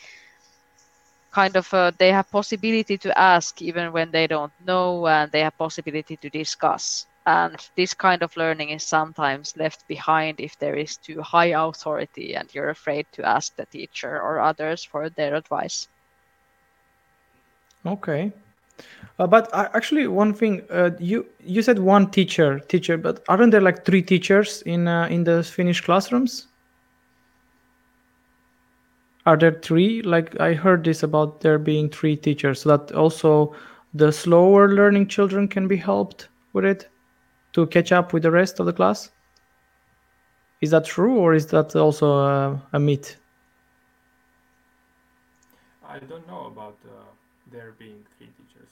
kind 1.37 1.55
of 1.55 1.71
uh, 1.71 1.91
they 1.99 2.11
have 2.11 2.27
possibility 2.31 2.97
to 2.97 3.11
ask 3.15 3.61
even 3.61 3.93
when 3.93 4.09
they 4.11 4.25
don't 4.25 4.53
know 4.65 5.05
and 5.05 5.31
they 5.31 5.41
have 5.41 5.55
possibility 5.57 6.17
to 6.17 6.29
discuss. 6.29 7.05
And 7.27 7.55
this 7.75 7.93
kind 7.93 8.23
of 8.23 8.35
learning 8.37 8.69
is 8.69 8.83
sometimes 8.83 9.53
left 9.55 9.87
behind 9.87 10.39
if 10.39 10.57
there 10.57 10.75
is 10.75 10.97
too 10.97 11.21
high 11.21 11.53
authority 11.67 12.33
and 12.33 12.49
you're 12.53 12.69
afraid 12.69 13.05
to 13.11 13.21
ask 13.23 13.55
the 13.55 13.67
teacher 13.67 14.13
or 14.19 14.39
others 14.39 14.83
for 14.83 15.09
their 15.09 15.35
advice. 15.35 15.87
Okay. 17.85 18.31
Uh, 19.19 19.27
but 19.27 19.47
uh, 19.53 19.69
actually 19.75 20.07
one 20.07 20.33
thing 20.33 20.61
uh, 20.71 20.89
you 20.99 21.25
you 21.39 21.61
said 21.61 21.77
one 21.79 22.09
teacher 22.09 22.59
teacher 22.59 22.97
but 22.97 23.23
aren't 23.27 23.51
there 23.51 23.65
like 23.69 23.85
three 23.85 24.01
teachers 24.01 24.63
in 24.65 24.87
uh, 24.87 25.07
in 25.09 25.23
the 25.23 25.43
finnish 25.43 25.81
classrooms 25.81 26.47
are 29.27 29.35
there 29.35 29.59
three? 29.61 30.01
Like 30.01 30.39
i 30.39 30.53
heard 30.53 30.85
this 30.85 31.03
about 31.03 31.41
there 31.41 31.59
being 31.59 31.89
three 31.89 32.15
teachers 32.15 32.61
so 32.61 32.69
that 32.77 32.95
also 32.95 33.53
the 33.93 34.11
slower 34.11 34.69
learning 34.73 35.07
children 35.07 35.47
can 35.49 35.67
be 35.67 35.75
helped 35.75 36.29
with 36.53 36.63
it 36.63 36.87
to 37.51 37.67
catch 37.67 37.91
up 37.91 38.13
with 38.13 38.23
the 38.23 38.31
rest 38.31 38.59
of 38.61 38.65
the 38.65 38.73
class? 38.73 39.11
Is 40.61 40.71
that 40.71 40.85
true 40.85 41.17
or 41.17 41.33
is 41.33 41.45
that 41.47 41.75
also 41.75 42.13
a, 42.13 42.61
a 42.73 42.79
myth? 42.79 43.17
I 45.85 45.99
don't 45.99 46.25
know 46.27 46.45
about 46.45 46.77
uh, 46.85 46.91
there 47.51 47.75
being 47.77 48.05
three 48.17 48.27
teachers. 48.27 48.69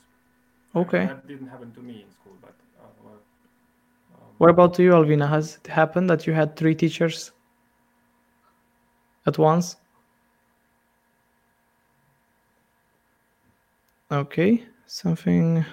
Okay. 0.75 1.05
that 1.05 1.27
didn't 1.27 1.47
happen 1.47 1.73
to 1.73 1.81
me 1.81 2.05
in 2.05 2.11
school 2.11 2.33
but 2.41 2.55
uh, 2.79 2.87
well, 3.03 3.19
um, 4.15 4.27
what 4.37 4.49
about 4.49 4.79
you 4.79 4.91
alviina? 4.91 5.27
Has 5.27 5.57
it 5.57 5.67
happened 5.67 6.09
that 6.09 6.25
you 6.25 6.33
had 6.33 6.55
three 6.55 6.75
teachers 6.75 7.33
at 9.25 9.37
once 9.37 9.75
Okay, 14.11 14.63
something. 14.85 15.65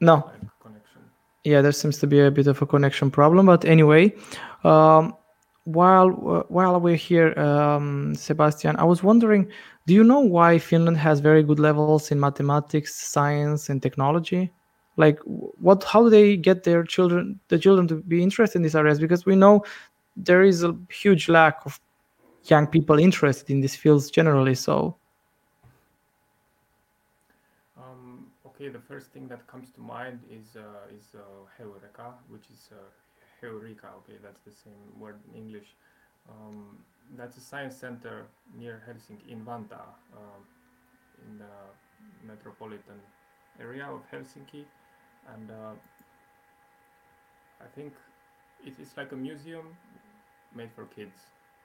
No. 0.00 0.30
Connection. 0.62 1.00
Yeah, 1.44 1.62
there 1.62 1.72
seems 1.72 1.98
to 1.98 2.06
be 2.06 2.20
a 2.20 2.30
bit 2.30 2.46
of 2.46 2.62
a 2.62 2.66
connection 2.66 3.10
problem, 3.10 3.46
but 3.46 3.64
anyway, 3.64 4.14
um, 4.64 5.16
while 5.64 6.10
while 6.48 6.80
we're 6.80 6.96
here, 6.96 7.36
um, 7.38 8.14
Sebastian, 8.14 8.76
I 8.76 8.84
was 8.84 9.02
wondering, 9.02 9.50
do 9.86 9.94
you 9.94 10.04
know 10.04 10.20
why 10.20 10.58
Finland 10.58 10.96
has 10.98 11.18
very 11.20 11.42
good 11.42 11.58
levels 11.58 12.12
in 12.12 12.20
mathematics, 12.20 12.94
science, 12.94 13.68
and 13.68 13.82
technology? 13.82 14.52
Like, 14.96 15.18
what? 15.24 15.82
How 15.84 16.04
do 16.04 16.10
they 16.10 16.36
get 16.36 16.62
their 16.62 16.84
children, 16.84 17.40
the 17.48 17.58
children, 17.58 17.88
to 17.88 17.96
be 17.96 18.22
interested 18.22 18.58
in 18.58 18.62
these 18.62 18.76
areas? 18.76 19.00
Because 19.00 19.26
we 19.26 19.34
know 19.34 19.64
there 20.16 20.42
is 20.42 20.62
a 20.62 20.76
huge 20.88 21.28
lack 21.28 21.66
of 21.66 21.80
young 22.44 22.66
people 22.68 22.98
interested 22.98 23.50
in 23.50 23.60
these 23.60 23.74
fields 23.74 24.10
generally. 24.10 24.54
So, 24.54 24.96
Okay, 28.56 28.70
the 28.70 28.80
first 28.80 29.12
thing 29.12 29.28
that 29.28 29.46
comes 29.46 29.70
to 29.72 29.82
mind 29.82 30.20
is 30.32 30.56
uh, 30.56 30.88
is 30.88 31.14
uh, 31.14 31.20
Heureka, 31.60 32.14
which 32.30 32.48
is 32.50 32.70
uh, 32.72 32.76
Heureka. 33.42 33.92
Okay, 34.00 34.16
that's 34.22 34.40
the 34.40 34.50
same 34.50 34.98
word 34.98 35.18
in 35.28 35.36
English. 35.36 35.76
Um, 36.26 36.78
that's 37.18 37.36
a 37.36 37.40
science 37.40 37.76
center 37.76 38.24
near 38.58 38.82
Helsinki 38.88 39.30
in 39.30 39.44
Vantaa, 39.44 39.92
uh, 40.14 40.40
in 41.26 41.38
the 41.38 41.54
metropolitan 42.26 42.98
area 43.60 43.84
of 43.84 44.00
Helsinki, 44.10 44.64
and 45.34 45.50
uh, 45.50 45.74
I 47.60 47.68
think 47.74 47.92
it 48.64 48.80
is 48.80 48.88
like 48.96 49.12
a 49.12 49.16
museum 49.16 49.76
made 50.54 50.70
for 50.74 50.86
kids, 50.86 51.18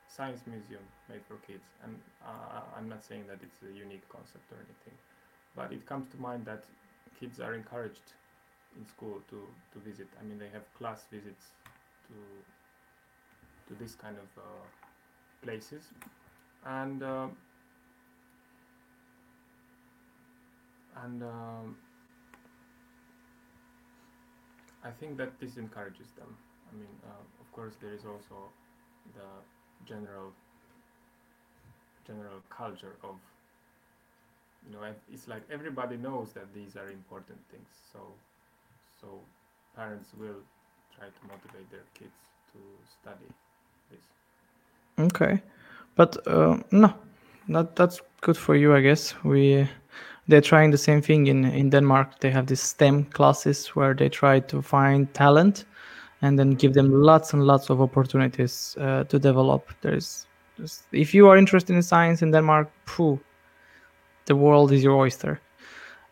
science 0.09 0.41
museum 0.45 0.83
made 1.07 1.21
for 1.25 1.37
kids. 1.47 1.63
And 1.85 1.95
uh, 2.21 2.63
I'm 2.77 2.89
not 2.89 3.01
saying 3.01 3.27
that 3.27 3.39
it's 3.41 3.63
a 3.63 3.71
unique 3.73 4.07
concept 4.09 4.51
or 4.51 4.57
anything, 4.57 4.97
but 5.55 5.71
it 5.71 5.85
comes 5.85 6.09
to 6.09 6.17
mind 6.17 6.43
that 6.45 6.65
kids 7.19 7.39
are 7.39 7.53
encouraged 7.53 8.13
in 8.77 8.87
school 8.87 9.21
to, 9.29 9.47
to 9.73 9.79
visit. 9.79 10.07
I 10.19 10.23
mean, 10.23 10.39
they 10.39 10.49
have 10.49 10.63
class 10.77 11.05
visits 11.11 11.45
to 12.07 12.13
to 13.67 13.83
this 13.83 13.95
kind 13.95 14.17
of 14.17 14.41
uh, 14.41 14.65
places, 15.43 15.83
and 16.65 17.03
uh, 17.03 17.27
and 21.03 21.23
um, 21.23 21.77
I 24.83 24.91
think 24.91 25.17
that 25.17 25.39
this 25.39 25.57
encourages 25.57 26.07
them. 26.17 26.35
I 26.71 26.75
mean, 26.75 26.95
uh, 27.05 27.23
of 27.39 27.51
course, 27.51 27.75
there 27.81 27.93
is 27.93 28.05
also 28.05 28.49
the 29.15 29.27
general 29.87 30.33
general 32.05 32.41
culture 32.49 32.95
of 33.03 33.15
you 34.65 34.73
know 34.73 34.79
it's 35.11 35.27
like 35.27 35.43
everybody 35.51 35.97
knows 35.97 36.31
that 36.33 36.53
these 36.53 36.75
are 36.75 36.89
important 36.89 37.39
things 37.51 37.69
so 37.91 37.99
so 39.01 39.07
parents 39.75 40.09
will 40.19 40.41
try 40.97 41.07
to 41.07 41.21
motivate 41.27 41.69
their 41.71 41.87
kids 41.93 42.13
to 42.51 42.59
study 43.01 43.29
this. 43.89 43.99
Okay. 44.99 45.41
But 45.95 46.27
uh, 46.27 46.57
no 46.71 46.93
that 47.49 47.75
that's 47.75 48.01
good 48.21 48.37
for 48.37 48.55
you 48.55 48.75
i 48.75 48.81
guess. 48.81 49.13
We 49.23 49.67
they're 50.27 50.41
trying 50.41 50.71
the 50.71 50.77
same 50.77 51.01
thing 51.01 51.27
in 51.27 51.45
in 51.45 51.69
denmark. 51.69 52.19
They 52.19 52.31
have 52.31 52.45
these 52.45 52.61
stem 52.61 53.05
classes 53.05 53.67
where 53.75 53.93
they 53.93 54.09
try 54.09 54.39
to 54.39 54.61
find 54.61 55.11
talent 55.13 55.65
and 56.21 56.37
then 56.37 56.51
give 56.51 56.73
them 56.73 56.91
lots 56.91 57.33
and 57.33 57.43
lots 57.43 57.69
of 57.69 57.81
opportunities 57.81 58.77
uh, 58.79 59.03
to 59.05 59.17
develop. 59.19 59.73
There's, 59.81 60.27
if 60.91 61.15
you 61.15 61.27
are 61.27 61.37
interested 61.37 61.75
in 61.75 61.81
science 61.81 62.21
in 62.21 62.31
denmark 62.31 62.69
phew, 62.85 63.19
the 64.25 64.35
world 64.35 64.71
is 64.71 64.83
your 64.83 64.95
oyster. 64.95 65.39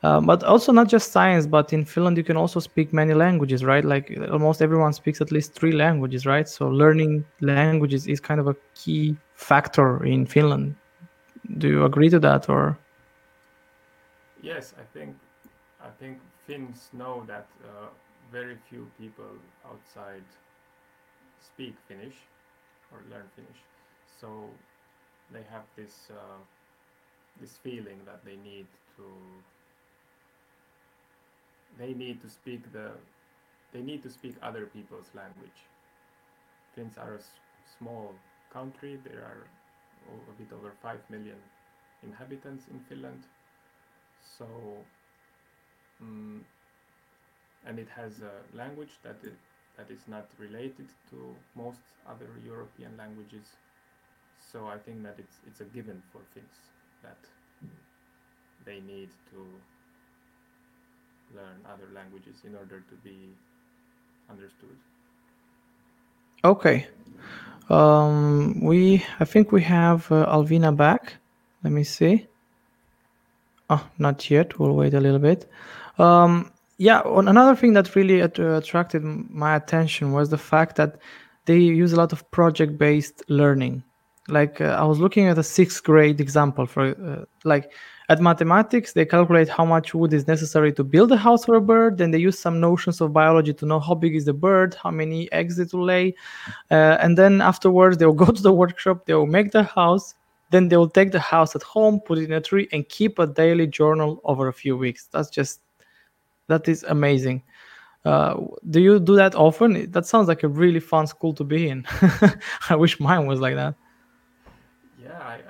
Um, 0.01 0.25
but 0.25 0.43
also 0.43 0.71
not 0.71 0.87
just 0.87 1.11
science, 1.11 1.45
but 1.45 1.73
in 1.73 1.83
Finland 1.83 2.17
you 2.17 2.23
can 2.23 2.37
also 2.37 2.61
speak 2.61 2.93
many 2.93 3.13
languages, 3.13 3.65
right? 3.65 3.83
Like 3.83 4.17
almost 4.31 4.61
everyone 4.61 4.93
speaks 4.93 5.19
at 5.19 5.31
least 5.31 5.53
three 5.53 5.73
languages, 5.73 6.25
right? 6.25 6.47
So 6.47 6.69
learning 6.69 7.25
languages 7.41 8.07
is 8.07 8.21
kind 8.21 8.39
of 8.39 8.47
a 8.47 8.55
key 8.75 9.17
factor 9.35 10.03
in 10.05 10.25
Finland. 10.25 10.75
Do 11.57 11.67
you 11.67 11.83
agree 11.83 12.09
to 12.09 12.19
that, 12.19 12.49
or? 12.49 12.77
Yes, 14.41 14.73
I 14.79 14.83
think 14.93 15.15
I 15.81 15.89
think 15.99 16.19
Finns 16.47 16.89
know 16.93 17.23
that 17.27 17.47
uh, 17.65 17.87
very 18.31 18.55
few 18.69 18.87
people 18.97 19.31
outside 19.65 20.23
speak 21.41 21.75
Finnish 21.87 22.15
or 22.91 22.99
learn 23.11 23.27
Finnish, 23.35 23.59
so 24.21 24.49
they 25.33 25.43
have 25.51 25.63
this. 25.75 26.09
Uh, 26.09 26.39
this 27.39 27.57
feeling 27.63 27.99
that 28.05 28.23
they 28.25 28.35
need 28.37 28.67
to 28.95 29.03
they 31.77 31.93
need 31.93 32.21
to 32.21 32.29
speak 32.29 32.71
the 32.73 32.91
they 33.73 33.81
need 33.81 34.01
to 34.03 34.09
speak 34.09 34.35
other 34.41 34.65
people's 34.65 35.09
language. 35.13 35.59
Finns 36.75 36.97
are 36.97 37.15
a 37.15 37.23
small 37.77 38.15
country. 38.51 38.97
There 39.03 39.21
are 39.21 39.47
a 40.07 40.33
bit 40.37 40.51
over 40.53 40.71
five 40.81 41.01
million 41.09 41.37
inhabitants 42.03 42.65
in 42.71 42.79
Finland. 42.89 43.23
So 44.37 44.47
um, 46.01 46.43
and 47.65 47.77
it 47.77 47.89
has 47.95 48.21
a 48.21 48.57
language 48.57 48.97
that 49.03 49.17
it, 49.23 49.33
that 49.77 49.91
is 49.91 50.07
not 50.07 50.27
related 50.39 50.87
to 51.09 51.35
most 51.55 51.81
other 52.07 52.29
European 52.45 52.97
languages. 52.97 53.55
So 54.51 54.67
I 54.67 54.77
think 54.77 55.03
that 55.03 55.15
it's 55.19 55.37
it's 55.45 55.61
a 55.61 55.65
given 55.65 56.01
for 56.11 56.21
Finns 56.33 56.78
that 57.03 57.17
they 58.65 58.79
need 58.81 59.09
to 59.31 59.39
learn 61.35 61.57
other 61.65 61.87
languages 61.93 62.35
in 62.45 62.55
order 62.55 62.83
to 62.89 62.95
be 63.03 63.29
understood. 64.29 64.75
Okay. 66.43 66.87
Um, 67.69 68.61
we, 68.61 69.05
I 69.19 69.25
think 69.25 69.51
we 69.51 69.61
have 69.63 70.11
uh, 70.11 70.25
Alviina 70.25 70.75
back. 70.75 71.13
Let 71.63 71.73
me 71.73 71.83
see. 71.83 72.27
Oh, 73.69 73.85
not 73.99 74.29
yet. 74.31 74.57
We'll 74.57 74.75
wait 74.75 74.93
a 74.93 74.99
little 74.99 75.19
bit. 75.19 75.49
Um, 75.99 76.51
yeah, 76.77 77.01
another 77.05 77.55
thing 77.55 77.73
that 77.73 77.95
really 77.95 78.21
att- 78.21 78.39
attracted 78.39 79.03
my 79.03 79.55
attention 79.55 80.13
was 80.13 80.29
the 80.29 80.37
fact 80.37 80.77
that 80.77 80.97
they 81.45 81.57
use 81.57 81.93
a 81.93 81.97
lot 81.97 82.13
of 82.13 82.29
project-based 82.31 83.23
learning. 83.29 83.83
Like 84.29 84.61
uh, 84.61 84.77
I 84.79 84.83
was 84.83 84.99
looking 84.99 85.27
at 85.27 85.37
a 85.37 85.43
sixth 85.43 85.83
grade 85.83 86.19
example 86.21 86.65
for 86.65 86.89
uh, 86.89 87.25
like 87.43 87.71
at 88.09 88.19
mathematics, 88.19 88.93
they 88.93 89.05
calculate 89.05 89.47
how 89.47 89.63
much 89.63 89.93
wood 89.93 90.13
is 90.13 90.27
necessary 90.27 90.73
to 90.73 90.83
build 90.83 91.11
a 91.11 91.17
house 91.17 91.45
for 91.45 91.53
a 91.53 91.61
bird. 91.61 91.99
Then 91.99 92.09
they 92.09 92.17
use 92.17 92.39
some 92.39 92.59
notions 92.59 93.01
of 93.01 93.13
biology 93.13 93.53
to 93.53 93.65
know 93.67 93.79
how 93.79 93.93
big 93.93 94.15
is 94.15 94.25
the 94.25 94.33
bird, 94.33 94.73
how 94.73 94.89
many 94.89 95.31
eggs 95.31 95.59
it 95.59 95.71
will 95.73 95.85
lay. 95.85 96.15
Uh, 96.71 96.97
and 96.99 97.15
then 97.15 97.39
afterwards, 97.39 97.97
they'll 97.97 98.13
go 98.13 98.25
to 98.37 98.41
the 98.41 98.51
workshop, 98.51 99.05
they'll 99.05 99.27
make 99.27 99.51
the 99.51 99.63
house. 99.63 100.15
Then 100.49 100.69
they'll 100.69 100.89
take 100.89 101.11
the 101.11 101.19
house 101.19 101.55
at 101.55 101.61
home, 101.61 101.99
put 101.99 102.17
it 102.17 102.23
in 102.23 102.33
a 102.33 102.41
tree, 102.41 102.67
and 102.71 102.89
keep 102.89 103.19
a 103.19 103.27
daily 103.27 103.67
journal 103.67 104.19
over 104.23 104.47
a 104.47 104.53
few 104.53 104.75
weeks. 104.75 105.07
That's 105.11 105.29
just, 105.29 105.61
that 106.47 106.67
is 106.67 106.81
amazing. 106.81 107.43
Uh, 108.05 108.37
do 108.71 108.79
you 108.81 108.99
do 108.99 109.15
that 109.17 109.35
often? 109.35 109.91
That 109.91 110.07
sounds 110.07 110.27
like 110.27 110.41
a 110.41 110.47
really 110.47 110.79
fun 110.79 111.05
school 111.05 111.33
to 111.33 111.43
be 111.43 111.69
in. 111.69 111.85
I 112.69 112.75
wish 112.75 112.99
mine 112.99 113.27
was 113.27 113.39
like 113.39 113.53
that. 113.53 113.75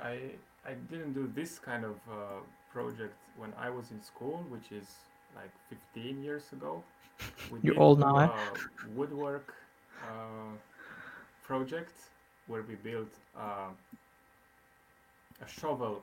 I, 0.02 0.08
I, 0.08 0.70
I 0.70 0.74
didn't 0.90 1.12
do 1.12 1.30
this 1.34 1.58
kind 1.58 1.84
of 1.84 1.96
uh, 2.10 2.14
project 2.72 3.16
when 3.36 3.52
I 3.58 3.70
was 3.70 3.90
in 3.90 4.02
school, 4.02 4.44
which 4.48 4.72
is 4.72 4.88
like 5.36 5.50
15 5.68 6.22
years 6.22 6.44
ago. 6.52 6.82
We 7.52 7.58
You're 7.62 7.78
old 7.78 8.00
now, 8.00 8.18
eh? 8.18 8.28
woodwork 8.96 9.54
uh, 10.02 10.54
project 11.42 11.94
where 12.46 12.62
we 12.62 12.74
built 12.76 13.12
uh, 13.36 13.70
a 15.44 15.48
shovel 15.48 16.02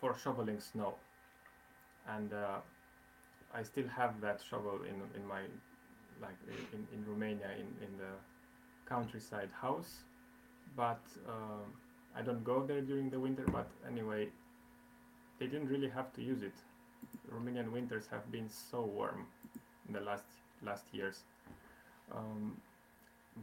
for 0.00 0.16
shoveling 0.22 0.60
snow, 0.60 0.94
and 2.08 2.32
uh, 2.32 2.58
I 3.54 3.62
still 3.62 3.88
have 3.88 4.20
that 4.20 4.40
shovel 4.48 4.80
in 4.90 4.96
in 5.18 5.26
my 5.28 5.42
like 6.20 6.38
in, 6.72 6.86
in 6.94 7.04
Romania 7.06 7.50
in, 7.62 7.68
in 7.86 7.92
the 7.98 8.12
countryside 8.88 9.50
house, 9.60 10.04
but 10.76 11.02
um, 11.28 11.66
I 12.16 12.22
don't 12.22 12.42
go 12.44 12.64
there 12.64 12.80
during 12.80 13.10
the 13.10 13.20
winter, 13.20 13.44
but 13.52 13.68
anyway, 13.86 14.28
they 15.38 15.46
didn't 15.46 15.68
really 15.68 15.88
have 15.88 16.12
to 16.14 16.22
use 16.22 16.42
it. 16.42 16.54
Romanian 17.30 17.70
winters 17.70 18.04
have 18.10 18.30
been 18.32 18.48
so 18.48 18.80
warm 18.82 19.26
in 19.86 19.92
the 19.92 20.00
last 20.00 20.24
last 20.62 20.84
years. 20.92 21.24
Um, 22.14 22.56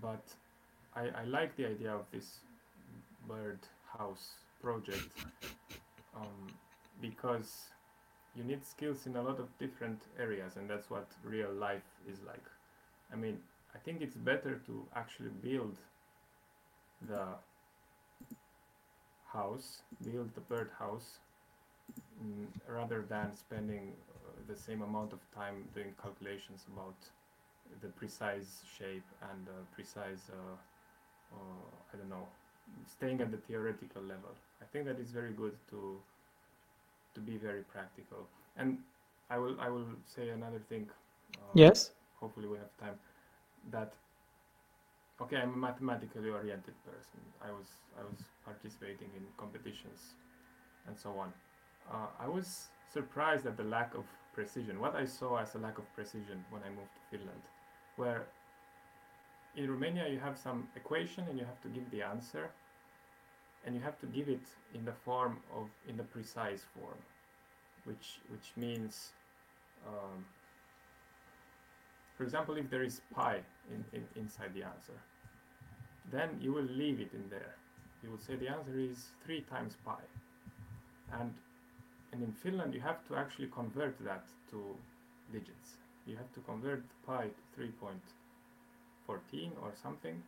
but 0.01 0.24
I, 0.95 1.09
I 1.21 1.24
like 1.26 1.55
the 1.55 1.67
idea 1.67 1.93
of 1.93 2.05
this 2.11 2.39
bird 3.28 3.59
house 3.97 4.32
project 4.61 5.09
um, 6.15 6.47
because 7.01 7.65
you 8.36 8.43
need 8.43 8.65
skills 8.65 9.05
in 9.05 9.15
a 9.15 9.21
lot 9.21 9.39
of 9.39 9.55
different 9.59 10.01
areas, 10.19 10.55
and 10.55 10.69
that's 10.69 10.89
what 10.89 11.07
real 11.24 11.53
life 11.53 11.88
is 12.11 12.17
like. 12.26 12.43
I 13.11 13.15
mean, 13.15 13.38
I 13.76 13.78
think 13.78 14.01
it's 14.01 14.15
better 14.15 14.59
to 14.65 14.86
actually 14.95 15.30
build 15.41 15.78
the 17.07 17.26
house, 19.34 19.84
build 20.03 20.34
the 20.36 20.41
bird 20.41 20.71
house, 20.79 21.19
mm, 22.23 22.47
rather 22.67 23.01
than 23.01 23.34
spending 23.36 23.93
uh, 24.15 24.31
the 24.47 24.55
same 24.55 24.81
amount 24.81 25.13
of 25.13 25.19
time 25.36 25.67
doing 25.73 25.93
calculations 26.01 26.65
about 26.73 26.95
the 27.81 27.88
precise 27.89 28.63
shape 28.77 29.05
and 29.31 29.47
uh, 29.49 29.53
precise, 29.75 30.29
uh, 30.31 30.55
uh, 31.36 31.69
I 31.93 31.97
don't 31.97 32.09
know, 32.09 32.27
staying 32.88 33.21
at 33.21 33.31
the 33.31 33.38
theoretical 33.38 34.01
level. 34.01 34.36
I 34.61 34.65
think 34.65 34.86
that 34.86 34.99
it's 34.99 35.11
very 35.11 35.31
good 35.34 35.53
to 35.71 35.99
to 37.15 37.19
be 37.21 37.38
very 37.38 37.61
practical. 37.63 38.27
And 38.57 38.79
I 39.29 39.38
will 39.38 39.59
I 39.59 39.69
will 39.69 39.88
say 40.05 40.29
another 40.29 40.59
thing. 40.69 40.89
Uh, 41.38 41.39
yes. 41.53 41.91
Hopefully 42.19 42.47
we 42.47 42.57
have 42.57 42.75
time. 42.77 42.99
That 43.71 43.93
okay, 45.24 45.38
I'm 45.38 45.53
a 45.53 45.57
mathematically 45.57 46.30
oriented 46.30 46.76
person. 46.84 47.19
I 47.41 47.51
was 47.51 47.67
I 47.99 48.03
was 48.03 48.19
participating 48.45 49.09
in 49.15 49.24
competitions 49.38 50.15
and 50.88 50.97
so 50.97 51.09
on. 51.17 51.32
Uh, 51.91 52.07
I 52.19 52.28
was 52.28 52.67
surprised 52.91 53.45
at 53.45 53.55
the 53.57 53.63
lack 53.63 53.95
of 53.95 54.05
precision. 54.34 54.80
What 54.80 54.95
I 54.95 55.05
saw 55.05 55.38
as 55.38 55.55
a 55.55 55.59
lack 55.59 55.78
of 55.78 55.86
precision 55.95 56.43
when 56.49 56.61
I 56.63 56.69
moved 56.69 56.93
to 56.99 57.03
Finland, 57.11 57.43
where 57.95 58.28
in 59.55 59.69
Romania 59.69 60.07
you 60.09 60.19
have 60.19 60.38
some 60.38 60.67
equation 60.76 61.24
and 61.30 61.38
you 61.39 61.45
have 61.45 61.61
to 61.61 61.69
give 61.69 61.89
the 61.91 62.01
answer, 62.01 62.49
and 63.65 63.76
you 63.76 63.82
have 63.82 63.97
to 63.99 64.07
give 64.07 64.28
it 64.28 64.47
in 64.74 64.84
the 64.84 64.95
form 65.05 65.38
of 65.57 65.65
in 65.88 65.95
the 65.95 66.07
precise 66.15 66.63
form, 66.76 67.01
which 67.86 68.19
which 68.32 68.47
means. 68.57 69.13
Um, 69.88 70.26
for 72.17 72.24
example, 72.24 72.55
if 72.55 72.69
there 72.69 72.84
is 72.84 73.01
pi 73.13 73.41
in, 73.74 73.84
in, 73.91 74.03
inside 74.15 74.53
the 74.53 74.63
answer, 74.63 74.93
then 76.12 76.38
you 76.41 76.54
will 76.54 76.64
leave 76.64 76.99
it 76.99 77.12
in 77.14 77.30
there. 77.30 77.56
You 78.04 78.10
will 78.12 78.20
say 78.20 78.36
the 78.36 78.49
answer 78.49 78.78
is 78.78 79.08
3 79.26 79.41
times 79.41 79.78
pi. 79.86 79.99
And, 81.20 81.34
and 82.12 82.22
in 82.22 82.32
Finland, 82.34 82.74
you 82.74 82.82
have 82.82 83.08
to 83.08 83.16
actually 83.16 83.47
convert 83.47 83.97
that 84.04 84.26
to 84.51 84.76
digits. 85.32 85.78
You 86.06 86.18
have 86.18 86.32
to 86.34 86.41
convert 86.41 86.84
pi 87.06 87.28
to 87.28 87.62
3.14 87.62 89.51
or 89.62 89.72
something, 89.82 90.22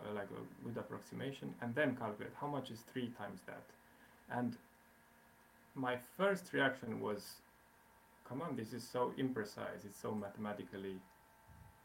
uh, 0.00 0.12
like 0.12 0.28
a 0.30 0.64
good 0.64 0.76
approximation, 0.76 1.54
and 1.60 1.74
then 1.74 1.96
calculate 1.96 2.32
how 2.40 2.48
much 2.48 2.70
is 2.70 2.80
3 2.92 3.08
times 3.18 3.40
that. 3.46 3.64
And 4.30 4.56
my 5.74 5.96
first 6.16 6.52
reaction 6.52 7.00
was, 7.00 7.36
come 8.28 8.42
on, 8.42 8.56
this 8.56 8.72
is 8.72 8.82
so 8.82 9.12
imprecise, 9.18 9.84
it's 9.84 10.00
so 10.00 10.12
mathematically 10.12 10.96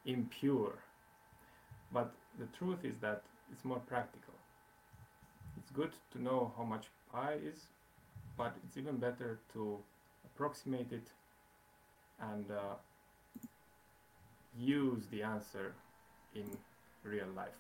impure. 0.06 0.74
But 1.92 2.12
the 2.40 2.48
truth 2.58 2.80
is 2.84 2.96
that 3.02 3.22
it's 3.52 3.66
more 3.66 3.80
practical. 3.88 4.34
It's 5.58 5.72
good 5.72 5.92
to 6.14 6.22
know 6.22 6.52
how 6.58 6.64
much 6.64 6.88
pi 7.12 7.34
is, 7.34 7.68
but 8.38 8.56
it's 8.64 8.78
even 8.78 8.98
better 8.98 9.40
to 9.54 9.78
approximate 10.26 10.92
it 10.92 11.08
and 12.32 12.46
uh, 12.52 12.76
use 14.58 15.04
the 15.12 15.22
answer 15.22 15.74
in 16.36 16.46
real 17.04 17.28
life. 17.36 17.60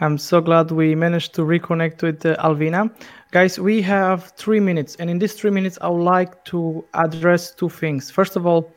I'm 0.00 0.18
so 0.18 0.40
glad 0.40 0.72
we 0.72 0.96
managed 0.96 1.34
to 1.34 1.42
reconnect 1.42 2.02
with 2.02 2.26
uh, 2.26 2.34
Alviina. 2.42 2.90
Guys, 3.30 3.60
we 3.60 3.80
have 3.82 4.32
three 4.36 4.58
minutes, 4.58 4.96
and 4.96 5.08
in 5.08 5.20
these 5.20 5.34
three 5.34 5.50
minutes, 5.50 5.78
I 5.80 5.88
would 5.88 6.02
like 6.02 6.44
to 6.46 6.84
address 6.94 7.54
two 7.54 7.68
things. 7.68 8.10
First 8.10 8.34
of 8.34 8.44
all, 8.44 8.72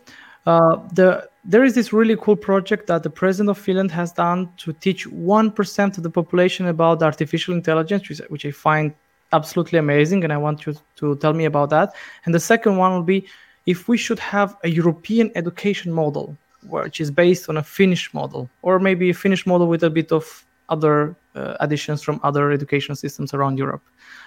uh, 0.45 0.77
the 0.93 1.27
there 1.49 1.63
is 1.63 1.73
this 1.73 1.93
really 1.93 2.17
cool 2.17 2.35
project 2.35 2.87
that 2.87 3.03
the 3.03 3.09
president 3.09 3.49
of 3.49 3.57
Finland 3.57 3.89
has 3.89 4.11
done 4.11 4.49
to 4.57 4.73
teach 4.73 5.07
1% 5.07 5.97
of 5.97 6.03
the 6.03 6.09
population 6.09 6.67
about 6.67 7.01
artificial 7.01 7.53
intelligence, 7.53 8.09
which, 8.09 8.19
which 8.27 8.45
I 8.45 8.51
find 8.51 8.93
absolutely 9.31 9.79
amazing. 9.79 10.25
And 10.25 10.33
I 10.33 10.37
want 10.37 10.65
you 10.65 10.75
to 10.97 11.15
tell 11.15 11.33
me 11.33 11.45
about 11.45 11.69
that. 11.69 11.95
And 12.25 12.35
the 12.35 12.39
second 12.39 12.75
one 12.75 12.91
will 12.91 13.03
be 13.03 13.25
if 13.65 13.87
we 13.87 13.97
should 13.97 14.19
have 14.19 14.57
a 14.65 14.69
European 14.69 15.31
education 15.35 15.93
model, 15.93 16.37
which 16.67 16.99
is 16.99 17.11
based 17.11 17.47
on 17.47 17.55
a 17.55 17.63
Finnish 17.63 18.13
model, 18.13 18.49
or 18.61 18.77
maybe 18.77 19.09
a 19.09 19.13
Finnish 19.13 19.47
model 19.47 19.67
with 19.67 19.83
a 19.83 19.89
bit 19.89 20.11
of 20.11 20.45
other 20.67 21.15
uh, 21.35 21.55
additions 21.61 22.01
from 22.01 22.19
other 22.23 22.51
education 22.51 22.93
systems 22.93 23.33
around 23.33 23.57
Europe. 23.57 23.83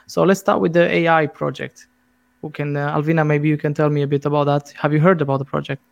So 0.06 0.22
let's 0.22 0.40
start 0.40 0.62
with 0.62 0.72
the 0.72 0.88
AI 0.88 1.26
project. 1.26 1.86
Who 2.40 2.48
can, 2.48 2.78
uh, 2.78 2.96
Alviina, 2.96 3.26
maybe 3.26 3.48
you 3.48 3.58
can 3.58 3.74
tell 3.74 3.90
me 3.90 4.00
a 4.00 4.06
bit 4.06 4.24
about 4.24 4.44
that. 4.44 4.72
Have 4.78 4.94
you 4.94 5.00
heard 5.00 5.20
about 5.20 5.38
the 5.40 5.44
project? 5.44 5.82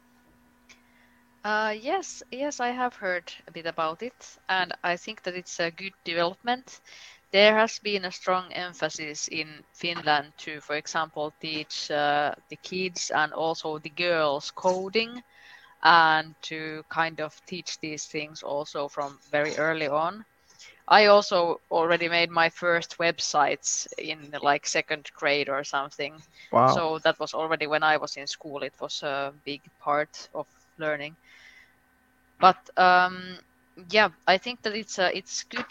Uh, 1.45 1.75
yes, 1.79 2.23
yes, 2.31 2.61
I 2.61 2.69
have 2.71 2.95
heard 2.97 3.33
a 3.47 3.53
bit 3.53 3.67
about 3.67 4.03
it, 4.03 4.37
and 4.49 4.73
I 4.85 4.97
think 4.97 5.23
that 5.23 5.35
it's 5.35 5.59
a 5.61 5.71
good 5.71 5.93
development. 6.05 6.81
There 7.33 7.55
has 7.57 7.79
been 7.79 8.05
a 8.05 8.11
strong 8.13 8.53
emphasis 8.53 9.29
in 9.29 9.65
Finland 9.75 10.33
to, 10.39 10.61
for 10.61 10.77
example, 10.77 11.33
teach 11.41 11.91
uh, 11.91 12.35
the 12.51 12.57
kids 12.57 13.11
and 13.11 13.33
also 13.33 13.79
the 13.79 13.91
girls 13.91 14.51
coding 14.51 15.23
and 15.83 16.35
to 16.43 16.85
kind 16.91 17.21
of 17.21 17.35
teach 17.47 17.79
these 17.81 18.07
things 18.07 18.43
also 18.43 18.89
from 18.89 19.21
very 19.31 19.57
early 19.57 19.89
on. 19.89 20.25
I 20.89 21.07
also 21.07 21.61
already 21.71 22.09
made 22.09 22.31
my 22.31 22.49
first 22.51 22.99
websites 22.99 23.87
in 23.99 24.33
like 24.43 24.67
second 24.67 25.11
grade 25.15 25.49
or 25.49 25.65
something. 25.65 26.23
Wow. 26.53 26.67
So 26.67 26.99
that 27.05 27.19
was 27.19 27.35
already 27.35 27.67
when 27.67 27.83
I 27.83 27.97
was 27.99 28.17
in 28.17 28.27
school. 28.27 28.63
It 28.63 28.75
was 28.81 29.03
a 29.03 29.33
big 29.45 29.63
part 29.79 30.29
of 30.35 30.47
learning. 30.79 31.17
But 32.41 32.71
um, 32.77 33.39
yeah, 33.91 34.09
I 34.27 34.39
think 34.39 34.63
that 34.63 34.75
it's 34.75 34.99
a 34.99 35.17
it's 35.17 35.45
good 35.45 35.67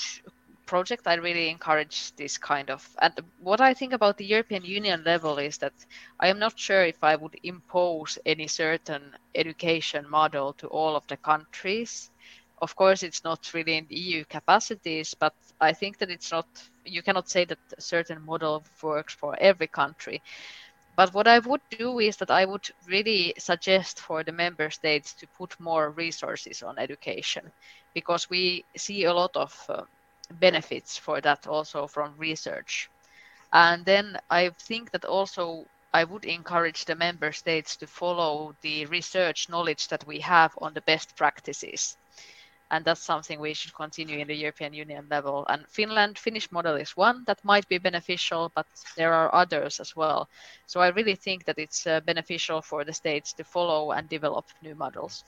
project. 0.66 1.08
I 1.08 1.16
really 1.16 1.50
encourage 1.50 2.14
this 2.16 2.38
kind 2.38 2.70
of. 2.70 2.88
And 3.02 3.14
what 3.42 3.62
I 3.62 3.74
think 3.74 3.94
about 3.94 4.18
the 4.18 4.26
European 4.26 4.64
Union 4.66 5.04
level 5.06 5.38
is 5.40 5.58
that 5.60 5.74
I 6.20 6.28
am 6.28 6.40
not 6.40 6.60
sure 6.60 6.84
if 6.84 7.04
I 7.04 7.16
would 7.16 7.36
impose 7.44 8.18
any 8.26 8.48
certain 8.48 9.16
education 9.36 10.10
model 10.10 10.54
to 10.54 10.68
all 10.68 10.96
of 10.96 11.08
the 11.08 11.18
countries. 11.18 12.10
Of 12.62 12.76
course, 12.76 13.04
it's 13.04 13.24
not 13.24 13.54
really 13.54 13.78
in 13.78 13.88
EU 13.90 14.26
capacities, 14.26 15.14
but 15.14 15.34
I 15.62 15.74
think 15.74 15.98
that 16.00 16.10
it's 16.12 16.32
not. 16.32 16.48
You 16.86 17.02
cannot 17.04 17.30
say 17.30 17.46
that 17.46 17.60
a 17.78 17.82
certain 17.82 18.24
model 18.26 18.64
works 18.82 19.14
for 19.14 19.36
every 19.40 19.68
country. 19.68 20.22
But 20.98 21.14
what 21.14 21.28
I 21.30 21.40
would 21.40 21.62
do 21.72 22.00
is 22.00 22.18
that 22.18 22.32
I 22.32 22.46
would 22.46 22.66
really 22.88 23.34
suggest 23.38 24.00
for 24.02 24.24
the 24.24 24.34
member 24.34 24.70
states 24.70 25.14
to 25.16 25.28
put 25.38 25.60
more 25.60 25.92
resources 25.92 26.62
on 26.64 26.78
education 26.80 27.52
because 27.94 28.30
we 28.30 28.66
see 28.78 29.06
a 29.06 29.14
lot 29.14 29.36
of 29.38 29.56
uh, 29.70 29.84
benefits 30.32 30.98
for 30.98 31.22
that 31.22 31.48
also 31.48 31.88
from 31.88 32.18
research. 32.18 32.90
And 33.54 33.86
then 33.86 34.18
I 34.30 34.52
think 34.68 34.92
that 34.92 35.06
also 35.06 35.68
I 35.94 36.04
would 36.04 36.26
encourage 36.26 36.86
the 36.86 36.96
member 36.96 37.32
states 37.32 37.78
to 37.78 37.88
follow 37.88 38.54
the 38.62 38.86
research 38.88 39.48
knowledge 39.50 39.88
that 39.90 40.06
we 40.08 40.20
have 40.22 40.54
on 40.60 40.74
the 40.74 40.82
best 40.82 41.16
practices 41.16 41.98
and 42.72 42.84
that's 42.84 43.02
something 43.02 43.40
we 43.40 43.54
should 43.54 43.74
continue 43.74 44.20
in 44.20 44.28
the 44.28 44.36
European 44.36 44.74
Union 44.74 45.08
level. 45.10 45.46
And 45.50 45.66
Finland, 45.68 46.18
Finnish 46.18 46.52
model 46.52 46.76
is 46.76 46.98
one 46.98 47.24
that 47.26 47.44
might 47.44 47.68
be 47.68 47.78
beneficial, 47.78 48.52
but 48.56 48.66
there 48.96 49.14
are 49.14 49.34
others 49.34 49.80
as 49.80 49.96
well. 49.96 50.28
So 50.66 50.82
I 50.82 50.90
really 50.90 51.16
think 51.16 51.46
that 51.46 51.58
it's 51.58 51.88
uh, 51.88 52.02
beneficial 52.02 52.62
for 52.62 52.84
the 52.84 52.94
states 52.94 53.34
to 53.34 53.44
follow 53.44 53.92
and 53.92 54.10
develop 54.10 54.46
new 54.62 54.76
models. 54.76 55.24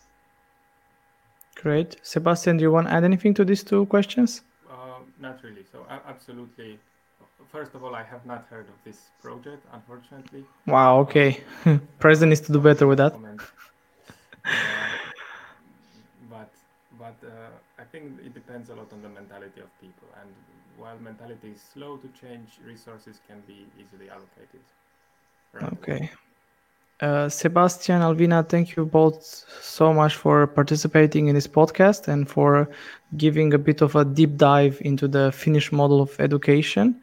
Great, 1.55 1.97
Sebastian. 2.03 2.57
Do 2.57 2.63
you 2.63 2.71
want 2.71 2.87
to 2.87 2.93
add 2.93 3.03
anything 3.03 3.33
to 3.35 3.45
these 3.45 3.63
two 3.63 3.85
questions? 3.85 4.41
Uh, 4.69 4.99
not 5.19 5.39
really. 5.43 5.63
So 5.71 5.85
uh, 5.89 5.99
absolutely. 6.07 6.79
First 7.51 7.73
of 7.73 7.83
all, 7.83 7.95
I 7.95 8.03
have 8.03 8.25
not 8.25 8.45
heard 8.49 8.67
of 8.67 8.75
this 8.85 9.09
project, 9.21 9.65
unfortunately. 9.73 10.45
Wow. 10.67 10.99
Okay. 10.99 11.41
President 11.99 12.29
needs 12.29 12.41
to 12.41 12.53
do 12.53 12.59
better 12.59 12.85
with 12.85 12.99
that. 12.99 13.15
but 17.09 17.27
uh, 17.27 17.81
I 17.83 17.85
think 17.91 18.19
it 18.25 18.33
depends 18.33 18.69
a 18.69 18.75
lot 18.75 18.93
on 18.93 19.01
the 19.01 19.09
mentality 19.09 19.61
of 19.61 19.69
people. 19.81 20.07
And 20.21 20.29
while 20.77 20.97
mentality 20.99 21.49
is 21.55 21.61
slow 21.73 21.97
to 21.97 22.07
change, 22.21 22.59
resources 22.65 23.19
can 23.27 23.41
be 23.47 23.67
easily 23.81 24.09
allocated. 24.09 24.63
Okay. 25.73 26.11
Uh, 27.01 27.29
Sebastian, 27.29 28.01
Alviina, 28.01 28.47
thank 28.47 28.75
you 28.75 28.85
both 28.85 29.23
so 29.61 29.93
much 29.93 30.15
for 30.15 30.47
participating 30.47 31.27
in 31.27 31.35
this 31.35 31.47
podcast 31.47 32.07
and 32.07 32.29
for 32.29 32.69
giving 33.17 33.53
a 33.53 33.57
bit 33.57 33.81
of 33.81 33.95
a 33.95 34.05
deep 34.05 34.37
dive 34.37 34.77
into 34.81 35.07
the 35.07 35.31
Finnish 35.31 35.71
model 35.71 36.01
of 36.01 36.19
education 36.19 37.01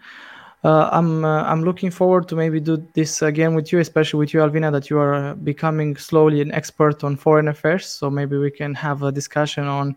uh, 0.64 0.88
I'm 0.90 1.24
uh, 1.24 1.42
I'm 1.44 1.62
looking 1.62 1.90
forward 1.90 2.28
to 2.28 2.36
maybe 2.36 2.60
do 2.60 2.76
this 2.94 3.22
again 3.22 3.54
with 3.54 3.72
you, 3.72 3.78
especially 3.78 4.18
with 4.18 4.34
you, 4.34 4.40
Alviina, 4.40 4.72
that 4.72 4.90
you 4.90 4.98
are 4.98 5.14
uh, 5.14 5.34
becoming 5.34 5.96
slowly 5.96 6.40
an 6.40 6.52
expert 6.52 7.04
on 7.04 7.16
foreign 7.16 7.48
affairs. 7.48 7.86
So 7.86 8.10
maybe 8.10 8.36
we 8.36 8.50
can 8.50 8.74
have 8.74 9.02
a 9.02 9.12
discussion 9.12 9.64
on 9.64 9.96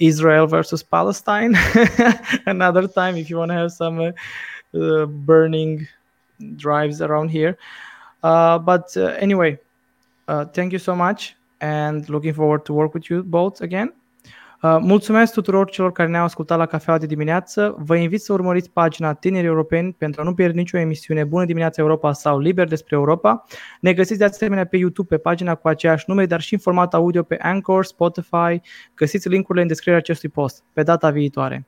Israel 0.00 0.46
versus 0.46 0.82
Palestine 0.82 1.56
another 2.46 2.88
time 2.88 3.16
if 3.16 3.28
you 3.30 3.36
want 3.36 3.50
to 3.50 3.54
have 3.54 3.72
some 3.72 4.00
uh, 4.00 4.78
uh, 4.78 5.06
burning 5.06 5.86
drives 6.56 7.02
around 7.02 7.28
here. 7.28 7.58
Uh, 8.22 8.58
but 8.58 8.96
anyway, 8.96 9.58
thank 10.52 10.72
you 10.72 10.78
so 10.78 10.96
much, 10.96 11.36
and 11.60 12.08
looking 12.08 12.32
forward 12.32 12.64
to 12.64 12.72
work 12.72 12.94
with 12.94 13.10
you 13.10 13.22
both 13.22 13.60
again. 13.60 13.92
Uh, 14.62 14.76
mulțumesc 14.80 15.32
tuturor 15.32 15.70
celor 15.70 15.92
care 15.92 16.08
ne-au 16.08 16.24
ascultat 16.24 16.58
la 16.58 16.66
cafeaua 16.66 16.98
de 16.98 17.06
dimineață. 17.06 17.74
Vă 17.78 17.96
invit 17.96 18.20
să 18.20 18.32
urmăriți 18.32 18.70
pagina 18.70 19.14
Tineri 19.14 19.46
Europeni 19.46 19.92
pentru 19.92 20.20
a 20.20 20.24
nu 20.24 20.34
pierde 20.34 20.58
nicio 20.58 20.78
emisiune 20.78 21.24
Bună 21.24 21.44
dimineața 21.44 21.82
Europa 21.82 22.12
sau 22.12 22.38
Liber 22.38 22.68
despre 22.68 22.96
Europa. 22.96 23.44
Ne 23.80 23.92
găsiți 23.92 24.18
de 24.18 24.24
asemenea 24.24 24.64
pe 24.64 24.76
YouTube 24.76 25.16
pe 25.16 25.22
pagina 25.22 25.54
cu 25.54 25.68
aceeași 25.68 26.04
nume, 26.06 26.26
dar 26.26 26.40
și 26.40 26.52
în 26.52 26.60
format 26.60 26.94
audio 26.94 27.22
pe 27.22 27.36
Anchor, 27.40 27.84
Spotify. 27.84 28.60
Găsiți 28.94 29.28
linkurile 29.28 29.62
în 29.62 29.68
descrierea 29.68 30.00
acestui 30.00 30.28
post. 30.28 30.64
Pe 30.72 30.82
data 30.82 31.10
viitoare! 31.10 31.66